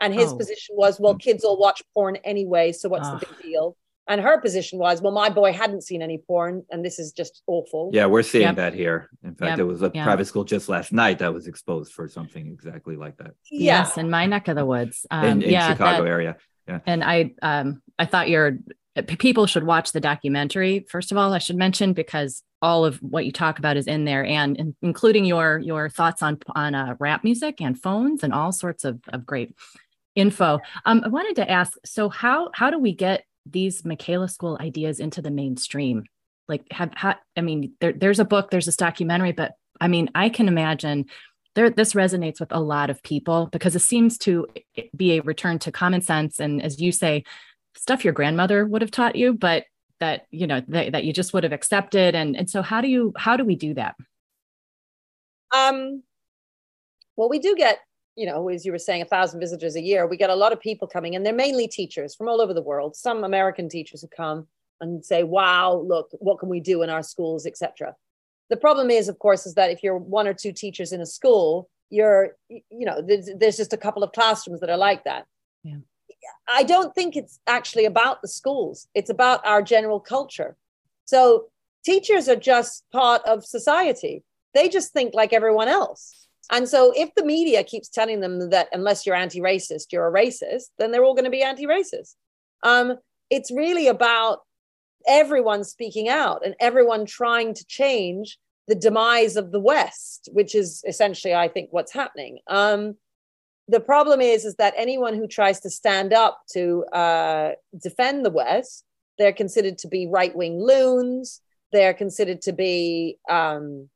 and 0.00 0.14
his 0.14 0.32
Oh. 0.32 0.36
position 0.36 0.76
was 0.76 1.00
well 1.00 1.14
mm. 1.14 1.20
kids 1.20 1.44
all 1.44 1.58
watch 1.58 1.82
porn 1.94 2.16
anyway 2.16 2.72
so 2.72 2.88
what's 2.88 3.08
the 3.08 3.16
ah. 3.16 3.18
big 3.18 3.42
deal 3.42 3.76
and 4.08 4.20
her 4.20 4.40
position 4.40 4.78
was 4.78 5.02
well 5.02 5.12
my 5.12 5.28
boy 5.28 5.52
hadn't 5.52 5.82
seen 5.82 6.02
any 6.02 6.18
porn 6.18 6.64
and 6.70 6.84
this 6.84 6.98
is 6.98 7.12
just 7.12 7.42
awful 7.46 7.90
Yeah, 7.92 8.06
we're 8.06 8.22
seeing 8.22 8.42
Yep. 8.44 8.56
that 8.56 8.74
here. 8.74 9.08
In 9.24 9.34
fact, 9.34 9.50
Yep. 9.50 9.56
there 9.56 9.66
was 9.66 9.82
a 9.82 9.90
Yeah. 9.94 10.04
private 10.04 10.26
school 10.26 10.44
just 10.44 10.68
last 10.68 10.92
night 10.92 11.18
that 11.18 11.32
was 11.32 11.46
exposed 11.46 11.92
for 11.92 12.08
something 12.08 12.46
exactly 12.48 12.96
like 12.96 13.16
that 13.18 13.32
yeah 13.50 13.80
Yes, 13.80 13.98
in 13.98 14.10
my 14.10 14.26
neck 14.26 14.48
of 14.48 14.56
the 14.56 14.64
woods. 14.66 15.06
Um, 15.10 15.24
in, 15.24 15.42
in 15.42 15.50
yeah, 15.50 15.72
Chicago 15.72 16.04
that- 16.04 16.08
area. 16.10 16.36
Yeah, 16.68 16.80
and 16.86 17.04
I 17.04 17.32
um 17.42 17.82
I 17.98 18.06
thought 18.06 18.28
your 18.28 18.58
p- 18.96 19.16
people 19.16 19.46
should 19.46 19.64
watch 19.64 19.92
the 19.92 20.00
documentary 20.00 20.84
first 20.88 21.12
of 21.12 21.18
all 21.18 21.32
I 21.32 21.38
should 21.38 21.56
mention 21.56 21.92
because 21.92 22.42
all 22.62 22.84
of 22.84 22.96
what 23.02 23.24
you 23.26 23.32
talk 23.32 23.58
about 23.58 23.76
is 23.76 23.86
in 23.86 24.04
there 24.04 24.24
and, 24.24 24.56
in- 24.56 24.74
including 24.82 25.24
your 25.26 25.58
your 25.58 25.88
thoughts 25.88 26.22
on 26.22 26.38
on 26.56 26.74
uh, 26.74 26.94
rap 26.98 27.22
music 27.22 27.60
and 27.60 27.80
phones 27.80 28.22
and 28.24 28.32
all 28.32 28.50
sorts 28.50 28.84
of, 28.84 28.98
of 29.12 29.24
great 29.26 29.54
info. 30.16 30.58
Um, 30.86 31.02
I 31.04 31.08
wanted 31.08 31.36
to 31.36 31.48
ask 31.50 31.74
so 31.84 32.08
how 32.08 32.50
how 32.54 32.70
do 32.70 32.78
we 32.78 32.92
get 32.94 33.24
these 33.48 33.84
Michaela 33.84 34.28
School 34.28 34.58
ideas 34.60 35.00
into 35.00 35.22
the 35.22 35.30
mainstream? 35.30 36.04
Like 36.48 36.64
have 36.70 36.90
how, 36.94 37.16
I 37.36 37.40
mean 37.40 37.72
there, 37.80 37.92
there's 37.92 38.20
a 38.20 38.24
book 38.24 38.50
there's 38.50 38.66
this 38.66 38.76
documentary 38.76 39.32
but 39.32 39.52
I 39.80 39.88
mean 39.88 40.10
I 40.14 40.28
can 40.28 40.46
imagine 40.48 41.06
there 41.54 41.70
this 41.70 41.94
resonates 41.94 42.38
with 42.38 42.52
a 42.52 42.60
lot 42.60 42.90
of 42.90 43.02
people 43.02 43.48
because 43.50 43.74
it 43.74 43.80
seems 43.80 44.18
to 44.18 44.46
be 44.94 45.16
a 45.18 45.22
return 45.22 45.58
to 45.60 45.72
common 45.72 46.02
sense. 46.02 46.38
And 46.38 46.62
as 46.62 46.80
you 46.80 46.92
say 46.92 47.24
stuff 47.76 48.04
your 48.04 48.12
grandmother 48.12 48.64
would 48.64 48.82
have 48.82 48.90
taught 48.90 49.16
you 49.16 49.32
but 49.34 49.64
that 49.98 50.26
you 50.30 50.46
know 50.46 50.62
that, 50.68 50.92
that 50.92 51.04
you 51.04 51.12
just 51.12 51.32
would 51.34 51.42
have 51.42 51.52
accepted. 51.52 52.14
And 52.14 52.36
and 52.36 52.48
so 52.48 52.62
how 52.62 52.80
do 52.80 52.88
you 52.88 53.12
how 53.16 53.36
do 53.36 53.44
we 53.44 53.56
do 53.56 53.74
that? 53.74 53.96
Um 55.54 56.02
well 57.16 57.28
we 57.28 57.38
do 57.38 57.56
get 57.56 57.80
you 58.16 58.26
know 58.26 58.48
as 58.48 58.64
you 58.64 58.72
were 58.72 58.78
saying 58.78 59.02
a 59.02 59.06
thousand 59.06 59.40
visitors 59.40 59.76
a 59.76 59.80
year 59.80 60.06
we 60.06 60.16
get 60.16 60.30
a 60.30 60.34
lot 60.34 60.52
of 60.52 60.60
people 60.60 60.88
coming 60.88 61.14
and 61.14 61.24
they're 61.24 61.32
mainly 61.32 61.68
teachers 61.68 62.14
from 62.14 62.28
all 62.28 62.40
over 62.40 62.54
the 62.54 62.62
world. 62.62 62.96
Some 62.96 63.24
american 63.24 63.68
teachers 63.68 64.02
who 64.02 64.08
come 64.08 64.46
and 64.80 65.04
say 65.04 65.22
wow 65.22 65.74
look 65.74 66.08
what 66.12 66.38
can 66.38 66.48
we 66.48 66.60
do 66.60 66.82
in 66.82 66.90
our 66.90 67.02
schools 67.02 67.46
etc 67.46 67.94
the 68.50 68.56
problem 68.56 68.90
is 68.90 69.08
of 69.08 69.18
course 69.18 69.46
is 69.46 69.54
that 69.54 69.70
if 69.70 69.82
you're 69.82 69.96
one 69.96 70.26
or 70.26 70.34
two 70.34 70.52
teachers 70.52 70.92
in 70.92 71.00
a 71.00 71.06
school 71.06 71.68
you're 71.90 72.36
you 72.48 72.62
know 72.70 73.00
there's, 73.00 73.28
there's 73.36 73.56
just 73.56 73.72
a 73.72 73.76
couple 73.76 74.02
of 74.02 74.12
classrooms 74.12 74.60
that 74.60 74.70
are 74.70 74.76
like 74.76 75.04
that. 75.04 75.26
Yeah. 75.62 75.76
i 76.48 76.62
don't 76.62 76.94
think 76.94 77.16
it's 77.16 77.40
actually 77.46 77.84
about 77.84 78.22
the 78.22 78.28
schools. 78.28 78.88
It's 78.94 79.10
about 79.10 79.44
our 79.46 79.62
general 79.62 80.00
culture. 80.00 80.56
So 81.04 81.46
teachers 81.84 82.28
are 82.28 82.36
just 82.36 82.84
part 82.92 83.22
of 83.24 83.44
society. 83.44 84.24
They 84.54 84.68
just 84.68 84.92
think 84.92 85.14
like 85.14 85.32
everyone 85.32 85.68
else 85.68 86.25
and 86.52 86.68
so 86.68 86.92
if 86.96 87.14
the 87.14 87.24
media 87.24 87.64
keeps 87.64 87.88
telling 87.88 88.20
them 88.20 88.50
that 88.50 88.68
unless 88.72 89.04
you're 89.04 89.14
anti-racist 89.14 89.86
you're 89.92 90.08
a 90.08 90.12
racist 90.12 90.66
then 90.78 90.90
they're 90.90 91.04
all 91.04 91.14
going 91.14 91.24
to 91.24 91.30
be 91.30 91.42
anti-racist 91.42 92.14
um, 92.62 92.96
it's 93.30 93.50
really 93.50 93.86
about 93.88 94.40
everyone 95.06 95.64
speaking 95.64 96.08
out 96.08 96.44
and 96.44 96.54
everyone 96.60 97.06
trying 97.06 97.54
to 97.54 97.64
change 97.66 98.38
the 98.68 98.74
demise 98.74 99.36
of 99.36 99.52
the 99.52 99.60
West, 99.60 100.28
which 100.32 100.54
is 100.54 100.82
essentially, 100.86 101.34
I 101.34 101.48
think, 101.48 101.68
what's 101.70 101.92
happening. 101.92 102.38
Um, 102.48 102.96
the 103.68 103.80
problem 103.80 104.20
is, 104.20 104.44
is 104.44 104.56
that 104.56 104.74
anyone 104.76 105.14
who 105.14 105.26
tries 105.26 105.60
to 105.60 105.70
stand 105.70 106.12
up 106.12 106.40
to 106.52 106.84
uh, 106.92 107.52
defend 107.80 108.24
the 108.24 108.30
West, 108.30 108.84
they're 109.18 109.32
considered 109.32 109.78
to 109.78 109.88
be 109.88 110.06
right 110.06 110.34
wing 110.34 110.60
loons. 110.60 111.40
They're 111.72 111.94
considered 111.94 112.42
to 112.42 112.52
be, 112.52 113.18
um, 113.28 113.88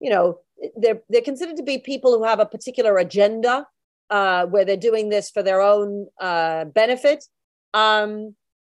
you 0.00 0.10
know, 0.10 0.40
they're 0.76 1.00
they're 1.08 1.22
considered 1.22 1.56
to 1.56 1.62
be 1.62 1.78
people 1.78 2.16
who 2.16 2.24
have 2.24 2.40
a 2.40 2.46
particular 2.46 2.96
agenda, 2.98 3.66
uh, 4.10 4.46
where 4.46 4.64
they're 4.64 4.76
doing 4.76 5.08
this 5.08 5.30
for 5.30 5.42
their 5.42 5.60
own 5.60 6.06
uh, 6.20 6.64
benefit. 6.66 7.24
Um, 7.74 8.34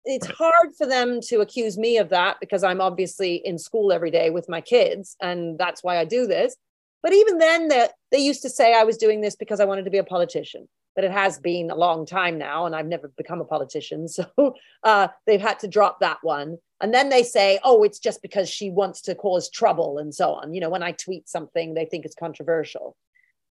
it's 0.06 0.28
hard 0.28 0.70
for 0.78 0.88
them 0.88 1.20
to 1.22 1.42
accuse 1.42 1.78
me 1.78 1.98
of 1.98 2.10
that 2.10 2.38
because 2.40 2.64
I'm 2.64 2.80
obviously 2.80 3.36
in 3.44 3.58
school 3.58 3.92
every 3.92 4.10
day 4.10 4.30
with 4.30 4.48
my 4.48 4.62
kids, 4.62 5.16
and 5.22 5.58
that's 5.58 5.84
why 5.84 5.98
I 5.98 6.06
do 6.06 6.26
this. 6.26 6.56
But 7.04 7.14
even 7.14 7.38
then, 7.38 7.68
they, 7.68 7.88
they 8.12 8.18
used 8.20 8.42
to 8.42 8.50
say 8.50 8.74
I 8.74 8.84
was 8.84 8.98
doing 8.98 9.22
this 9.22 9.36
because 9.36 9.60
I 9.60 9.66
wanted 9.66 9.86
to 9.86 9.92
be 9.92 9.98
a 9.98 10.04
politician. 10.04 10.68
But 10.96 11.04
it 11.04 11.12
has 11.12 11.40
been 11.40 11.70
a 11.70 11.76
long 11.76 12.06
time 12.06 12.40
now, 12.40 12.66
and 12.66 12.76
I've 12.76 12.88
never 12.88 13.10
become 13.18 13.42
a 13.42 13.46
politician. 13.46 14.08
So 14.38 14.56
uh, 14.84 15.10
they've 15.28 15.42
had 15.42 15.60
to 15.60 15.68
drop 15.68 16.00
that 16.00 16.18
one. 16.22 16.58
And 16.80 16.94
then 16.94 17.10
they 17.10 17.24
say, 17.24 17.60
oh, 17.64 17.84
it's 17.84 18.00
just 18.00 18.22
because 18.22 18.50
she 18.50 18.70
wants 18.70 19.02
to 19.04 19.16
cause 19.16 19.50
trouble 19.50 19.98
and 19.98 20.14
so 20.14 20.34
on. 20.34 20.54
You 20.54 20.62
know, 20.62 20.70
when 20.70 20.84
I 20.84 20.92
tweet 20.92 21.28
something, 21.28 21.74
they 21.74 21.86
think 21.86 22.06
it's 22.06 22.16
controversial. 22.16 22.96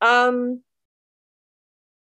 Um, 0.01 0.61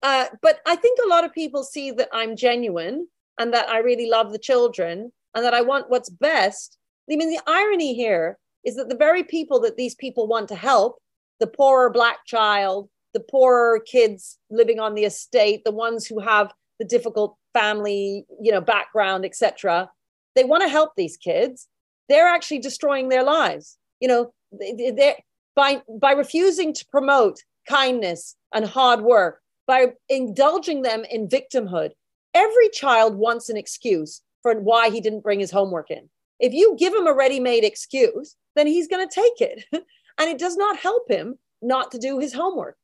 uh, 0.02 0.26
but 0.40 0.60
I 0.66 0.76
think 0.76 0.98
a 1.04 1.08
lot 1.08 1.24
of 1.24 1.32
people 1.34 1.62
see 1.62 1.90
that 1.90 2.08
I'm 2.12 2.36
genuine 2.36 3.06
and 3.38 3.52
that 3.52 3.68
I 3.68 3.78
really 3.78 4.08
love 4.08 4.32
the 4.32 4.38
children 4.38 5.12
and 5.34 5.44
that 5.44 5.54
I 5.54 5.60
want 5.60 5.90
what's 5.90 6.08
best. 6.08 6.78
I 7.10 7.16
mean, 7.16 7.28
the 7.28 7.42
irony 7.46 7.94
here 7.94 8.38
is 8.64 8.76
that 8.76 8.88
the 8.88 8.96
very 8.96 9.22
people 9.22 9.60
that 9.60 9.76
these 9.76 9.94
people 9.94 10.26
want 10.26 10.48
to 10.48 10.54
help, 10.54 11.00
the 11.38 11.46
poorer 11.46 11.90
black 11.90 12.24
child, 12.24 12.88
the 13.12 13.20
poorer 13.20 13.80
kids 13.80 14.38
living 14.50 14.78
on 14.78 14.94
the 14.94 15.04
estate, 15.04 15.64
the 15.64 15.70
ones 15.70 16.06
who 16.06 16.20
have 16.20 16.52
the 16.78 16.84
difficult 16.84 17.36
family, 17.52 18.24
you 18.40 18.52
know, 18.52 18.60
background, 18.60 19.24
etc. 19.24 19.90
They 20.34 20.44
want 20.44 20.62
to 20.62 20.68
help 20.68 20.92
these 20.96 21.16
kids. 21.16 21.68
They're 22.08 22.28
actually 22.28 22.60
destroying 22.60 23.08
their 23.08 23.24
lives. 23.24 23.78
You 24.00 24.08
know, 24.08 24.32
they 24.52 25.16
by 25.54 25.82
by 26.00 26.12
refusing 26.12 26.72
to 26.74 26.86
promote 26.86 27.42
kindness 27.68 28.36
and 28.52 28.64
hard 28.64 29.02
work, 29.02 29.40
by 29.66 29.92
indulging 30.08 30.82
them 30.82 31.04
in 31.10 31.28
victimhood, 31.28 31.90
every 32.34 32.68
child 32.70 33.14
wants 33.14 33.48
an 33.48 33.56
excuse 33.56 34.22
for 34.42 34.58
why 34.58 34.90
he 34.90 35.00
didn't 35.00 35.22
bring 35.22 35.40
his 35.40 35.50
homework 35.50 35.90
in. 35.90 36.08
If 36.40 36.52
you 36.52 36.76
give 36.78 36.94
him 36.94 37.06
a 37.06 37.14
ready 37.14 37.38
made 37.38 37.64
excuse, 37.64 38.36
then 38.56 38.66
he's 38.66 38.88
going 38.88 39.06
to 39.06 39.14
take 39.14 39.40
it. 39.40 39.64
and 39.72 40.28
it 40.28 40.38
does 40.38 40.56
not 40.56 40.78
help 40.78 41.08
him 41.08 41.38
not 41.62 41.92
to 41.92 41.98
do 41.98 42.18
his 42.18 42.32
homework. 42.32 42.76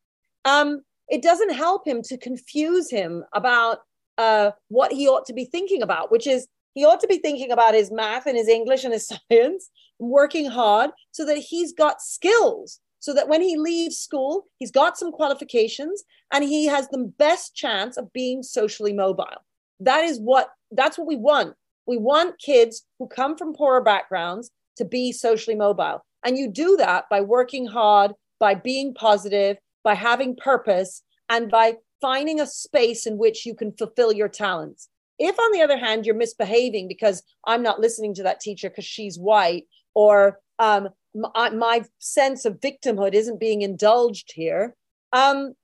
Um, 0.44 0.82
it 1.08 1.22
doesn't 1.22 1.54
help 1.54 1.86
him 1.86 2.02
to 2.02 2.18
confuse 2.18 2.90
him 2.90 3.24
about 3.32 3.78
uh, 4.18 4.52
what 4.68 4.92
he 4.92 5.08
ought 5.08 5.26
to 5.26 5.32
be 5.32 5.44
thinking 5.44 5.82
about, 5.82 6.12
which 6.12 6.26
is 6.26 6.46
he 6.76 6.84
ought 6.84 7.00
to 7.00 7.08
be 7.08 7.18
thinking 7.18 7.50
about 7.50 7.74
his 7.74 7.90
math 7.90 8.26
and 8.26 8.36
his 8.36 8.48
English 8.48 8.84
and 8.84 8.92
his 8.92 9.08
science, 9.30 9.70
working 9.98 10.48
hard 10.48 10.90
so 11.10 11.24
that 11.24 11.38
he's 11.38 11.72
got 11.72 12.00
skills 12.00 12.80
so 13.00 13.14
that 13.14 13.28
when 13.28 13.40
he 13.40 13.56
leaves 13.56 13.96
school, 13.96 14.46
he's 14.58 14.70
got 14.70 14.98
some 14.98 15.12
qualifications 15.12 16.02
and 16.32 16.44
he 16.44 16.66
has 16.66 16.88
the 16.88 17.12
best 17.18 17.54
chance 17.54 17.96
of 17.96 18.12
being 18.12 18.42
socially 18.42 18.92
mobile. 18.92 19.44
That 19.80 20.04
is 20.04 20.18
what 20.18 20.48
that's 20.72 20.98
what 20.98 21.06
we 21.06 21.16
want. 21.16 21.54
We 21.86 21.98
want 21.98 22.40
kids 22.40 22.82
who 22.98 23.06
come 23.06 23.36
from 23.36 23.54
poorer 23.54 23.80
backgrounds 23.80 24.50
to 24.76 24.84
be 24.84 25.12
socially 25.12 25.56
mobile. 25.56 26.04
And 26.24 26.36
you 26.36 26.50
do 26.50 26.76
that 26.78 27.04
by 27.08 27.20
working 27.20 27.66
hard, 27.66 28.12
by 28.40 28.54
being 28.54 28.92
positive, 28.92 29.56
by 29.84 29.94
having 29.94 30.34
purpose, 30.34 31.02
and 31.30 31.48
by 31.48 31.76
finding 32.00 32.40
a 32.40 32.46
space 32.46 33.06
in 33.06 33.18
which 33.18 33.46
you 33.46 33.54
can 33.54 33.70
fulfill 33.70 34.12
your 34.12 34.28
talents. 34.28 34.88
If, 35.18 35.38
on 35.38 35.52
the 35.52 35.62
other 35.62 35.78
hand, 35.78 36.04
you're 36.04 36.14
misbehaving 36.14 36.88
because 36.88 37.22
I'm 37.44 37.62
not 37.62 37.80
listening 37.80 38.14
to 38.14 38.22
that 38.24 38.40
teacher 38.40 38.68
because 38.68 38.84
she's 38.84 39.18
white, 39.18 39.64
or 39.94 40.40
um, 40.58 40.88
my, 41.14 41.50
my, 41.50 41.84
sense 41.98 42.44
of 42.44 42.60
victimhood 42.60 43.14
isn't 43.14 43.40
being 43.40 43.62
indulged 43.62 44.32
here, 44.34 44.74
um, 45.12 45.54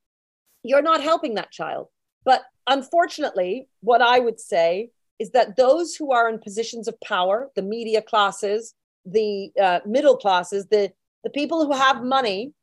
you're 0.63 0.81
not 0.81 1.01
helping 1.01 1.35
that 1.35 1.51
child. 1.51 1.87
But 2.25 2.41
unfortunately, 2.67 3.67
what 3.81 4.01
I 4.01 4.19
would 4.19 4.39
say 4.39 4.89
is 5.19 5.31
that 5.31 5.55
those 5.55 5.95
who 5.95 6.11
are 6.11 6.29
in 6.29 6.39
positions 6.39 6.87
of 6.87 6.99
power, 7.01 7.49
the 7.55 7.61
media 7.61 8.01
classes, 8.01 8.73
the 9.05 9.51
uh, 9.61 9.79
middle 9.85 10.17
classes, 10.17 10.67
the, 10.67 10.91
the 11.23 11.29
people 11.29 11.65
who 11.65 11.73
have 11.73 12.03
money, 12.03 12.53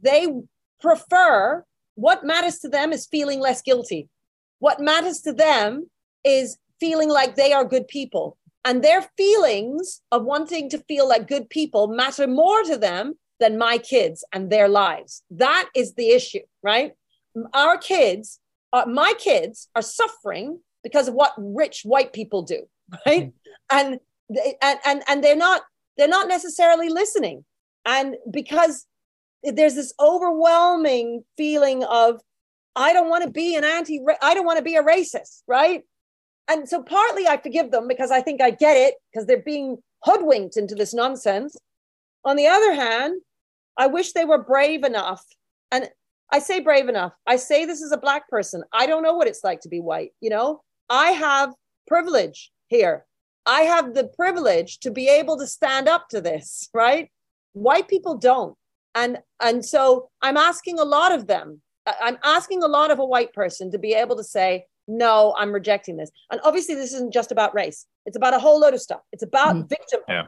they 0.00 0.26
prefer 0.80 1.64
what 1.94 2.24
matters 2.24 2.58
to 2.60 2.68
them 2.68 2.92
is 2.92 3.06
feeling 3.06 3.40
less 3.40 3.62
guilty. 3.62 4.08
What 4.58 4.80
matters 4.80 5.20
to 5.22 5.32
them 5.32 5.90
is 6.24 6.56
feeling 6.80 7.08
like 7.08 7.36
they 7.36 7.52
are 7.52 7.64
good 7.64 7.88
people. 7.88 8.36
And 8.64 8.82
their 8.82 9.02
feelings 9.16 10.02
of 10.12 10.24
wanting 10.24 10.70
to 10.70 10.78
feel 10.78 11.08
like 11.08 11.26
good 11.26 11.50
people 11.50 11.88
matter 11.88 12.26
more 12.26 12.62
to 12.64 12.76
them 12.76 13.14
than 13.40 13.58
my 13.58 13.78
kids 13.78 14.24
and 14.32 14.50
their 14.50 14.68
lives. 14.68 15.22
That 15.30 15.68
is 15.74 15.94
the 15.94 16.10
issue, 16.10 16.46
right? 16.62 16.92
Our 17.54 17.76
kids, 17.76 18.38
uh, 18.72 18.84
my 18.86 19.14
kids 19.18 19.68
are 19.74 19.82
suffering 19.82 20.60
because 20.84 21.08
of 21.08 21.14
what 21.14 21.32
rich 21.36 21.82
white 21.84 22.12
people 22.12 22.42
do, 22.42 22.68
right? 23.06 23.32
Mm-hmm. 23.32 23.76
And, 23.78 24.00
and, 24.62 24.78
and, 24.84 25.02
and 25.08 25.24
they're 25.24 25.36
not, 25.36 25.62
they're 25.96 26.08
not 26.08 26.28
necessarily 26.28 26.88
listening. 26.88 27.44
And 27.84 28.16
because 28.30 28.86
there's 29.42 29.74
this 29.74 29.92
overwhelming 30.00 31.24
feeling 31.36 31.82
of, 31.84 32.20
I 32.76 32.92
don't 32.92 33.08
want 33.08 33.24
to 33.24 33.30
be 33.30 33.56
an 33.56 33.64
anti, 33.64 34.00
I 34.22 34.34
don't 34.34 34.46
want 34.46 34.58
to 34.58 34.64
be 34.64 34.76
a 34.76 34.82
racist, 34.82 35.42
right? 35.46 35.82
And 36.48 36.68
so 36.68 36.82
partly 36.82 37.26
I 37.26 37.36
forgive 37.36 37.70
them 37.70 37.88
because 37.88 38.10
I 38.10 38.20
think 38.20 38.40
I 38.40 38.50
get 38.50 38.76
it 38.76 38.94
because 39.10 39.26
they're 39.26 39.42
being 39.42 39.78
hoodwinked 40.02 40.56
into 40.56 40.74
this 40.74 40.92
nonsense. 40.92 41.56
On 42.24 42.36
the 42.36 42.46
other 42.46 42.74
hand, 42.74 43.20
I 43.76 43.86
wish 43.86 44.12
they 44.12 44.24
were 44.24 44.42
brave 44.42 44.84
enough. 44.84 45.24
And 45.70 45.88
I 46.30 46.38
say 46.38 46.60
brave 46.60 46.88
enough. 46.88 47.12
I 47.26 47.36
say 47.36 47.64
this 47.64 47.82
as 47.82 47.92
a 47.92 47.98
black 47.98 48.28
person. 48.28 48.64
I 48.72 48.86
don't 48.86 49.02
know 49.02 49.14
what 49.14 49.28
it's 49.28 49.44
like 49.44 49.60
to 49.60 49.68
be 49.68 49.80
white. 49.80 50.12
You 50.20 50.30
know, 50.30 50.62
I 50.88 51.10
have 51.10 51.52
privilege 51.86 52.50
here. 52.68 53.04
I 53.44 53.62
have 53.62 53.94
the 53.94 54.04
privilege 54.04 54.78
to 54.80 54.90
be 54.90 55.08
able 55.08 55.36
to 55.38 55.46
stand 55.46 55.88
up 55.88 56.08
to 56.10 56.20
this, 56.20 56.68
right? 56.74 57.10
White 57.52 57.88
people 57.88 58.16
don't. 58.16 58.56
And 58.94 59.18
and 59.42 59.64
so 59.64 60.10
I'm 60.20 60.36
asking 60.36 60.78
a 60.78 60.84
lot 60.84 61.12
of 61.12 61.26
them. 61.26 61.62
I'm 61.86 62.18
asking 62.22 62.62
a 62.62 62.68
lot 62.68 62.90
of 62.90 62.98
a 62.98 63.04
white 63.04 63.32
person 63.32 63.70
to 63.72 63.78
be 63.78 63.92
able 63.94 64.16
to 64.16 64.24
say, 64.24 64.66
no, 64.88 65.34
I'm 65.38 65.52
rejecting 65.52 65.96
this. 65.96 66.10
And 66.30 66.40
obviously, 66.44 66.74
this 66.74 66.92
isn't 66.92 67.12
just 67.12 67.32
about 67.32 67.54
race. 67.54 67.86
It's 68.06 68.16
about 68.16 68.34
a 68.34 68.38
whole 68.38 68.60
load 68.60 68.74
of 68.74 68.80
stuff. 68.80 69.00
It's 69.12 69.22
about 69.22 69.54
mm. 69.54 69.68
victimhood. 69.68 70.02
Yeah. 70.08 70.22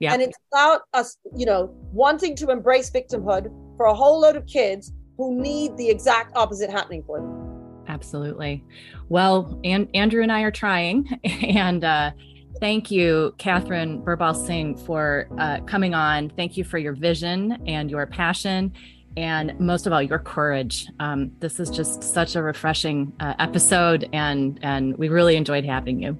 Yeah. 0.00 0.14
And 0.14 0.22
it's 0.22 0.38
about 0.52 0.82
us, 0.94 1.18
you 1.36 1.44
know, 1.44 1.74
wanting 1.92 2.34
to 2.36 2.50
embrace 2.50 2.90
victimhood 2.90 3.52
for 3.76 3.86
a 3.86 3.94
whole 3.94 4.18
load 4.20 4.34
of 4.34 4.46
kids 4.46 4.92
who 5.18 5.38
need 5.38 5.76
the 5.76 5.90
exact 5.90 6.34
opposite 6.36 6.70
happening 6.70 7.02
for 7.06 7.18
them. 7.18 7.84
Absolutely. 7.86 8.64
Well, 9.10 9.60
and 9.62 9.88
Andrew 9.94 10.22
and 10.22 10.32
I 10.32 10.42
are 10.42 10.50
trying. 10.50 11.20
And 11.42 11.84
uh, 11.84 12.12
thank 12.60 12.90
you, 12.90 13.34
Katharine 13.36 14.02
Birbalsingh, 14.02 14.80
for 14.86 15.28
uh, 15.38 15.60
coming 15.66 15.92
on. 15.92 16.30
Thank 16.30 16.56
you 16.56 16.64
for 16.64 16.78
your 16.78 16.94
vision 16.94 17.62
and 17.66 17.90
your 17.90 18.06
passion 18.06 18.72
and 19.16 19.58
most 19.58 19.86
of 19.86 19.92
all 19.92 20.02
your 20.02 20.18
courage. 20.18 20.86
Um, 21.00 21.32
this 21.40 21.58
is 21.60 21.70
just 21.70 22.02
such 22.02 22.36
a 22.36 22.42
refreshing 22.42 23.12
uh, 23.20 23.34
episode 23.38 24.08
and 24.12 24.58
and 24.62 24.96
we 24.96 25.08
really 25.08 25.36
enjoyed 25.36 25.64
having 25.64 26.00
you. 26.00 26.16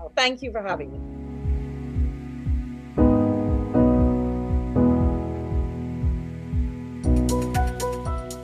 Oh, 0.00 0.12
thank 0.16 0.42
you 0.42 0.52
for 0.52 0.62
having 0.62 0.92
me. 0.92 0.98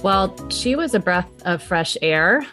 Well 0.02 0.34
she 0.50 0.76
was 0.76 0.94
a 0.94 1.00
breath 1.00 1.30
of 1.44 1.62
fresh 1.62 1.96
air. 2.02 2.46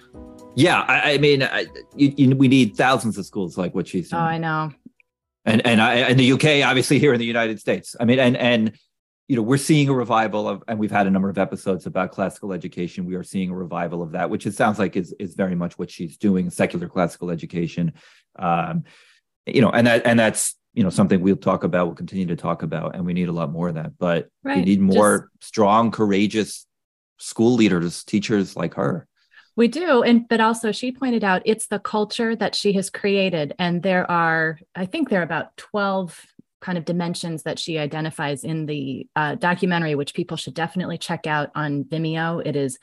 Yeah 0.56 0.82
i, 0.82 1.14
I 1.14 1.18
mean 1.18 1.44
I, 1.44 1.66
you, 1.96 2.14
you, 2.18 2.36
we 2.36 2.48
need 2.48 2.76
thousands 2.76 3.18
of 3.18 3.26
schools 3.26 3.58
like 3.58 3.74
what 3.74 3.88
she's 3.88 4.10
doing. 4.10 4.22
Oh 4.22 4.26
i 4.26 4.38
know. 4.38 4.72
And 5.46 5.66
and 5.66 5.82
I, 5.82 6.10
in 6.10 6.18
the 6.18 6.34
uk 6.34 6.46
obviously 6.46 7.00
here 7.00 7.14
in 7.14 7.20
the 7.20 7.26
united 7.26 7.60
states. 7.60 7.96
I 8.00 8.06
mean 8.06 8.20
and 8.20 8.36
and 8.36 8.78
you 9.32 9.38
know 9.38 9.44
we're 9.44 9.56
seeing 9.56 9.88
a 9.88 9.94
revival 9.94 10.46
of 10.46 10.62
and 10.68 10.78
we've 10.78 10.92
had 10.92 11.08
a 11.08 11.10
number 11.10 11.30
of 11.30 11.38
episodes 11.38 11.86
about 11.86 12.12
classical 12.12 12.52
education. 12.52 13.06
We 13.06 13.16
are 13.16 13.24
seeing 13.24 13.50
a 13.50 13.56
revival 13.56 14.04
of 14.04 14.12
that 14.12 14.30
which 14.30 14.46
it 14.46 14.54
sounds 14.56 14.78
like 14.78 14.98
is 14.98 15.16
is 15.20 15.36
very 15.36 15.56
much 15.56 15.80
what 15.80 15.90
she's 15.90 16.18
doing 16.18 16.50
secular 16.50 16.90
classical 16.90 17.32
education. 17.32 17.94
Um 18.38 18.84
you 19.46 19.62
know 19.62 19.70
and 19.70 19.88
that 19.88 20.06
and 20.06 20.20
that's 20.20 20.56
you 20.74 20.84
know 20.84 20.90
something 20.90 21.22
we'll 21.22 21.38
talk 21.38 21.64
about 21.64 21.88
we'll 21.88 21.96
continue 21.96 22.26
to 22.26 22.36
talk 22.36 22.62
about 22.62 22.94
and 22.94 23.06
we 23.06 23.14
need 23.14 23.30
a 23.30 23.32
lot 23.32 23.54
more 23.54 23.70
of 23.70 23.76
that. 23.76 23.98
But 23.98 24.28
right. 24.44 24.58
we 24.58 24.66
need 24.66 24.82
more 24.82 25.30
Just, 25.40 25.48
strong 25.48 25.92
courageous 25.92 26.68
school 27.18 27.54
leaders 27.54 28.04
teachers 28.04 28.58
like 28.58 28.74
her. 28.74 29.08
We 29.56 29.70
do. 29.70 30.04
And 30.04 30.28
but 30.28 30.42
also 30.42 30.74
she 30.74 30.92
pointed 30.92 31.24
out 31.24 31.42
it's 31.46 31.68
the 31.68 31.80
culture 31.80 32.36
that 32.36 32.54
she 32.54 32.74
has 32.74 32.90
created 32.90 33.54
and 33.58 33.82
there 33.82 34.10
are 34.12 34.60
i 34.76 34.86
think 34.86 35.08
there 35.08 35.22
are 35.22 35.24
about 35.24 35.56
12 35.56 36.26
kind 36.62 36.78
of 36.78 36.86
dimensions 36.86 37.44
that 37.44 37.60
she 37.60 37.78
identifies 37.78 38.44
in 38.44 38.68
the 38.68 39.08
uh, 39.16 39.36
documentary, 39.36 39.96
which 39.96 40.14
people 40.14 40.38
should 40.38 40.54
definitely 40.54 40.98
check 40.98 41.28
out 41.28 41.50
on 41.56 41.84
Vimeo. 41.84 42.42
It 42.46 42.56
is 42.56 42.78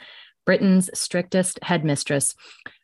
Britain's 0.44 0.90
strictest 0.94 1.58
headmistress. 1.62 2.34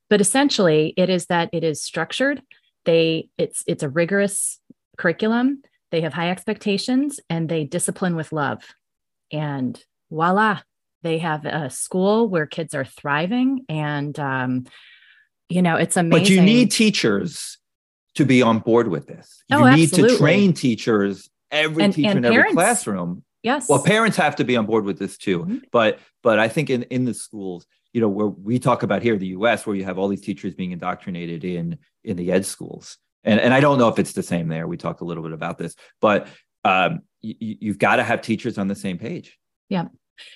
But 0.08 0.20
essentially, 0.20 0.94
it 0.96 1.10
is 1.10 1.26
that 1.26 1.50
it 1.52 1.64
is 1.64 1.82
structured. 1.82 2.42
They 2.84 3.28
it's 3.38 3.64
it's 3.66 3.82
a 3.82 3.88
rigorous 3.88 4.60
curriculum. 4.96 5.62
They 5.90 6.02
have 6.02 6.12
high 6.12 6.30
expectations 6.30 7.20
and 7.30 7.48
they 7.48 7.64
discipline 7.64 8.16
with 8.16 8.32
love. 8.32 8.62
And 9.32 9.82
voila, 10.10 10.60
they 11.02 11.18
have 11.18 11.46
a 11.46 11.70
school 11.70 12.28
where 12.28 12.46
kids 12.46 12.74
are 12.74 12.84
thriving 12.84 13.64
and 13.68 14.18
um, 14.18 14.64
you 15.48 15.62
know 15.62 15.76
it's 15.76 15.96
amazing. 15.96 16.22
But 16.22 16.30
you 16.30 16.42
need 16.42 16.70
teachers 16.70 17.58
to 18.14 18.24
be 18.24 18.42
on 18.42 18.60
board 18.60 18.88
with 18.88 19.06
this. 19.06 19.42
You 19.48 19.58
oh, 19.58 19.74
need 19.74 19.84
absolutely. 19.84 20.16
to 20.16 20.18
train 20.18 20.52
teachers, 20.52 21.30
every 21.50 21.84
and, 21.84 21.92
teacher 21.92 22.10
and 22.10 22.18
in 22.18 22.32
parents, 22.32 22.50
every 22.50 22.54
classroom. 22.54 23.24
Yes. 23.42 23.68
Well, 23.68 23.82
parents 23.82 24.16
have 24.16 24.36
to 24.36 24.44
be 24.44 24.56
on 24.56 24.66
board 24.66 24.84
with 24.84 24.98
this 24.98 25.18
too. 25.18 25.40
Mm-hmm. 25.40 25.58
But 25.70 25.98
but 26.22 26.38
I 26.38 26.48
think 26.48 26.70
in 26.70 26.84
in 26.84 27.04
the 27.04 27.14
schools, 27.14 27.66
you 27.92 28.00
know, 28.00 28.08
where 28.08 28.26
we 28.26 28.58
talk 28.58 28.82
about 28.82 29.02
here 29.02 29.14
in 29.14 29.20
the 29.20 29.28
US, 29.28 29.66
where 29.66 29.76
you 29.76 29.84
have 29.84 29.98
all 29.98 30.08
these 30.08 30.22
teachers 30.22 30.54
being 30.54 30.72
indoctrinated 30.72 31.44
in 31.44 31.78
in 32.02 32.16
the 32.16 32.32
ed 32.32 32.46
schools. 32.46 32.98
And 33.22 33.40
and 33.40 33.52
I 33.52 33.60
don't 33.60 33.78
know 33.78 33.88
if 33.88 33.98
it's 33.98 34.12
the 34.12 34.22
same 34.22 34.48
there. 34.48 34.66
We 34.66 34.76
talked 34.76 35.00
a 35.00 35.04
little 35.04 35.22
bit 35.22 35.32
about 35.32 35.58
this, 35.58 35.74
but 36.00 36.28
um, 36.64 37.00
you, 37.20 37.56
you've 37.60 37.78
got 37.78 37.96
to 37.96 38.02
have 38.02 38.22
teachers 38.22 38.58
on 38.58 38.68
the 38.68 38.74
same 38.74 38.98
page. 38.98 39.38
Yeah. 39.68 39.88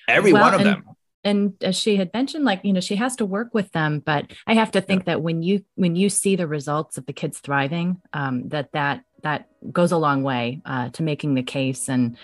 Every 0.08 0.32
well, 0.32 0.42
one 0.42 0.54
of 0.54 0.64
them 0.64 0.84
and 1.28 1.52
as 1.62 1.76
she 1.76 1.96
had 1.96 2.10
mentioned 2.14 2.44
like 2.44 2.64
you 2.64 2.72
know 2.72 2.80
she 2.80 2.96
has 2.96 3.14
to 3.16 3.26
work 3.26 3.52
with 3.52 3.70
them 3.72 4.00
but 4.04 4.32
i 4.46 4.54
have 4.54 4.70
to 4.70 4.80
think 4.80 5.02
yeah. 5.02 5.14
that 5.14 5.22
when 5.22 5.42
you 5.42 5.64
when 5.74 5.94
you 5.94 6.08
see 6.08 6.36
the 6.36 6.46
results 6.46 6.98
of 6.98 7.06
the 7.06 7.12
kids 7.12 7.38
thriving 7.38 8.00
um, 8.12 8.48
that 8.48 8.72
that 8.72 9.04
that 9.22 9.48
goes 9.72 9.92
a 9.92 9.98
long 9.98 10.22
way 10.22 10.60
uh, 10.64 10.88
to 10.90 11.02
making 11.02 11.34
the 11.34 11.42
case 11.42 11.88
and 11.88 12.16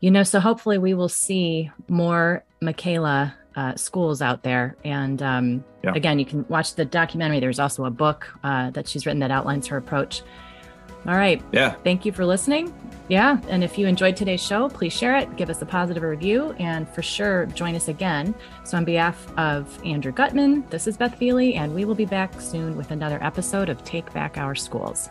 you 0.00 0.10
know 0.10 0.22
so 0.22 0.40
hopefully 0.40 0.78
we 0.78 0.94
will 0.94 1.08
see 1.08 1.70
more 1.88 2.44
michaela 2.60 3.34
uh, 3.56 3.74
schools 3.76 4.20
out 4.20 4.42
there 4.42 4.76
and 4.84 5.22
um, 5.22 5.64
yeah. 5.82 5.92
again 5.94 6.18
you 6.18 6.24
can 6.24 6.46
watch 6.48 6.74
the 6.74 6.84
documentary 6.84 7.40
there's 7.40 7.60
also 7.60 7.84
a 7.84 7.90
book 7.90 8.32
uh, 8.42 8.70
that 8.70 8.88
she's 8.88 9.06
written 9.06 9.20
that 9.20 9.30
outlines 9.30 9.66
her 9.66 9.76
approach 9.76 10.22
all 11.06 11.16
right. 11.16 11.42
Yeah. 11.52 11.74
Thank 11.84 12.04
you 12.04 12.12
for 12.12 12.24
listening. 12.24 12.72
Yeah. 13.08 13.38
And 13.48 13.62
if 13.62 13.76
you 13.76 13.86
enjoyed 13.86 14.16
today's 14.16 14.42
show, 14.42 14.68
please 14.68 14.92
share 14.92 15.16
it, 15.16 15.36
give 15.36 15.50
us 15.50 15.60
a 15.60 15.66
positive 15.66 16.02
review, 16.02 16.54
and 16.58 16.88
for 16.88 17.02
sure, 17.02 17.46
join 17.46 17.74
us 17.74 17.88
again. 17.88 18.34
So, 18.64 18.78
on 18.78 18.84
behalf 18.86 19.30
of 19.36 19.78
Andrew 19.84 20.12
Gutmann, 20.12 20.68
this 20.70 20.86
is 20.86 20.96
Beth 20.96 21.18
Feeley, 21.18 21.56
and 21.56 21.74
we 21.74 21.84
will 21.84 21.94
be 21.94 22.06
back 22.06 22.40
soon 22.40 22.76
with 22.76 22.90
another 22.92 23.22
episode 23.22 23.68
of 23.68 23.84
Take 23.84 24.10
Back 24.14 24.38
Our 24.38 24.54
Schools. 24.54 25.10